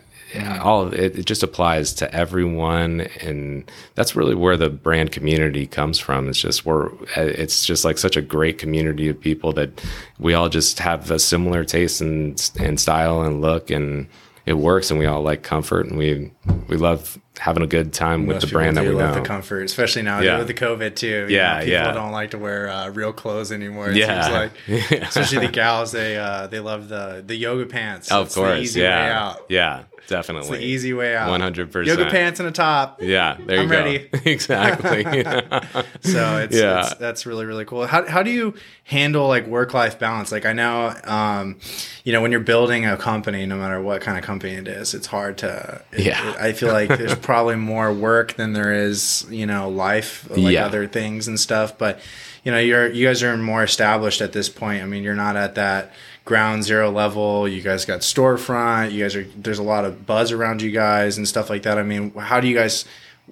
all 0.60 0.82
of 0.82 0.94
it, 0.94 1.18
it 1.18 1.26
just 1.26 1.42
applies 1.42 1.92
to 1.94 2.14
everyone, 2.14 3.02
and 3.20 3.70
that's 3.94 4.16
really 4.16 4.34
where 4.34 4.56
the 4.56 4.70
brand 4.70 5.12
community 5.12 5.66
comes 5.66 5.98
from. 5.98 6.28
It's 6.28 6.40
just 6.40 6.64
we're, 6.64 6.90
it's 7.16 7.66
just 7.66 7.84
like 7.84 7.98
such 7.98 8.16
a 8.16 8.22
great 8.22 8.58
community 8.58 9.08
of 9.08 9.20
people 9.20 9.52
that 9.54 9.84
we 10.18 10.34
all 10.34 10.48
just 10.48 10.78
have 10.78 11.10
a 11.10 11.18
similar 11.18 11.64
taste 11.64 12.00
and 12.00 12.50
and 12.58 12.80
style 12.80 13.22
and 13.22 13.40
look, 13.40 13.70
and 13.70 14.06
it 14.46 14.54
works, 14.54 14.90
and 14.90 14.98
we 14.98 15.06
all 15.06 15.22
like 15.22 15.42
comfort, 15.42 15.86
and 15.86 15.96
we 15.98 16.32
we 16.68 16.76
love 16.76 17.18
having 17.38 17.62
a 17.62 17.66
good 17.66 17.92
time 17.92 18.26
with 18.26 18.40
the 18.42 18.46
brand 18.46 18.76
that 18.76 18.84
we 18.84 18.90
love 18.90 19.14
know. 19.14 19.20
the 19.22 19.26
comfort, 19.26 19.62
especially 19.64 20.02
now 20.02 20.20
Yeah. 20.20 20.38
with 20.38 20.46
the 20.48 20.54
COVID 20.54 20.94
too. 20.94 21.26
You 21.28 21.36
Yeah, 21.36 21.54
know, 21.54 21.58
people 21.60 21.72
yeah. 21.72 21.92
don't 21.92 22.12
like 22.12 22.30
to 22.32 22.38
wear 22.38 22.68
uh, 22.68 22.88
real 22.90 23.12
clothes 23.12 23.50
anymore. 23.50 23.90
It 23.90 23.96
Yeah. 23.96 24.22
seems 24.22 24.34
like, 24.34 25.00
especially 25.02 25.46
the 25.46 25.52
gals, 25.52 25.92
they 25.92 26.16
uh, 26.16 26.46
they 26.48 26.60
love 26.60 26.88
the 26.88 27.22
the 27.26 27.34
yoga 27.34 27.66
pants. 27.66 28.12
Oh, 28.12 28.20
of 28.20 28.26
It's 28.26 28.34
the 28.34 28.40
course, 28.42 28.58
easy 28.60 28.80
yeah, 28.80 29.04
way 29.06 29.10
out. 29.12 29.46
yeah, 29.48 29.82
definitely, 30.08 30.48
It's 30.50 30.58
the 30.58 30.64
easy 30.64 30.92
way 30.92 31.16
out. 31.16 31.28
100%. 31.40 31.86
Yoga 31.86 32.10
pants 32.10 32.38
and 32.38 32.48
a 32.48 32.52
top. 32.52 33.00
Yeah, 33.02 33.36
there 33.46 33.56
you 33.56 33.62
I'm 33.62 33.68
go. 33.68 33.76
ready. 33.76 34.08
exactly. 34.24 35.04
So 36.02 36.38
it's, 36.38 36.56
Yeah. 36.56 36.80
it's 36.86 36.94
that's 36.94 37.26
really 37.26 37.46
really 37.46 37.64
cool. 37.64 37.86
How 37.86 38.06
how 38.06 38.22
do 38.22 38.30
you 38.30 38.54
handle 38.84 39.28
like 39.28 39.46
work 39.46 39.72
life 39.72 39.98
balance? 39.98 40.32
Like 40.32 40.44
I 40.44 40.52
know, 40.52 40.92
um, 41.04 41.58
you 42.04 42.12
know, 42.12 42.20
when 42.20 42.30
you're 42.32 42.40
building 42.40 42.84
a 42.84 42.96
company, 42.96 43.46
no 43.46 43.56
matter 43.56 43.80
what 43.80 44.00
kind 44.02 44.18
of 44.18 44.24
company 44.24 44.54
it 44.54 44.66
is, 44.68 44.92
it's 44.94 45.06
hard 45.06 45.38
to. 45.38 45.82
it- 45.92 46.00
Yeah. 46.06 46.30
it- 46.30 46.36
I 46.40 46.52
feel 46.52 46.72
like 46.72 46.88
there's 46.88 47.14
probably 47.22 47.56
more 47.56 47.92
work 47.92 48.34
than 48.34 48.52
there 48.52 48.72
is, 48.72 49.24
you 49.30 49.46
know, 49.46 49.68
life, 49.68 50.26
like 50.30 50.52
Yeah. 50.54 50.66
other 50.66 50.86
things 50.86 51.28
and 51.28 51.38
stuff. 51.40 51.78
But 51.78 52.00
you 52.44 52.50
know, 52.52 52.58
you're 52.58 52.90
you 52.90 53.06
guys 53.06 53.22
are 53.22 53.36
more 53.36 53.62
established 53.62 54.20
at 54.20 54.32
this 54.32 54.48
point. 54.48 54.82
I 54.82 54.86
mean, 54.86 55.02
you're 55.04 55.14
not 55.14 55.36
at 55.36 55.54
that 55.54 55.92
ground 56.24 56.64
zero 56.64 56.90
level. 56.90 57.46
You 57.48 57.62
guys 57.62 57.84
got 57.84 58.00
storefront. 58.00 58.92
You 58.92 59.02
guys 59.04 59.14
are 59.16 59.24
there's 59.36 59.58
a 59.60 59.62
lot 59.62 59.84
of 59.84 60.06
buzz 60.06 60.32
around 60.32 60.60
you 60.62 60.70
guys 60.72 61.16
and 61.18 61.26
stuff 61.28 61.48
like 61.50 61.62
that. 61.62 61.78
I 61.78 61.82
mean, 61.82 62.12
how 62.14 62.40
do 62.40 62.48
you 62.48 62.56
guys? 62.56 62.84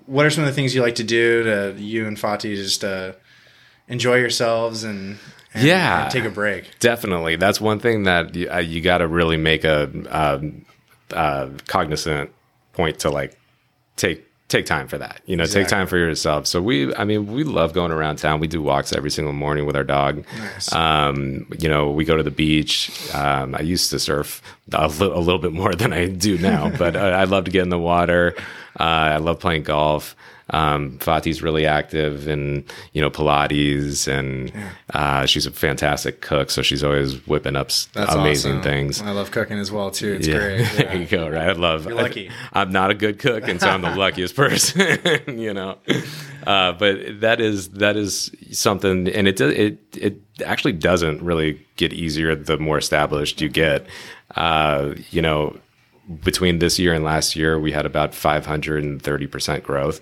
What 0.07 0.25
are 0.25 0.31
some 0.31 0.45
of 0.45 0.49
the 0.51 0.55
things 0.55 0.75
you 0.75 0.83
like 0.83 0.95
to 0.97 1.05
do 1.05 1.43
to 1.43 1.75
you 1.77 2.07
and 2.07 2.17
Fatih 2.17 2.55
just 2.55 2.85
uh, 2.85 3.13
enjoy 3.89 4.17
yourselves 4.17 4.85
and 4.85 5.19
and, 5.53 5.65
Yeah. 5.65 6.05
and 6.05 6.11
take 6.13 6.25
a 6.25 6.31
break. 6.31 6.79
Definitely, 6.79 7.35
that's 7.35 7.61
one 7.61 7.81
thing 7.81 8.05
that 8.05 8.37
you, 8.37 8.49
uh, 8.49 8.59
you 8.59 8.81
got 8.81 8.99
to 8.99 9.09
really 9.09 9.37
make 9.37 9.65
a 9.65 9.91
um, 10.09 10.65
uh, 11.13 11.49
cognizant 11.67 12.31
point 12.73 13.01
to 13.01 13.11
like 13.11 13.37
take 14.01 14.27
take 14.49 14.67
time 14.67 14.89
for 14.89 14.99
that. 14.99 15.21
You 15.27 15.37
know, 15.37 15.47
take 15.47 15.69
time 15.69 15.87
for 15.87 15.97
yourself. 15.97 16.47
So 16.47 16.61
we, 16.61 16.93
I 16.97 17.05
mean, 17.05 17.33
we 17.33 17.45
love 17.45 17.73
going 17.73 17.93
around 17.93 18.17
town. 18.17 18.41
We 18.41 18.49
do 18.49 18.61
walks 18.61 18.93
every 18.93 19.11
single 19.11 19.33
morning 19.33 19.65
with 19.65 19.77
our 19.77 19.85
dog. 19.85 20.25
Nice. 20.37 20.73
Um, 20.73 21.47
you 21.57 21.69
know, 21.69 21.91
we 21.91 22.05
go 22.05 22.17
to 22.17 22.23
the 22.25 22.33
beach. 22.33 22.91
Um, 23.15 23.55
I 23.55 23.61
used 23.61 23.91
to 23.91 24.01
surf 24.01 24.43
a, 24.73 24.89
li- 24.89 25.07
a 25.07 25.19
little 25.21 25.39
bit 25.39 25.53
more 25.53 25.73
than 25.75 25.93
I 25.93 26.09
do 26.09 26.37
now, 26.37 26.69
but 26.79 26.97
uh, 26.97 26.99
I 26.99 27.25
love 27.25 27.45
to 27.45 27.53
get 27.53 27.63
in 27.63 27.69
the 27.69 27.79
water. 27.79 28.35
Uh, 28.79 28.83
I 28.83 29.17
love 29.19 29.39
playing 29.39 29.63
golf. 29.63 30.17
Um, 30.53 30.99
Fati's 30.99 31.43
really 31.43 31.65
active 31.67 32.27
in 32.29 32.65
you 32.93 33.01
know 33.01 33.11
Pilates, 33.11 34.09
and 34.09 34.53
uh, 34.93 35.27
she's 35.27 35.47
a 35.47 35.51
fantastic 35.51 36.21
cook. 36.21 36.51
So 36.51 36.63
she's 36.63 36.83
always 36.83 37.25
whipping 37.27 37.57
up 37.57 37.69
That's 37.69 38.15
amazing 38.15 38.53
awesome. 38.59 38.63
things. 38.63 39.03
I 39.03 39.11
love 39.13 39.31
cooking 39.31 39.59
as 39.59 39.71
well 39.71 39.91
too. 39.91 40.15
It's 40.15 40.27
Yeah. 40.27 40.39
great. 40.39 40.69
there 40.77 40.97
you 40.97 41.07
go. 41.07 41.29
Right, 41.29 41.49
I 41.49 41.53
love. 41.53 41.85
You're 41.87 41.95
lucky. 41.95 42.31
I, 42.53 42.63
am 42.63 42.73
not 42.73 42.91
a 42.91 42.95
good 42.95 43.19
cook, 43.19 43.47
and 43.49 43.61
so 43.61 43.69
I'm 43.69 43.83
the 43.83 43.95
luckiest 43.97 44.35
person. 44.35 45.09
you 45.39 45.55
know, 45.55 45.79
uh, 46.47 46.73
but 46.73 47.21
that 47.21 47.41
is 47.41 47.69
that 47.71 47.97
is 47.97 48.31
something, 48.51 49.09
and 49.09 49.29
it 49.29 49.37
does 49.37 49.53
it 49.55 49.79
it 49.97 50.17
actually 50.45 50.73
doesn't 50.73 51.23
really 51.23 51.65
get 51.77 51.93
easier 51.93 52.35
the 52.35 52.59
more 52.59 52.79
established 52.79 53.41
you 53.41 53.49
get. 53.49 53.87
Uh, 54.37 54.95
you 55.11 55.23
know, 55.23 55.57
between 56.25 56.59
this 56.59 56.79
year 56.79 56.93
and 56.93 57.05
last 57.05 57.37
year, 57.37 57.59
we 57.59 57.71
had 57.73 57.87
about 57.87 58.15
530 58.15 59.27
percent 59.29 59.63
growth. 59.65 60.01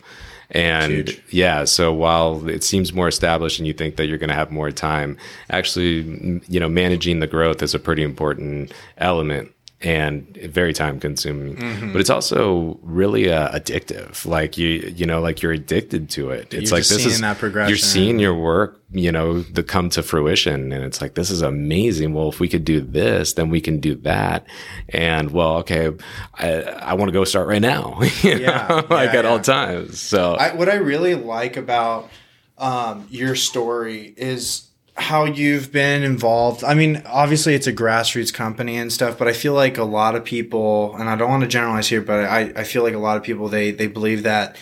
And 0.50 0.92
Huge. 0.92 1.22
yeah, 1.30 1.64
so 1.64 1.92
while 1.92 2.48
it 2.48 2.64
seems 2.64 2.92
more 2.94 3.08
established 3.08 3.58
and 3.58 3.66
you 3.66 3.74
think 3.74 3.96
that 3.96 4.06
you're 4.06 4.18
going 4.18 4.28
to 4.30 4.34
have 4.34 4.50
more 4.50 4.70
time, 4.70 5.18
actually, 5.50 6.40
you 6.48 6.58
know, 6.58 6.68
managing 6.68 7.20
the 7.20 7.26
growth 7.26 7.62
is 7.62 7.74
a 7.74 7.78
pretty 7.78 8.02
important 8.02 8.72
element 8.96 9.52
and 9.80 10.36
very 10.36 10.72
time 10.72 10.98
consuming. 10.98 11.56
Mm-hmm. 11.56 11.92
But 11.92 12.00
it's 12.00 12.10
also 12.10 12.80
really 12.82 13.30
uh, 13.30 13.56
addictive. 13.56 14.26
Like 14.26 14.58
you, 14.58 14.68
you 14.68 15.06
know, 15.06 15.20
like 15.20 15.40
you're 15.40 15.52
addicted 15.52 16.10
to 16.10 16.30
it. 16.30 16.52
It's 16.52 16.70
You're 16.70 16.78
like 16.78 16.80
just 16.80 16.90
this 16.90 16.98
seeing 16.98 17.12
is 17.12 17.20
that 17.20 17.38
progression. 17.38 17.68
You're 17.68 17.78
seeing 17.78 18.18
your 18.18 18.34
work, 18.34 18.82
you 18.90 19.12
know, 19.12 19.42
the 19.42 19.62
come 19.62 19.88
to 19.90 20.02
fruition, 20.02 20.72
and 20.72 20.84
it's 20.84 21.00
like 21.00 21.14
this 21.14 21.30
is 21.30 21.42
amazing. 21.42 22.12
Well, 22.12 22.28
if 22.28 22.40
we 22.40 22.48
could 22.48 22.64
do 22.64 22.80
this, 22.80 23.34
then 23.34 23.50
we 23.50 23.60
can 23.60 23.78
do 23.78 23.94
that. 23.96 24.46
And 24.88 25.30
well, 25.30 25.58
okay, 25.58 25.92
I, 26.34 26.62
I 26.62 26.94
want 26.94 27.08
to 27.08 27.12
go 27.12 27.24
start 27.24 27.46
right 27.46 27.62
now. 27.62 28.00
Yeah, 28.22 28.66
know, 28.68 28.86
like 28.90 29.12
yeah, 29.12 29.20
at 29.20 29.24
all 29.24 29.40
times. 29.40 30.00
So 30.00 30.34
I, 30.34 30.54
what 30.54 30.68
I 30.68 30.74
really 30.74 31.14
like 31.14 31.56
about 31.56 32.10
um, 32.58 33.06
your 33.10 33.36
story 33.36 34.12
is 34.16 34.67
how 34.98 35.24
you've 35.24 35.70
been 35.70 36.02
involved. 36.02 36.64
I 36.64 36.74
mean, 36.74 37.02
obviously 37.06 37.54
it's 37.54 37.66
a 37.68 37.72
grassroots 37.72 38.34
company 38.34 38.76
and 38.76 38.92
stuff, 38.92 39.16
but 39.16 39.28
I 39.28 39.32
feel 39.32 39.54
like 39.54 39.78
a 39.78 39.84
lot 39.84 40.16
of 40.16 40.24
people, 40.24 40.94
and 40.96 41.08
I 41.08 41.14
don't 41.16 41.30
want 41.30 41.42
to 41.42 41.48
generalize 41.48 41.88
here, 41.88 42.02
but 42.02 42.24
I, 42.24 42.52
I 42.56 42.64
feel 42.64 42.82
like 42.82 42.94
a 42.94 42.98
lot 42.98 43.16
of 43.16 43.22
people 43.22 43.48
they 43.48 43.70
they 43.70 43.86
believe 43.86 44.24
that 44.24 44.56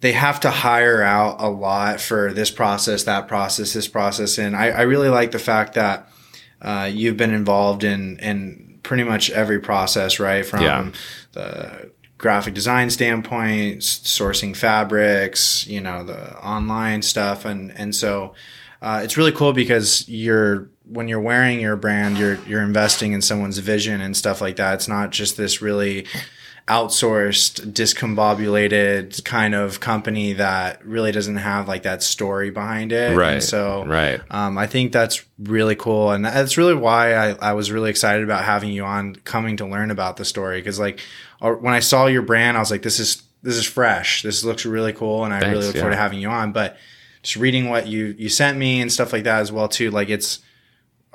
they 0.00 0.12
have 0.12 0.40
to 0.40 0.50
hire 0.50 1.02
out 1.02 1.40
a 1.40 1.48
lot 1.48 2.00
for 2.00 2.32
this 2.32 2.50
process, 2.50 3.04
that 3.04 3.26
process, 3.26 3.72
this 3.72 3.88
process, 3.88 4.38
and 4.38 4.54
I, 4.54 4.68
I 4.68 4.82
really 4.82 5.08
like 5.08 5.30
the 5.30 5.38
fact 5.38 5.74
that 5.74 6.08
uh, 6.62 6.88
you've 6.92 7.16
been 7.16 7.32
involved 7.34 7.82
in 7.82 8.18
in 8.18 8.78
pretty 8.82 9.04
much 9.04 9.30
every 9.30 9.60
process, 9.60 10.20
right? 10.20 10.44
From 10.44 10.62
Yeah. 10.62 10.90
the 11.32 11.90
graphic 12.18 12.52
design 12.52 12.90
standpoint, 12.90 13.80
sourcing 13.80 14.54
fabrics, 14.54 15.66
you 15.66 15.80
know, 15.80 16.04
the 16.04 16.36
online 16.38 17.00
stuff, 17.02 17.46
and 17.46 17.72
and 17.76 17.94
so 17.94 18.34
uh, 18.82 19.00
it's 19.04 19.16
really 19.16 19.32
cool 19.32 19.52
because 19.52 20.08
you're 20.08 20.68
when 20.84 21.06
you're 21.06 21.20
wearing 21.20 21.60
your 21.60 21.76
brand, 21.76 22.18
you're 22.18 22.36
you're 22.46 22.62
investing 22.62 23.12
in 23.12 23.22
someone's 23.22 23.58
vision 23.58 24.00
and 24.00 24.16
stuff 24.16 24.40
like 24.40 24.56
that. 24.56 24.74
It's 24.74 24.88
not 24.88 25.10
just 25.10 25.36
this 25.36 25.62
really 25.62 26.06
outsourced, 26.68 27.72
discombobulated 27.72 29.24
kind 29.24 29.56
of 29.56 29.80
company 29.80 30.34
that 30.34 30.84
really 30.86 31.10
doesn't 31.10 31.36
have 31.36 31.66
like 31.66 31.82
that 31.82 32.00
story 32.02 32.50
behind 32.50 32.92
it. 32.92 33.10
And 33.10 33.18
Right, 33.18 33.42
so 33.42 33.84
right. 33.84 34.20
um, 34.30 34.56
I 34.56 34.68
think 34.68 34.92
that's 34.92 35.24
really 35.38 35.74
cool, 35.74 36.12
and 36.12 36.24
that's 36.24 36.56
really 36.56 36.74
why 36.74 37.14
I, 37.14 37.30
I 37.32 37.52
was 37.54 37.72
really 37.72 37.90
excited 37.90 38.22
about 38.22 38.44
having 38.44 38.70
you 38.70 38.84
on, 38.84 39.16
coming 39.16 39.56
to 39.56 39.66
learn 39.66 39.90
about 39.90 40.16
the 40.16 40.24
story. 40.24 40.60
Because 40.60 40.78
like 40.78 41.00
uh, 41.40 41.50
when 41.52 41.74
I 41.74 41.80
saw 41.80 42.06
your 42.06 42.22
brand, 42.22 42.56
I 42.56 42.60
was 42.60 42.70
like, 42.70 42.82
this 42.82 43.00
is 43.00 43.22
this 43.42 43.56
is 43.56 43.66
fresh. 43.66 44.22
This 44.22 44.44
looks 44.44 44.64
really 44.64 44.92
cool, 44.92 45.24
and 45.24 45.34
I 45.34 45.40
really 45.40 45.54
Thanks, 45.54 45.66
look 45.66 45.76
forward 45.76 45.90
to 45.90 45.96
having 45.96 46.20
you 46.20 46.28
on. 46.28 46.52
But 46.52 46.76
just 47.22 47.36
reading 47.36 47.68
what 47.68 47.86
you 47.86 48.14
you 48.18 48.28
sent 48.28 48.56
me 48.58 48.80
and 48.80 48.92
stuff 48.92 49.12
like 49.12 49.24
that 49.24 49.40
as 49.40 49.50
well 49.52 49.68
too, 49.68 49.90
like 49.90 50.08
it's 50.08 50.40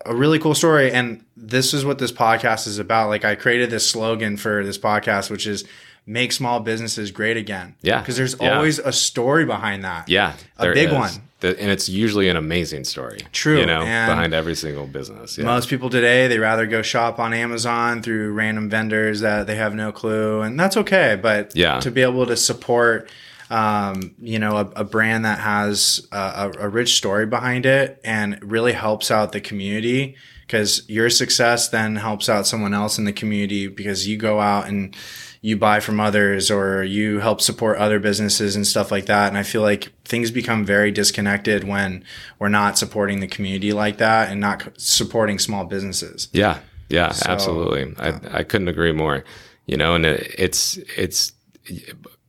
a 0.05 0.13
really 0.15 0.37
cool 0.39 0.53
story. 0.55 0.91
And 0.91 1.23
this 1.35 1.73
is 1.73 1.83
what 1.85 1.97
this 1.97 2.11
podcast 2.11 2.67
is 2.67 2.77
about. 2.79 3.09
Like 3.09 3.25
I 3.25 3.35
created 3.35 3.69
this 3.69 3.89
slogan 3.89 4.37
for 4.37 4.63
this 4.63 4.77
podcast, 4.77 5.29
which 5.31 5.47
is 5.47 5.63
make 6.05 6.31
small 6.31 6.59
businesses 6.59 7.09
great 7.11 7.35
again. 7.37 7.73
Yeah, 7.81 7.99
Because 7.99 8.15
there's 8.17 8.35
yeah. 8.39 8.55
always 8.55 8.77
a 8.77 8.91
story 8.93 9.45
behind 9.45 9.83
that. 9.83 10.07
Yeah, 10.07 10.33
A 10.59 10.71
big 10.71 10.89
is. 10.89 10.93
one. 10.93 11.09
The- 11.39 11.59
and 11.59 11.71
it's 11.71 11.89
usually 11.89 12.29
an 12.29 12.37
amazing 12.37 12.83
story. 12.83 13.21
True, 13.31 13.57
you 13.59 13.65
know, 13.65 13.81
and- 13.81 14.11
behind 14.11 14.33
every 14.35 14.53
single 14.55 14.85
business. 14.85 15.37
Yeah. 15.39 15.45
Most 15.45 15.67
people 15.67 15.89
today, 15.89 16.27
they 16.27 16.37
rather 16.37 16.67
go 16.67 16.83
shop 16.83 17.17
on 17.17 17.33
Amazon 17.33 18.03
through 18.03 18.33
random 18.33 18.69
vendors 18.69 19.21
that 19.21 19.47
they 19.47 19.55
have 19.55 19.73
no 19.73 19.91
clue, 19.91 20.41
and 20.41 20.59
that's 20.59 20.77
okay. 20.77 21.17
But 21.19 21.55
Yeah. 21.55 21.79
to 21.79 21.89
be 21.89 22.03
able 22.03 22.27
to 22.27 22.37
support, 22.37 23.09
um, 23.49 24.15
you 24.19 24.39
know, 24.39 24.57
a, 24.57 24.71
a 24.77 24.83
brand 24.83 25.25
that 25.25 25.39
has 25.39 26.07
a, 26.11 26.51
a, 26.59 26.69
rich 26.69 26.95
story 26.97 27.25
behind 27.25 27.65
it 27.65 28.01
and 28.03 28.39
really 28.41 28.73
helps 28.73 29.11
out 29.11 29.31
the 29.33 29.41
community, 29.41 30.15
because 30.41 30.87
your 30.89 31.09
success 31.09 31.69
then 31.69 31.95
helps 31.95 32.27
out 32.29 32.47
someone 32.47 32.73
else 32.73 32.97
in 32.97 33.05
the 33.05 33.13
community 33.13 33.67
because 33.67 34.07
you 34.07 34.17
go 34.17 34.39
out 34.39 34.67
and 34.67 34.95
you 35.41 35.55
buy 35.55 35.79
from 35.79 35.99
others 35.99 36.49
or 36.49 36.83
you 36.83 37.19
help 37.19 37.39
support 37.39 37.77
other 37.77 37.99
businesses 37.99 38.55
and 38.55 38.65
stuff 38.65 38.91
like 38.91 39.05
that. 39.05 39.27
And 39.27 39.37
I 39.37 39.43
feel 39.43 39.61
like 39.61 39.91
things 40.03 40.31
become 40.31 40.65
very 40.65 40.89
disconnected 40.91 41.63
when 41.63 42.03
we're 42.39 42.49
not 42.49 42.79
supporting 42.79 43.19
the 43.19 43.27
community 43.27 43.71
like 43.71 43.97
that 43.99 44.31
and 44.31 44.41
not 44.41 44.67
supporting 44.77 45.37
small 45.37 45.65
businesses. 45.65 46.29
Yeah, 46.33 46.59
yeah, 46.89 47.13
absolutely. 47.25 47.93
I 47.99 48.39
I 48.39 48.43
couldn't 48.43 48.69
agree 48.69 48.91
more. 48.91 49.23
You 49.67 49.77
know, 49.77 49.93
and 49.93 50.05
it, 50.05 50.33
it's 50.37 50.77
it's 50.97 51.33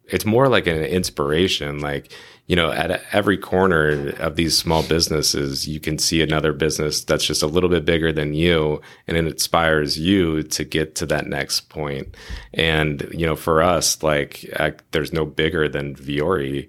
it's 0.09 0.25
more 0.25 0.49
like 0.49 0.67
an 0.67 0.83
inspiration. 0.85 1.81
Like 1.81 2.13
you 2.49 2.55
know, 2.55 2.71
at 2.71 3.03
every 3.13 3.37
corner 3.37 4.11
of 4.21 4.37
these 4.37 4.57
small 4.57 4.85
businesses, 4.85 5.67
you 5.67 5.81
can 5.81 5.99
see 5.99 6.23
another 6.23 6.53
business 6.53 7.03
that's 7.03 7.25
just 7.27 7.43
a 7.43 7.47
little 7.49 7.69
bit 7.69 7.85
bigger 7.85 8.13
than 8.13 8.35
you, 8.35 8.81
and 9.09 9.17
it 9.17 9.27
inspires 9.27 9.99
you 9.99 10.45
to 10.45 10.65
get 10.65 10.95
to 10.95 11.07
that 11.07 11.27
next 11.27 11.69
point. 11.71 12.15
And 12.55 13.09
you 13.13 13.27
know, 13.27 13.35
for 13.35 13.63
us, 13.63 14.01
like 14.03 14.45
I, 14.61 14.75
there's 14.93 15.13
no 15.13 15.25
bigger 15.27 15.69
than 15.69 15.97
Vuori. 15.97 16.69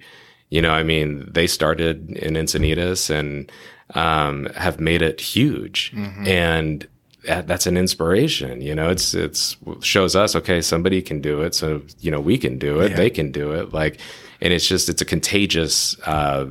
You 0.49 0.61
know, 0.63 0.71
I 0.71 0.81
mean, 0.81 1.29
they 1.31 1.45
started 1.45 2.09
in 2.11 2.33
Encinitas 2.35 3.09
and 3.11 3.51
um, 3.93 4.45
have 4.55 4.79
made 4.79 5.01
it 5.03 5.21
huge, 5.21 5.93
and 6.25 6.81
that- 6.81 6.89
that's 7.27 7.67
an 7.67 7.77
inspiration. 7.77 8.61
You 8.61 8.75
know, 8.75 8.89
it's 8.89 9.13
it's 9.13 9.57
shows 9.81 10.15
us 10.15 10.35
okay, 10.35 10.61
somebody 10.61 11.01
can 11.01 11.21
do 11.21 11.41
it, 11.41 11.53
so 11.53 11.81
you 11.99 12.11
know 12.11 12.19
we 12.19 12.37
can 12.37 12.57
do 12.57 12.79
it. 12.79 12.95
They 12.95 13.09
can 13.09 13.31
do 13.31 13.51
it. 13.51 13.73
Like, 13.73 13.99
and 14.41 14.53
it's 14.53 14.67
just 14.67 14.89
it's 14.89 15.01
a 15.01 15.05
contagious 15.05 15.99
uh, 16.01 16.45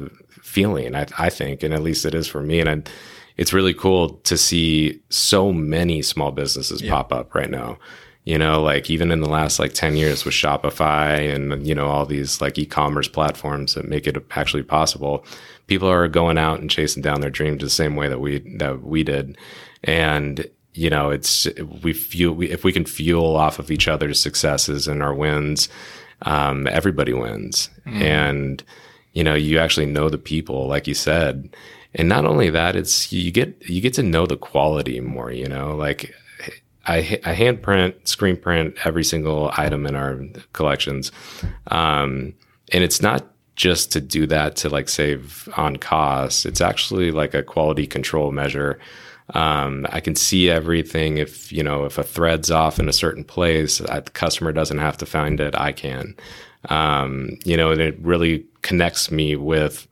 feeling. 0.56 0.94
I, 0.94 1.06
I 1.18 1.28
think, 1.28 1.62
and 1.62 1.74
at 1.74 1.82
least 1.82 2.06
it 2.06 2.14
is 2.14 2.26
for 2.26 2.40
me. 2.40 2.60
And 2.60 2.68
I, 2.70 2.90
it's 3.36 3.52
really 3.52 3.74
cool 3.74 4.10
to 4.24 4.38
see 4.38 5.00
so 5.10 5.52
many 5.52 6.00
small 6.02 6.32
businesses 6.32 6.80
pop 6.82 7.12
up 7.12 7.34
right 7.34 7.50
now. 7.50 7.78
You 8.24 8.38
know, 8.38 8.60
like 8.60 8.90
even 8.90 9.12
in 9.12 9.20
the 9.20 9.28
last 9.28 9.60
like 9.60 9.72
10 9.72 9.96
years 9.96 10.24
with 10.24 10.34
Shopify 10.34 11.32
and, 11.32 11.64
you 11.64 11.76
know, 11.76 11.86
all 11.86 12.04
these 12.06 12.40
like 12.40 12.58
e-commerce 12.58 13.06
platforms 13.06 13.74
that 13.74 13.86
make 13.86 14.08
it 14.08 14.16
actually 14.32 14.64
possible, 14.64 15.24
people 15.68 15.88
are 15.88 16.08
going 16.08 16.36
out 16.36 16.58
and 16.58 16.68
chasing 16.68 17.02
down 17.02 17.20
their 17.20 17.30
dreams 17.30 17.62
the 17.62 17.70
same 17.70 17.94
way 17.94 18.08
that 18.08 18.18
we, 18.18 18.38
that 18.56 18.82
we 18.82 19.04
did. 19.04 19.38
And, 19.84 20.44
you 20.76 20.90
know, 20.90 21.10
it's, 21.10 21.48
we 21.82 21.92
fuel, 21.92 22.34
we, 22.34 22.50
if 22.50 22.64
we 22.64 22.72
can 22.72 22.84
fuel 22.84 23.36
off 23.36 23.58
of 23.58 23.70
each 23.70 23.88
other's 23.88 24.20
successes 24.20 24.86
and 24.86 25.02
our 25.02 25.14
wins, 25.14 25.68
um, 26.22 26.66
everybody 26.66 27.12
wins. 27.12 27.70
And, 28.02 28.62
you 29.12 29.24
know, 29.24 29.34
you 29.34 29.58
actually 29.58 29.86
know 29.86 30.08
the 30.08 30.18
people, 30.18 30.68
like 30.68 30.86
you 30.86 30.94
said. 30.94 31.56
And 31.94 32.08
not 32.08 32.26
only 32.26 32.50
that, 32.50 32.76
it's, 32.76 33.12
you 33.12 33.32
get, 33.32 33.56
you 33.68 33.80
get 33.80 33.94
to 33.94 34.02
know 34.02 34.26
the 34.26 34.36
quality 34.36 35.00
more, 35.00 35.32
you 35.32 35.48
know, 35.48 35.74
like, 35.74 36.14
I, 36.88 37.18
I 37.24 37.32
hand 37.32 37.62
print, 37.62 38.06
screen 38.06 38.36
print 38.36 38.76
every 38.84 39.02
single 39.02 39.50
item 39.56 39.86
in 39.86 39.96
our 39.96 40.20
collections. 40.52 41.10
Um, 41.68 42.34
and 42.72 42.84
it's 42.84 43.02
not 43.02 43.26
just 43.56 43.90
to 43.92 44.00
do 44.00 44.26
that 44.26 44.54
to 44.56 44.68
like 44.68 44.88
save 44.88 45.48
on 45.56 45.76
costs. 45.76 46.44
It's 46.44 46.60
actually 46.60 47.10
like 47.10 47.34
a 47.34 47.42
quality 47.42 47.86
control 47.86 48.30
measure. 48.30 48.78
Um, 49.34 49.86
I 49.90 50.00
can 50.00 50.14
see 50.14 50.48
everything. 50.50 51.18
If, 51.18 51.52
you 51.52 51.62
know, 51.62 51.84
if 51.84 51.98
a 51.98 52.02
thread's 52.04 52.50
off 52.50 52.78
in 52.78 52.88
a 52.88 52.92
certain 52.92 53.24
place, 53.24 53.80
uh, 53.80 54.00
the 54.00 54.10
customer 54.10 54.52
doesn't 54.52 54.78
have 54.78 54.96
to 54.98 55.06
find 55.06 55.40
it. 55.40 55.54
I 55.56 55.72
can. 55.72 56.14
Um, 56.68 57.38
you 57.44 57.56
know, 57.56 57.70
and 57.70 57.80
it 57.80 57.98
really 58.00 58.44
connects 58.62 59.10
me 59.10 59.36
with 59.36 59.86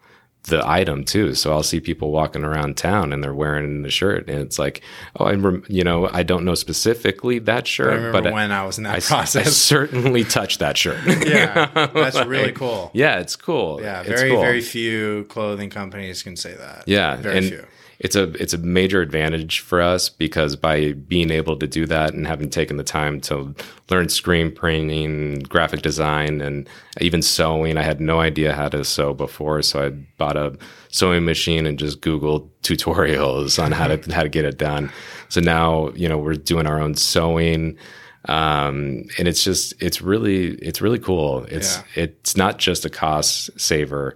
the 0.45 0.67
item 0.69 1.05
too. 1.05 1.35
So 1.35 1.53
I'll 1.53 1.63
see 1.63 1.81
people 1.81 2.11
walking 2.11 2.45
around 2.45 2.77
town 2.77 3.13
and 3.13 3.23
they're 3.25 3.35
wearing 3.35 3.83
the 3.83 3.91
shirt, 3.91 4.29
and 4.29 4.41
it's 4.41 4.59
like, 4.59 4.83
oh, 5.19 5.25
I 5.25 5.35
rem- 5.35 5.65
you 5.69 5.83
know, 5.83 6.09
I 6.13 6.23
don't 6.23 6.45
know 6.45 6.55
specifically 6.55 7.39
that 7.41 7.67
shirt, 7.67 7.93
I 7.93 7.97
remember 7.97 8.23
but 8.23 8.33
when 8.33 8.53
I 8.53 8.67
was 8.67 8.77
in 8.79 8.85
that 8.85 9.11
I, 9.11 9.21
I 9.21 9.25
certainly 9.25 10.23
touched 10.25 10.59
that 10.59 10.77
shirt. 10.77 10.99
yeah, 11.27 11.89
that's 11.95 12.21
really 12.27 12.53
cool. 12.53 12.91
Yeah, 12.93 13.21
it's 13.21 13.37
cool. 13.37 13.81
Yeah, 13.81 14.01
It's 14.01 14.09
very 14.09 14.31
cool. 14.31 14.41
very 14.41 14.61
few 14.61 15.25
clothing 15.29 15.71
companies 15.71 16.23
can 16.23 16.37
say 16.37 16.55
that. 16.55 16.85
Yeah, 16.87 17.17
very 17.17 17.39
and 17.39 17.47
few. 17.47 17.67
It's 18.05 18.17
a 18.17 18.25
it's 18.35 18.53
a 18.53 18.59
major 18.59 19.01
advantage 19.01 19.61
for 19.61 19.81
us 19.81 20.11
because 20.11 20.57
by 20.57 20.93
being 20.93 21.31
able 21.31 21.57
to 21.57 21.67
do 21.67 21.87
that 21.87 22.13
and 22.13 22.27
having 22.27 22.51
taken 22.51 22.77
the 22.77 22.85
time 22.85 23.19
to 23.23 23.55
learn 23.89 24.11
screen 24.11 24.53
printing, 24.53 25.39
graphic 25.39 25.81
design, 25.81 26.43
and 26.43 26.69
even 27.01 27.23
sewing, 27.23 27.79
I 27.79 27.83
had 27.83 28.03
no 28.03 28.21
idea 28.21 28.53
how 28.53 28.69
to 28.69 28.85
sew 28.85 29.15
before, 29.15 29.63
so 29.63 29.87
I 29.87 29.89
bought 29.89 30.37
a 30.37 30.55
sewing 30.91 31.25
machine 31.25 31.67
and 31.67 31.79
just 31.79 32.03
Googled 32.03 32.47
tutorials 32.63 33.61
on 33.61 33.73
how 33.73 33.87
to 33.87 34.13
how 34.13 34.23
to 34.23 34.29
get 34.29 34.45
it 34.45 34.59
done. 34.59 34.93
So 35.31 35.41
now 35.41 35.89
you 35.95 36.07
know 36.07 36.19
we're 36.19 36.35
doing 36.35 36.67
our 36.67 36.79
own 36.79 36.97
sewing. 36.97 37.79
Um, 38.27 39.05
and 39.19 39.29
it's 39.29 39.45
just 39.45 39.73
it's 39.83 40.03
really 40.03 40.57
it's 40.57 40.83
really 40.83 40.99
cool. 40.99 41.45
It's 41.45 41.79
it's 41.95 42.37
not 42.37 42.59
just 42.59 42.85
a 42.85 42.91
cost 42.91 43.51
saver 43.59 44.15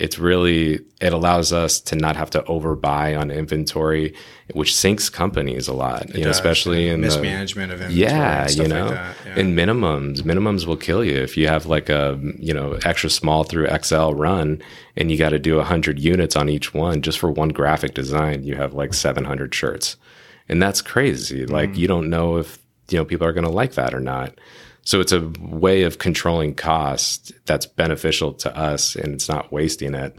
it's 0.00 0.18
really 0.18 0.78
it 1.00 1.12
allows 1.12 1.52
us 1.52 1.80
to 1.80 1.96
not 1.96 2.14
have 2.16 2.30
to 2.30 2.40
overbuy 2.42 3.18
on 3.18 3.30
inventory 3.32 4.14
which 4.54 4.74
sinks 4.74 5.10
companies 5.10 5.66
a 5.68 5.72
lot 5.74 6.14
you 6.14 6.22
know 6.24 6.30
especially 6.30 6.88
in 6.88 7.00
the 7.00 7.06
mismanagement 7.08 7.72
of 7.72 7.80
inventory. 7.80 8.00
yeah 8.10 8.48
you 8.48 8.68
know 8.68 8.86
like 8.86 8.94
that. 8.94 9.16
Yeah. 9.26 9.38
and 9.40 9.58
minimums 9.58 10.22
minimums 10.22 10.66
will 10.66 10.76
kill 10.76 11.04
you 11.04 11.16
if 11.16 11.36
you 11.36 11.48
have 11.48 11.66
like 11.66 11.88
a 11.88 12.18
you 12.38 12.54
know 12.54 12.78
extra 12.84 13.10
small 13.10 13.42
through 13.44 13.66
xl 13.82 14.12
run 14.12 14.62
and 14.96 15.10
you 15.10 15.18
got 15.18 15.30
to 15.30 15.38
do 15.38 15.56
100 15.56 15.98
units 15.98 16.36
on 16.36 16.48
each 16.48 16.72
one 16.72 17.02
just 17.02 17.18
for 17.18 17.30
one 17.30 17.48
graphic 17.50 17.94
design 17.94 18.44
you 18.44 18.54
have 18.54 18.72
like 18.74 18.94
700 18.94 19.52
shirts 19.54 19.96
and 20.48 20.62
that's 20.62 20.80
crazy 20.80 21.44
like 21.44 21.70
Mm. 21.72 21.76
you 21.76 21.88
don't 21.88 22.08
know 22.08 22.36
if 22.36 22.58
you 22.90 22.98
know 22.98 23.04
people 23.04 23.26
are 23.26 23.32
going 23.32 23.44
to 23.44 23.50
like 23.50 23.72
that 23.74 23.92
or 23.92 24.00
not 24.00 24.32
so 24.88 25.00
it's 25.00 25.12
a 25.12 25.30
way 25.38 25.82
of 25.82 25.98
controlling 25.98 26.54
cost 26.54 27.30
that's 27.44 27.66
beneficial 27.66 28.32
to 28.32 28.56
us 28.56 28.96
and 28.96 29.12
it's 29.12 29.28
not 29.28 29.52
wasting 29.52 29.94
it. 29.94 30.16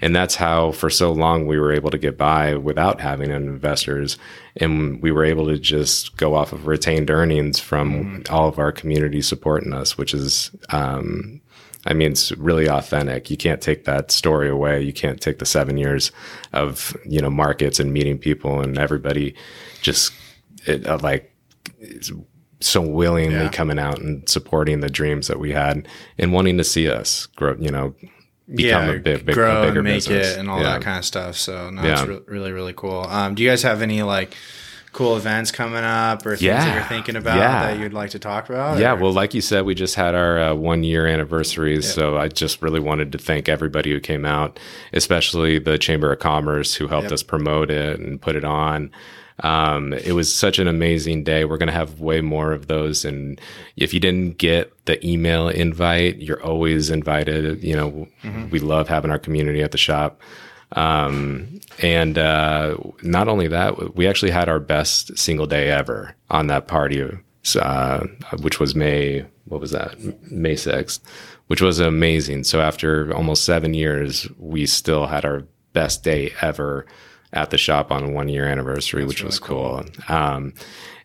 And 0.00 0.14
that's 0.14 0.36
how 0.36 0.70
for 0.70 0.90
so 0.90 1.10
long 1.10 1.48
we 1.48 1.58
were 1.58 1.72
able 1.72 1.90
to 1.90 1.98
get 1.98 2.16
by 2.16 2.54
without 2.54 3.00
having 3.00 3.32
investors 3.32 4.18
and 4.54 5.02
we 5.02 5.10
were 5.10 5.24
able 5.24 5.46
to 5.46 5.58
just 5.58 6.16
go 6.18 6.36
off 6.36 6.52
of 6.52 6.68
retained 6.68 7.10
earnings 7.10 7.58
from 7.58 8.22
all 8.30 8.46
of 8.46 8.60
our 8.60 8.70
community 8.70 9.22
supporting 9.22 9.72
us, 9.72 9.98
which 9.98 10.14
is 10.14 10.52
um 10.68 11.40
I 11.84 11.92
mean, 11.92 12.12
it's 12.12 12.30
really 12.38 12.68
authentic. 12.68 13.28
You 13.28 13.36
can't 13.36 13.60
take 13.60 13.86
that 13.86 14.12
story 14.12 14.48
away. 14.48 14.82
You 14.82 14.92
can't 14.92 15.20
take 15.20 15.40
the 15.40 15.46
seven 15.46 15.76
years 15.78 16.12
of 16.52 16.96
you 17.04 17.20
know 17.20 17.30
markets 17.30 17.80
and 17.80 17.92
meeting 17.92 18.18
people 18.18 18.60
and 18.60 18.78
everybody 18.78 19.34
just 19.80 20.12
it, 20.64 20.86
uh, 20.86 21.00
like 21.02 21.34
so 22.62 22.80
willingly 22.80 23.36
Yeah. 23.36 23.48
coming 23.50 23.78
out 23.78 23.98
and 24.00 24.28
supporting 24.28 24.80
the 24.80 24.90
dreams 24.90 25.28
that 25.28 25.38
we 25.38 25.52
had 25.52 25.86
and 26.18 26.32
wanting 26.32 26.58
to 26.58 26.64
see 26.64 26.88
us 26.88 27.26
grow. 27.36 27.56
You 27.58 27.70
know, 27.70 27.94
become 28.54 28.86
yeah, 28.88 28.92
a 28.94 28.98
big, 28.98 29.24
big, 29.26 29.34
grow 29.34 29.62
a 29.62 29.66
bigger 29.66 29.78
and 29.80 29.84
make 29.88 29.94
business. 29.96 30.32
it 30.34 30.38
and 30.38 30.50
all 30.50 30.58
Yeah. 30.60 30.72
that 30.74 30.82
kind 30.82 30.98
of 30.98 31.04
stuff. 31.04 31.36
So 31.36 31.70
no, 31.70 31.82
Yeah. 31.82 31.92
it's 32.00 32.02
re- 32.08 32.20
really 32.26 32.52
really 32.52 32.74
cool. 32.74 33.06
Um, 33.08 33.34
do 33.34 33.42
you 33.42 33.48
guys 33.48 33.62
have 33.62 33.82
any 33.82 34.02
like 34.02 34.34
cool 34.92 35.16
events 35.16 35.50
coming 35.50 35.82
up 35.84 36.26
or 36.26 36.36
things 36.36 36.50
that 36.50 36.74
you're 36.74 36.84
thinking 36.84 37.16
about 37.16 37.38
Yeah. 37.38 37.68
that 37.68 37.78
you'd 37.80 37.94
like 37.94 38.10
to 38.10 38.18
talk 38.18 38.50
about? 38.50 38.78
Yeah, 38.78 38.92
or- 38.92 38.96
well, 38.96 39.12
like 39.12 39.32
you 39.32 39.40
said, 39.40 39.64
we 39.64 39.74
just 39.74 39.94
had 39.94 40.14
our 40.14 40.38
uh, 40.38 40.54
one 40.54 40.84
year 40.84 41.06
anniversary. 41.06 41.80
So 41.80 42.18
I 42.18 42.28
just 42.28 42.60
really 42.60 42.80
wanted 42.80 43.10
to 43.12 43.18
thank 43.18 43.48
everybody 43.48 43.90
who 43.90 44.00
came 44.00 44.26
out, 44.26 44.60
especially 44.92 45.58
the 45.58 45.78
Chamber 45.78 46.12
of 46.12 46.18
Commerce 46.18 46.74
who 46.74 46.88
helped 46.88 47.04
Yep. 47.04 47.12
us 47.12 47.22
promote 47.22 47.70
it 47.70 48.00
and 48.00 48.20
put 48.20 48.36
it 48.36 48.44
on. 48.44 48.90
Um, 49.40 49.92
it 49.92 50.12
was 50.12 50.32
such 50.32 50.58
an 50.58 50.68
amazing 50.68 51.24
day. 51.24 51.44
We're 51.44 51.58
going 51.58 51.68
to 51.68 51.72
have 51.72 52.00
way 52.00 52.20
more 52.20 52.52
of 52.52 52.66
those. 52.66 53.04
And 53.04 53.40
if 53.76 53.92
you 53.94 54.00
didn't 54.00 54.38
get 54.38 54.72
the 54.86 55.04
email 55.06 55.48
invite, 55.48 56.18
you're 56.18 56.42
always 56.42 56.90
invited. 56.90 57.62
You 57.62 57.76
know, 57.76 58.08
we 58.50 58.58
love 58.60 58.88
having 58.88 59.10
our 59.10 59.18
community 59.18 59.62
at 59.62 59.72
the 59.72 59.78
shop. 59.78 60.20
Um, 60.72 61.60
and 61.80 62.16
uh, 62.18 62.76
not 63.02 63.28
only 63.28 63.48
that, 63.48 63.94
we 63.94 64.06
actually 64.06 64.30
had 64.30 64.48
our 64.48 64.60
best 64.60 65.16
single 65.18 65.46
day 65.46 65.70
ever 65.70 66.14
on 66.30 66.46
that 66.46 66.66
party, 66.66 67.04
uh, 67.60 68.06
which 68.40 68.58
was 68.58 68.74
May, 68.74 69.24
what 69.46 69.60
was 69.60 69.72
that? 69.72 69.98
May 70.30 70.54
6th, 70.54 71.00
which 71.48 71.60
was 71.60 71.78
amazing. 71.78 72.44
So 72.44 72.60
after 72.60 73.14
almost 73.14 73.44
seven 73.44 73.74
years, 73.74 74.26
we 74.38 74.66
still 74.66 75.06
had 75.06 75.24
our 75.24 75.44
best 75.72 76.04
day 76.04 76.32
ever 76.40 76.86
at 77.32 77.50
the 77.50 77.58
shop 77.58 77.90
on 77.90 78.04
a 78.04 78.10
one 78.10 78.28
year 78.28 78.44
anniversary, 78.44 79.04
which 79.04 79.22
was 79.22 79.38
cool. 79.38 79.84
Um, 80.08 80.52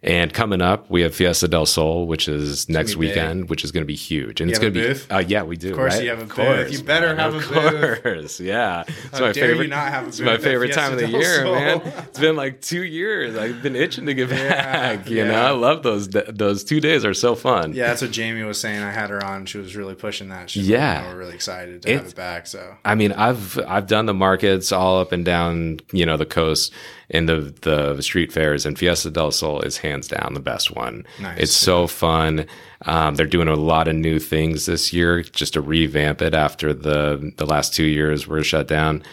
and 0.03 0.33
coming 0.33 0.61
up, 0.61 0.89
we 0.89 1.01
have 1.01 1.13
Fiesta 1.15 1.47
del 1.47 1.65
Sol, 1.65 2.05
which 2.07 2.27
is 2.27 2.69
next 2.69 2.93
be 2.95 2.99
big. 3.01 3.09
weekend, 3.09 3.49
which 3.49 3.63
is 3.63 3.71
going 3.71 3.81
to 3.83 3.87
be 3.87 3.95
huge. 3.95 4.41
And 4.41 4.49
it's 4.49 4.59
going 4.59 4.73
to 4.73 4.79
be, 4.79 4.87
booth? 4.87 5.07
uh, 5.11 5.23
yeah, 5.27 5.43
we 5.43 5.57
do. 5.57 5.71
Of 5.71 5.75
course 5.77 5.99
you 6.01 6.09
have 6.09 6.21
a 6.21 6.25
booth. 6.25 6.71
You 6.71 6.83
better 6.83 7.15
have 7.15 7.33
a 7.33 7.37
of 7.37 7.47
booth. 7.49 8.03
course, 8.03 8.39
yeah. 8.39 8.83
It's 8.87 9.19
How 9.19 9.25
my 9.25 9.31
dare 9.31 9.45
you 9.47 9.51
favorite. 9.53 9.69
not 9.69 9.89
have 9.89 10.05
a 10.05 10.07
it's 10.09 10.19
my 10.19 10.37
favorite 10.37 10.73
time 10.73 10.93
of 10.93 10.99
the 10.99 11.07
year, 11.09 11.43
Sol. 11.43 11.55
man. 11.55 11.81
It's 12.09 12.19
been 12.19 12.35
like 12.35 12.61
two 12.61 12.83
years. 12.83 13.35
I've 13.37 13.61
been 13.61 13.75
itching 13.75 14.05
to 14.05 14.13
get 14.13 14.29
back. 14.29 15.09
You 15.09 15.17
yeah. 15.17 15.23
know, 15.31 15.41
I 15.41 15.51
love 15.51 15.83
those. 15.83 16.07
Those 16.09 16.63
two 16.63 16.79
days 16.79 17.03
are 17.05 17.13
so 17.13 17.35
fun. 17.35 17.73
Yeah, 17.73 17.87
that's 17.87 18.01
what 18.01 18.11
Jamie 18.11 18.43
was 18.43 18.59
saying. 18.59 18.81
I 18.83 18.91
had 18.91 19.09
her 19.09 19.23
on. 19.23 19.45
She 19.45 19.57
was 19.57 19.75
really 19.75 19.95
pushing 19.95 20.29
that. 20.29 20.49
She's 20.49 20.67
Yeah. 20.67 20.95
like, 20.95 21.03
"No, 21.03 21.09
we're 21.13 21.19
really 21.19 21.33
excited 21.35 21.81
to 21.83 21.93
have 21.97 22.05
it 22.07 22.15
back. 22.15 22.47
So 22.47 22.75
I 22.85 22.95
mean, 22.95 23.11
I've 23.13 23.59
I've 23.67 23.87
done 23.87 24.05
the 24.05 24.13
markets 24.13 24.71
all 24.71 24.99
up 24.99 25.11
and 25.11 25.25
down, 25.25 25.79
you 25.91 26.05
know, 26.05 26.17
the 26.17 26.25
coast 26.25 26.71
and 27.09 27.29
the 27.29 27.53
the 27.61 28.01
street 28.01 28.31
fairs, 28.31 28.65
and 28.65 28.77
Fiesta 28.77 29.09
del 29.09 29.31
Sol 29.31 29.61
is 29.61 29.77
hands 29.77 30.07
down 30.07 30.33
the 30.33 30.39
best 30.39 30.75
one. 30.75 31.05
Nice. 31.21 31.39
It's 31.39 31.53
so 31.53 31.87
fun. 31.87 32.45
Um, 32.85 33.15
they're 33.15 33.25
doing 33.25 33.47
a 33.47 33.55
lot 33.55 33.87
of 33.87 33.95
new 33.95 34.19
things 34.19 34.65
this 34.65 34.91
year 34.93 35.23
just 35.23 35.53
to 35.53 35.61
revamp 35.61 36.21
it 36.21 36.33
after 36.33 36.73
the 36.73 37.33
the 37.37 37.45
last 37.45 37.73
two 37.73 37.85
years 37.85 38.27
were 38.27 38.43
shut 38.43 38.67
down. 38.67 39.03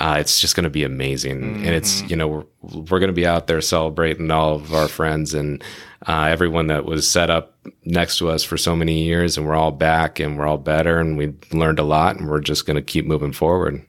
Uh, 0.00 0.16
it's 0.20 0.40
just 0.40 0.54
going 0.54 0.64
to 0.64 0.70
be 0.70 0.84
amazing, 0.84 1.42
and 1.66 1.74
it's 1.74 2.02
you 2.10 2.14
know 2.16 2.28
we're, 2.28 2.44
we're 2.62 3.00
going 3.00 3.08
to 3.08 3.12
be 3.12 3.26
out 3.26 3.46
there 3.46 3.60
celebrating 3.60 4.30
all 4.30 4.54
of 4.54 4.72
our 4.72 4.86
friends 4.86 5.34
and 5.34 5.64
uh, 6.06 6.26
everyone 6.28 6.68
that 6.68 6.84
was 6.84 7.08
set 7.10 7.30
up 7.30 7.56
next 7.84 8.18
to 8.18 8.28
us 8.28 8.44
for 8.44 8.56
so 8.56 8.76
many 8.76 9.02
years, 9.02 9.36
and 9.36 9.46
we're 9.46 9.56
all 9.56 9.72
back 9.72 10.20
and 10.20 10.38
we're 10.38 10.46
all 10.46 10.58
better, 10.58 10.98
and 11.00 11.16
we 11.16 11.32
learned 11.52 11.78
a 11.78 11.84
lot, 11.84 12.16
and 12.16 12.28
we're 12.28 12.40
just 12.40 12.66
going 12.66 12.76
to 12.76 12.82
keep 12.82 13.06
moving 13.06 13.32
forward. 13.32 13.84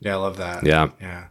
yeah, 0.00 0.14
I 0.14 0.16
love 0.16 0.38
that. 0.38 0.66
Yeah. 0.66 0.88
yeah. 1.00 1.26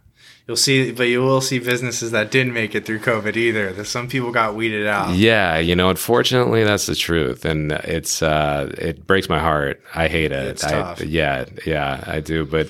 You'll 0.48 0.56
see, 0.56 0.90
but 0.90 1.04
you 1.04 1.22
will 1.22 1.40
see 1.40 1.60
businesses 1.60 2.10
that 2.10 2.32
didn't 2.32 2.52
make 2.52 2.74
it 2.74 2.84
through 2.84 2.98
COVID 2.98 3.36
either. 3.36 3.72
that 3.72 3.84
some 3.84 4.08
people 4.08 4.32
got 4.32 4.56
weeded 4.56 4.88
out. 4.88 5.14
Yeah, 5.14 5.58
you 5.58 5.76
know, 5.76 5.88
unfortunately, 5.88 6.64
that's 6.64 6.86
the 6.86 6.96
truth, 6.96 7.44
and 7.44 7.70
it's 7.70 8.22
uh, 8.22 8.74
it 8.76 9.06
breaks 9.06 9.28
my 9.28 9.38
heart. 9.38 9.80
I 9.94 10.08
hate 10.08 10.32
it. 10.32 10.44
It's 10.46 10.64
I, 10.64 10.70
tough. 10.70 11.00
Yeah, 11.00 11.44
yeah, 11.64 12.02
I 12.06 12.18
do. 12.18 12.44
But 12.44 12.68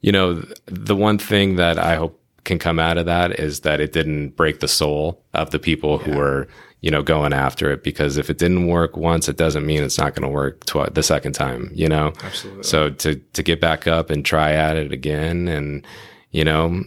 you 0.00 0.10
know, 0.10 0.44
the 0.66 0.96
one 0.96 1.16
thing 1.16 1.56
that 1.56 1.78
I 1.78 1.94
hope 1.94 2.20
can 2.42 2.58
come 2.58 2.80
out 2.80 2.98
of 2.98 3.06
that 3.06 3.38
is 3.38 3.60
that 3.60 3.78
it 3.78 3.92
didn't 3.92 4.30
break 4.30 4.58
the 4.58 4.66
soul 4.66 5.22
of 5.32 5.52
the 5.52 5.60
people 5.60 5.98
who 5.98 6.16
were 6.16 6.48
you 6.80 6.90
know 6.90 7.02
going 7.02 7.32
after 7.32 7.70
it. 7.70 7.84
Because 7.84 8.16
if 8.16 8.30
it 8.30 8.38
didn't 8.38 8.66
work 8.66 8.96
once, 8.96 9.28
it 9.28 9.36
doesn't 9.36 9.64
mean 9.64 9.84
it's 9.84 9.98
not 9.98 10.16
going 10.16 10.28
to 10.28 10.34
work 10.34 10.66
twi- 10.66 10.90
the 10.90 11.04
second 11.04 11.34
time. 11.34 11.70
You 11.72 11.88
know, 11.88 12.12
Absolutely. 12.24 12.64
So 12.64 12.90
to 12.90 13.14
to 13.14 13.42
get 13.44 13.60
back 13.60 13.86
up 13.86 14.10
and 14.10 14.24
try 14.24 14.54
at 14.54 14.76
it 14.76 14.90
again, 14.90 15.46
and 15.46 15.86
you 16.32 16.44
know, 16.44 16.82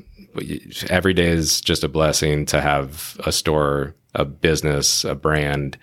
every 0.89 1.13
day 1.13 1.27
is 1.27 1.61
just 1.61 1.83
a 1.83 1.87
blessing 1.87 2.45
to 2.47 2.61
have 2.61 3.19
a 3.25 3.31
store, 3.31 3.95
a 4.13 4.25
business, 4.25 5.03
a 5.03 5.15
brand 5.15 5.77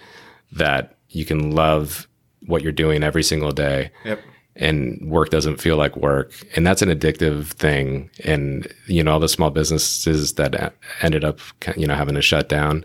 that 0.52 0.96
you 1.08 1.24
can 1.24 1.52
love 1.52 2.06
what 2.46 2.62
you're 2.62 2.72
doing 2.72 3.02
every 3.02 3.22
single 3.22 3.52
day 3.52 3.90
Yep. 4.04 4.20
and 4.56 5.00
work 5.08 5.30
doesn't 5.30 5.60
feel 5.60 5.76
like 5.76 5.96
work 5.96 6.32
and 6.56 6.66
that's 6.66 6.82
an 6.82 6.88
addictive 6.88 7.46
thing 7.52 8.10
and 8.24 8.66
you 8.86 9.02
know 9.04 9.12
all 9.12 9.20
the 9.20 9.28
small 9.28 9.50
businesses 9.50 10.34
that 10.34 10.74
ended 11.02 11.24
up 11.24 11.38
you 11.76 11.86
know 11.86 11.94
having 11.94 12.16
to 12.16 12.20
shut 12.22 12.48
down 12.48 12.84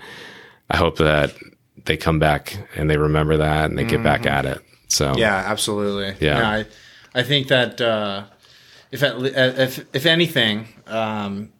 i 0.69 0.77
hope 0.77 0.97
that 0.97 1.33
they 1.85 1.97
come 1.97 2.19
back 2.19 2.55
and 2.75 2.87
they 2.89 2.97
remember 2.97 3.35
that 3.37 3.69
and 3.69 3.77
they 3.79 3.83
get 3.83 4.03
back 4.03 4.25
at 4.27 4.45
it 4.45 4.61
so 4.89 5.13
Yeah, 5.17 5.35
absolutely. 5.35 6.15
Yeah. 6.25 6.47
I, 6.47 6.65
I 7.19 7.23
think 7.23 7.47
that 7.49 7.81
uh, 7.81 8.25
if 8.91 9.01
at, 9.03 9.15
if 9.21 9.85
if 9.93 10.05
anything, 10.05 10.67
um, 10.85 11.51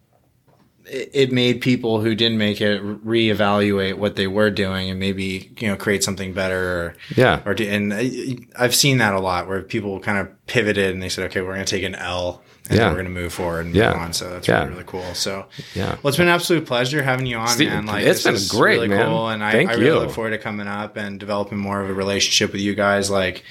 it, 0.90 1.32
made 1.32 1.60
people 1.60 2.00
who 2.00 2.14
didn't 2.14 2.38
make 2.38 2.60
it 2.60 2.82
reevaluate 3.04 3.94
what 3.98 4.16
they 4.16 4.26
were 4.26 4.50
doing 4.50 4.90
and 4.90 4.98
maybe 4.98 5.50
you 5.58 5.68
know 5.68 5.76
create 5.76 6.02
something 6.04 6.32
better. 6.32 6.56
Or, 6.80 6.94
yeah 7.16 7.42
or 7.44 7.54
do, 7.54 7.64
and 7.68 7.92
I, 7.94 8.38
I've 8.58 8.74
seen 8.74 8.98
that 8.98 9.14
a 9.14 9.20
lot 9.20 9.48
where 9.48 9.62
people 9.62 9.98
kind 10.00 10.18
of 10.18 10.46
pivoted 10.46 10.92
and 10.92 11.02
they 11.02 11.08
said, 11.08 11.24
okay, 11.26 11.40
we're 11.40 11.54
going 11.54 11.64
to 11.66 11.70
take 11.70 11.84
an 11.84 11.94
L. 11.94 12.42
And 12.70 12.78
Yeah. 12.78 12.88
we're 12.88 12.94
going 12.96 13.06
to 13.06 13.10
move 13.10 13.32
forward 13.32 13.64
and 13.64 13.74
Yeah. 13.74 13.92
move 13.94 14.02
on. 14.02 14.12
So 14.12 14.28
that's 14.30 14.46
Yeah. 14.46 14.58
really, 14.58 14.70
really 14.72 14.84
cool. 14.86 15.14
So, 15.14 15.46
Yeah. 15.74 15.96
Well, 16.02 16.08
it's 16.08 16.18
been 16.18 16.28
an 16.28 16.34
absolute 16.34 16.66
pleasure 16.66 17.02
having 17.02 17.24
you 17.24 17.38
on, 17.38 17.48
Steve, 17.48 17.70
man. 17.70 17.86
Like, 17.86 18.04
it's 18.04 18.24
been 18.24 18.36
great, 18.48 18.74
really 18.76 18.88
man. 18.88 19.06
cool. 19.06 19.28
And 19.30 19.42
I, 19.42 19.52
Thank 19.52 19.70
I 19.70 19.74
really 19.74 19.86
you. 19.86 19.94
look 19.94 20.10
forward 20.10 20.30
to 20.32 20.38
coming 20.38 20.66
up 20.66 20.98
and 20.98 21.18
developing 21.18 21.56
more 21.56 21.80
of 21.80 21.88
a 21.88 21.94
relationship 21.94 22.52
with 22.52 22.60
you 22.60 22.74
guys. 22.74 23.08
Like, 23.10 23.42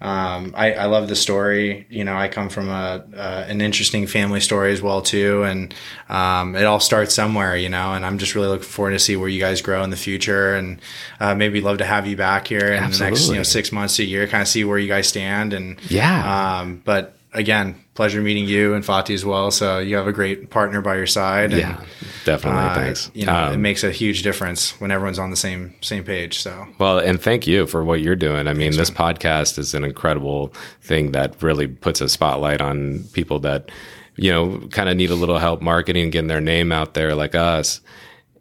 um, 0.00 0.54
I, 0.56 0.72
I 0.72 0.84
love 0.86 1.08
the 1.08 1.16
story. 1.16 1.86
You 1.88 2.04
know, 2.04 2.16
I 2.16 2.28
come 2.28 2.48
from 2.48 2.68
a 2.68 3.04
uh, 3.16 3.46
an 3.48 3.60
interesting 3.60 4.06
family 4.06 4.40
story 4.40 4.72
as 4.72 4.82
well 4.82 5.00
too, 5.00 5.42
and 5.44 5.74
um, 6.08 6.56
it 6.56 6.64
all 6.64 6.80
starts 6.80 7.14
somewhere. 7.14 7.56
You 7.56 7.68
know, 7.68 7.94
and 7.94 8.04
I'm 8.04 8.18
just 8.18 8.34
really 8.34 8.48
looking 8.48 8.64
forward 8.64 8.92
to 8.92 8.98
see 8.98 9.16
where 9.16 9.28
you 9.28 9.40
guys 9.40 9.62
grow 9.62 9.82
in 9.82 9.90
the 9.90 9.96
future, 9.96 10.54
and 10.54 10.80
uh, 11.20 11.34
maybe 11.34 11.60
love 11.60 11.78
to 11.78 11.84
have 11.84 12.06
you 12.06 12.16
back 12.16 12.48
here 12.48 12.72
in 12.72 12.90
the 12.90 12.98
next 12.98 13.28
you 13.28 13.36
know 13.36 13.42
six 13.42 13.72
months 13.72 13.96
to 13.96 14.02
a 14.02 14.06
year, 14.06 14.26
kind 14.26 14.42
of 14.42 14.48
see 14.48 14.64
where 14.64 14.78
you 14.78 14.88
guys 14.88 15.06
stand, 15.06 15.52
and 15.52 15.80
yeah. 15.90 16.60
Um, 16.60 16.82
but 16.84 17.16
again, 17.34 17.74
pleasure 17.94 18.22
meeting 18.22 18.46
you 18.46 18.74
and 18.74 18.84
Fatih 18.84 19.14
as 19.14 19.24
well. 19.24 19.50
So 19.50 19.78
you 19.78 19.96
have 19.96 20.06
a 20.06 20.12
great 20.12 20.50
partner 20.50 20.80
by 20.80 20.96
your 20.96 21.06
side. 21.06 21.52
And, 21.52 21.60
yeah, 21.60 21.84
definitely. 22.24 22.60
Uh, 22.60 22.74
Thanks. 22.74 23.10
You 23.14 23.26
know, 23.26 23.34
um, 23.34 23.54
it 23.54 23.58
makes 23.58 23.84
a 23.84 23.90
huge 23.90 24.22
difference 24.22 24.80
when 24.80 24.90
everyone's 24.90 25.18
on 25.18 25.30
the 25.30 25.36
same 25.36 25.74
same 25.80 26.04
page. 26.04 26.38
So 26.38 26.66
well, 26.78 26.98
and 26.98 27.20
thank 27.20 27.46
you 27.46 27.66
for 27.66 27.84
what 27.84 28.00
you're 28.00 28.16
doing. 28.16 28.48
I 28.48 28.54
mean, 28.54 28.72
Thanks, 28.72 28.76
this 28.76 28.98
man. 28.98 29.14
podcast 29.14 29.58
is 29.58 29.74
an 29.74 29.84
incredible 29.84 30.54
thing 30.80 31.12
that 31.12 31.42
really 31.42 31.66
puts 31.66 32.00
a 32.00 32.08
spotlight 32.08 32.60
on 32.60 33.04
people 33.12 33.40
that 33.40 33.70
you 34.16 34.30
know 34.30 34.66
kind 34.68 34.88
of 34.88 34.96
need 34.96 35.10
a 35.10 35.16
little 35.16 35.38
help 35.38 35.60
marketing, 35.60 36.10
getting 36.10 36.28
their 36.28 36.40
name 36.40 36.72
out 36.72 36.94
there, 36.94 37.14
like 37.14 37.34
us 37.34 37.80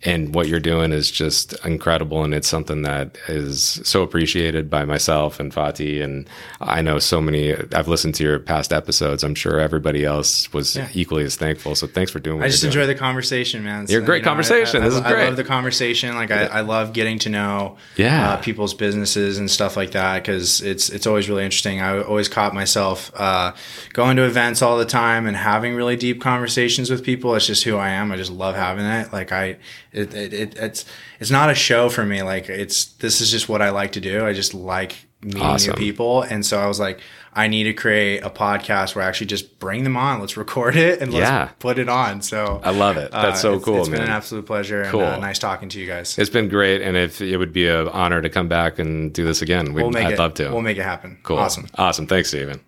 and 0.05 0.35
what 0.35 0.47
you're 0.47 0.59
doing 0.59 0.91
is 0.91 1.09
just 1.09 1.53
incredible 1.65 2.23
and 2.23 2.33
it's 2.33 2.47
something 2.47 2.81
that 2.81 3.17
is 3.27 3.79
so 3.83 4.03
appreciated 4.03 4.69
by 4.69 4.85
myself 4.85 5.39
and 5.39 5.53
Fatih 5.53 6.03
and 6.03 6.27
I 6.59 6.81
know 6.81 6.99
so 6.99 7.21
many 7.21 7.53
I've 7.73 7.87
listened 7.87 8.15
to 8.15 8.23
your 8.23 8.39
past 8.39 8.73
episodes. 8.73 9.23
I'm 9.23 9.35
sure 9.35 9.59
everybody 9.59 10.03
else 10.03 10.51
was 10.53 10.75
yeah. 10.75 10.89
equally 10.93 11.23
as 11.23 11.35
thankful 11.35 11.75
so 11.75 11.87
thanks 11.87 12.11
for 12.11 12.19
doing 12.19 12.39
what 12.39 12.45
I 12.45 12.49
just 12.49 12.63
enjoy 12.63 12.81
doing. 12.81 12.89
the 12.89 12.95
conversation 12.95 13.63
man. 13.63 13.85
You're 13.87 14.01
a 14.01 14.05
great 14.05 14.17
you 14.17 14.23
know, 14.23 14.29
conversation. 14.29 14.81
I, 14.81 14.85
I, 14.85 14.89
this 14.89 14.95
I, 14.95 14.97
is 14.99 15.11
great 15.11 15.23
I 15.23 15.25
love 15.25 15.37
the 15.37 15.43
conversation. 15.43 16.15
Like 16.15 16.31
I, 16.31 16.45
I 16.45 16.61
love 16.61 16.93
getting 16.93 17.19
to 17.19 17.29
know 17.29 17.77
yeah. 17.95 18.33
Uh, 18.33 18.37
people's 18.37 18.73
businesses 18.73 19.37
and 19.37 19.49
stuff 19.49 19.77
like 19.77 19.91
that 19.91 20.21
because 20.21 20.61
it's 20.61 20.89
it's 20.89 21.07
always 21.07 21.29
really 21.29 21.43
interesting. 21.43 21.81
I 21.81 22.01
always 22.01 22.27
caught 22.27 22.53
myself 22.53 23.11
uh, 23.15 23.53
going 23.93 24.17
to 24.17 24.23
events 24.23 24.61
all 24.61 24.77
the 24.77 24.85
time 24.85 25.27
and 25.27 25.35
having 25.35 25.75
really 25.75 25.95
deep 25.95 26.21
conversations 26.21 26.89
with 26.89 27.03
people. 27.03 27.35
It's 27.35 27.47
just 27.47 27.63
who 27.63 27.77
I 27.77 27.89
am. 27.89 28.11
I 28.11 28.17
just 28.17 28.31
love 28.31 28.55
having 28.55 28.85
it. 28.85 29.13
Like 29.13 29.31
I 29.31 29.57
it, 29.93 30.13
it, 30.13 30.33
it, 30.33 30.57
it's 30.57 30.85
it's 31.19 31.31
not 31.31 31.49
a 31.49 31.55
show 31.55 31.89
for 31.89 32.05
me. 32.05 32.23
Like 32.23 32.49
it's 32.49 32.85
this 32.85 33.21
is 33.21 33.31
just 33.31 33.47
what 33.47 33.61
I 33.61 33.69
like 33.69 33.93
to 33.93 34.01
do. 34.01 34.25
I 34.25 34.33
just 34.33 34.53
like 34.53 34.95
meeting 35.21 35.41
awesome. 35.41 35.71
new 35.71 35.77
people, 35.77 36.23
and 36.23 36.45
so 36.45 36.59
I 36.59 36.67
was 36.67 36.79
like, 36.79 36.99
I 37.33 37.47
need 37.47 37.63
to 37.63 37.73
create 37.73 38.23
a 38.23 38.29
podcast 38.29 38.95
where 38.95 39.05
I 39.05 39.07
actually 39.07 39.27
just 39.27 39.59
bring 39.59 39.83
them 39.83 39.95
on. 39.95 40.19
Let's 40.19 40.35
record 40.35 40.75
it 40.75 41.01
and 41.01 41.13
let's 41.13 41.29
yeah. 41.29 41.49
put 41.59 41.79
it 41.79 41.89
on. 41.89 42.21
So 42.21 42.59
I 42.63 42.71
love 42.71 42.97
it. 42.97 43.11
That's 43.11 43.39
uh, 43.39 43.41
so 43.41 43.53
it's, 43.53 43.65
cool. 43.65 43.79
It's 43.79 43.89
man. 43.89 43.99
been 43.99 44.07
an 44.07 44.13
absolute 44.13 44.45
pleasure. 44.45 44.85
Cool. 44.85 45.01
And, 45.01 45.15
uh, 45.15 45.19
nice 45.19 45.39
talking 45.39 45.69
to 45.69 45.79
you 45.79 45.87
guys. 45.87 46.17
It's 46.17 46.29
been 46.29 46.49
great, 46.49 46.81
and 46.81 46.97
if 46.97 47.21
it 47.21 47.37
would 47.37 47.53
be 47.53 47.67
an 47.67 47.87
honor 47.89 48.21
to 48.21 48.29
come 48.29 48.47
back 48.47 48.79
and 48.79 49.13
do 49.13 49.23
this 49.23 49.41
again, 49.41 49.73
we'd, 49.73 49.83
we'll 49.83 49.97
I'd 49.97 50.13
it, 50.13 50.19
love 50.19 50.33
to. 50.35 50.49
We'll 50.49 50.61
make 50.61 50.77
it 50.77 50.83
happen. 50.83 51.19
Cool. 51.23 51.37
Awesome. 51.37 51.67
Awesome. 51.75 52.07
Thanks, 52.07 52.29
Stephen. 52.29 52.61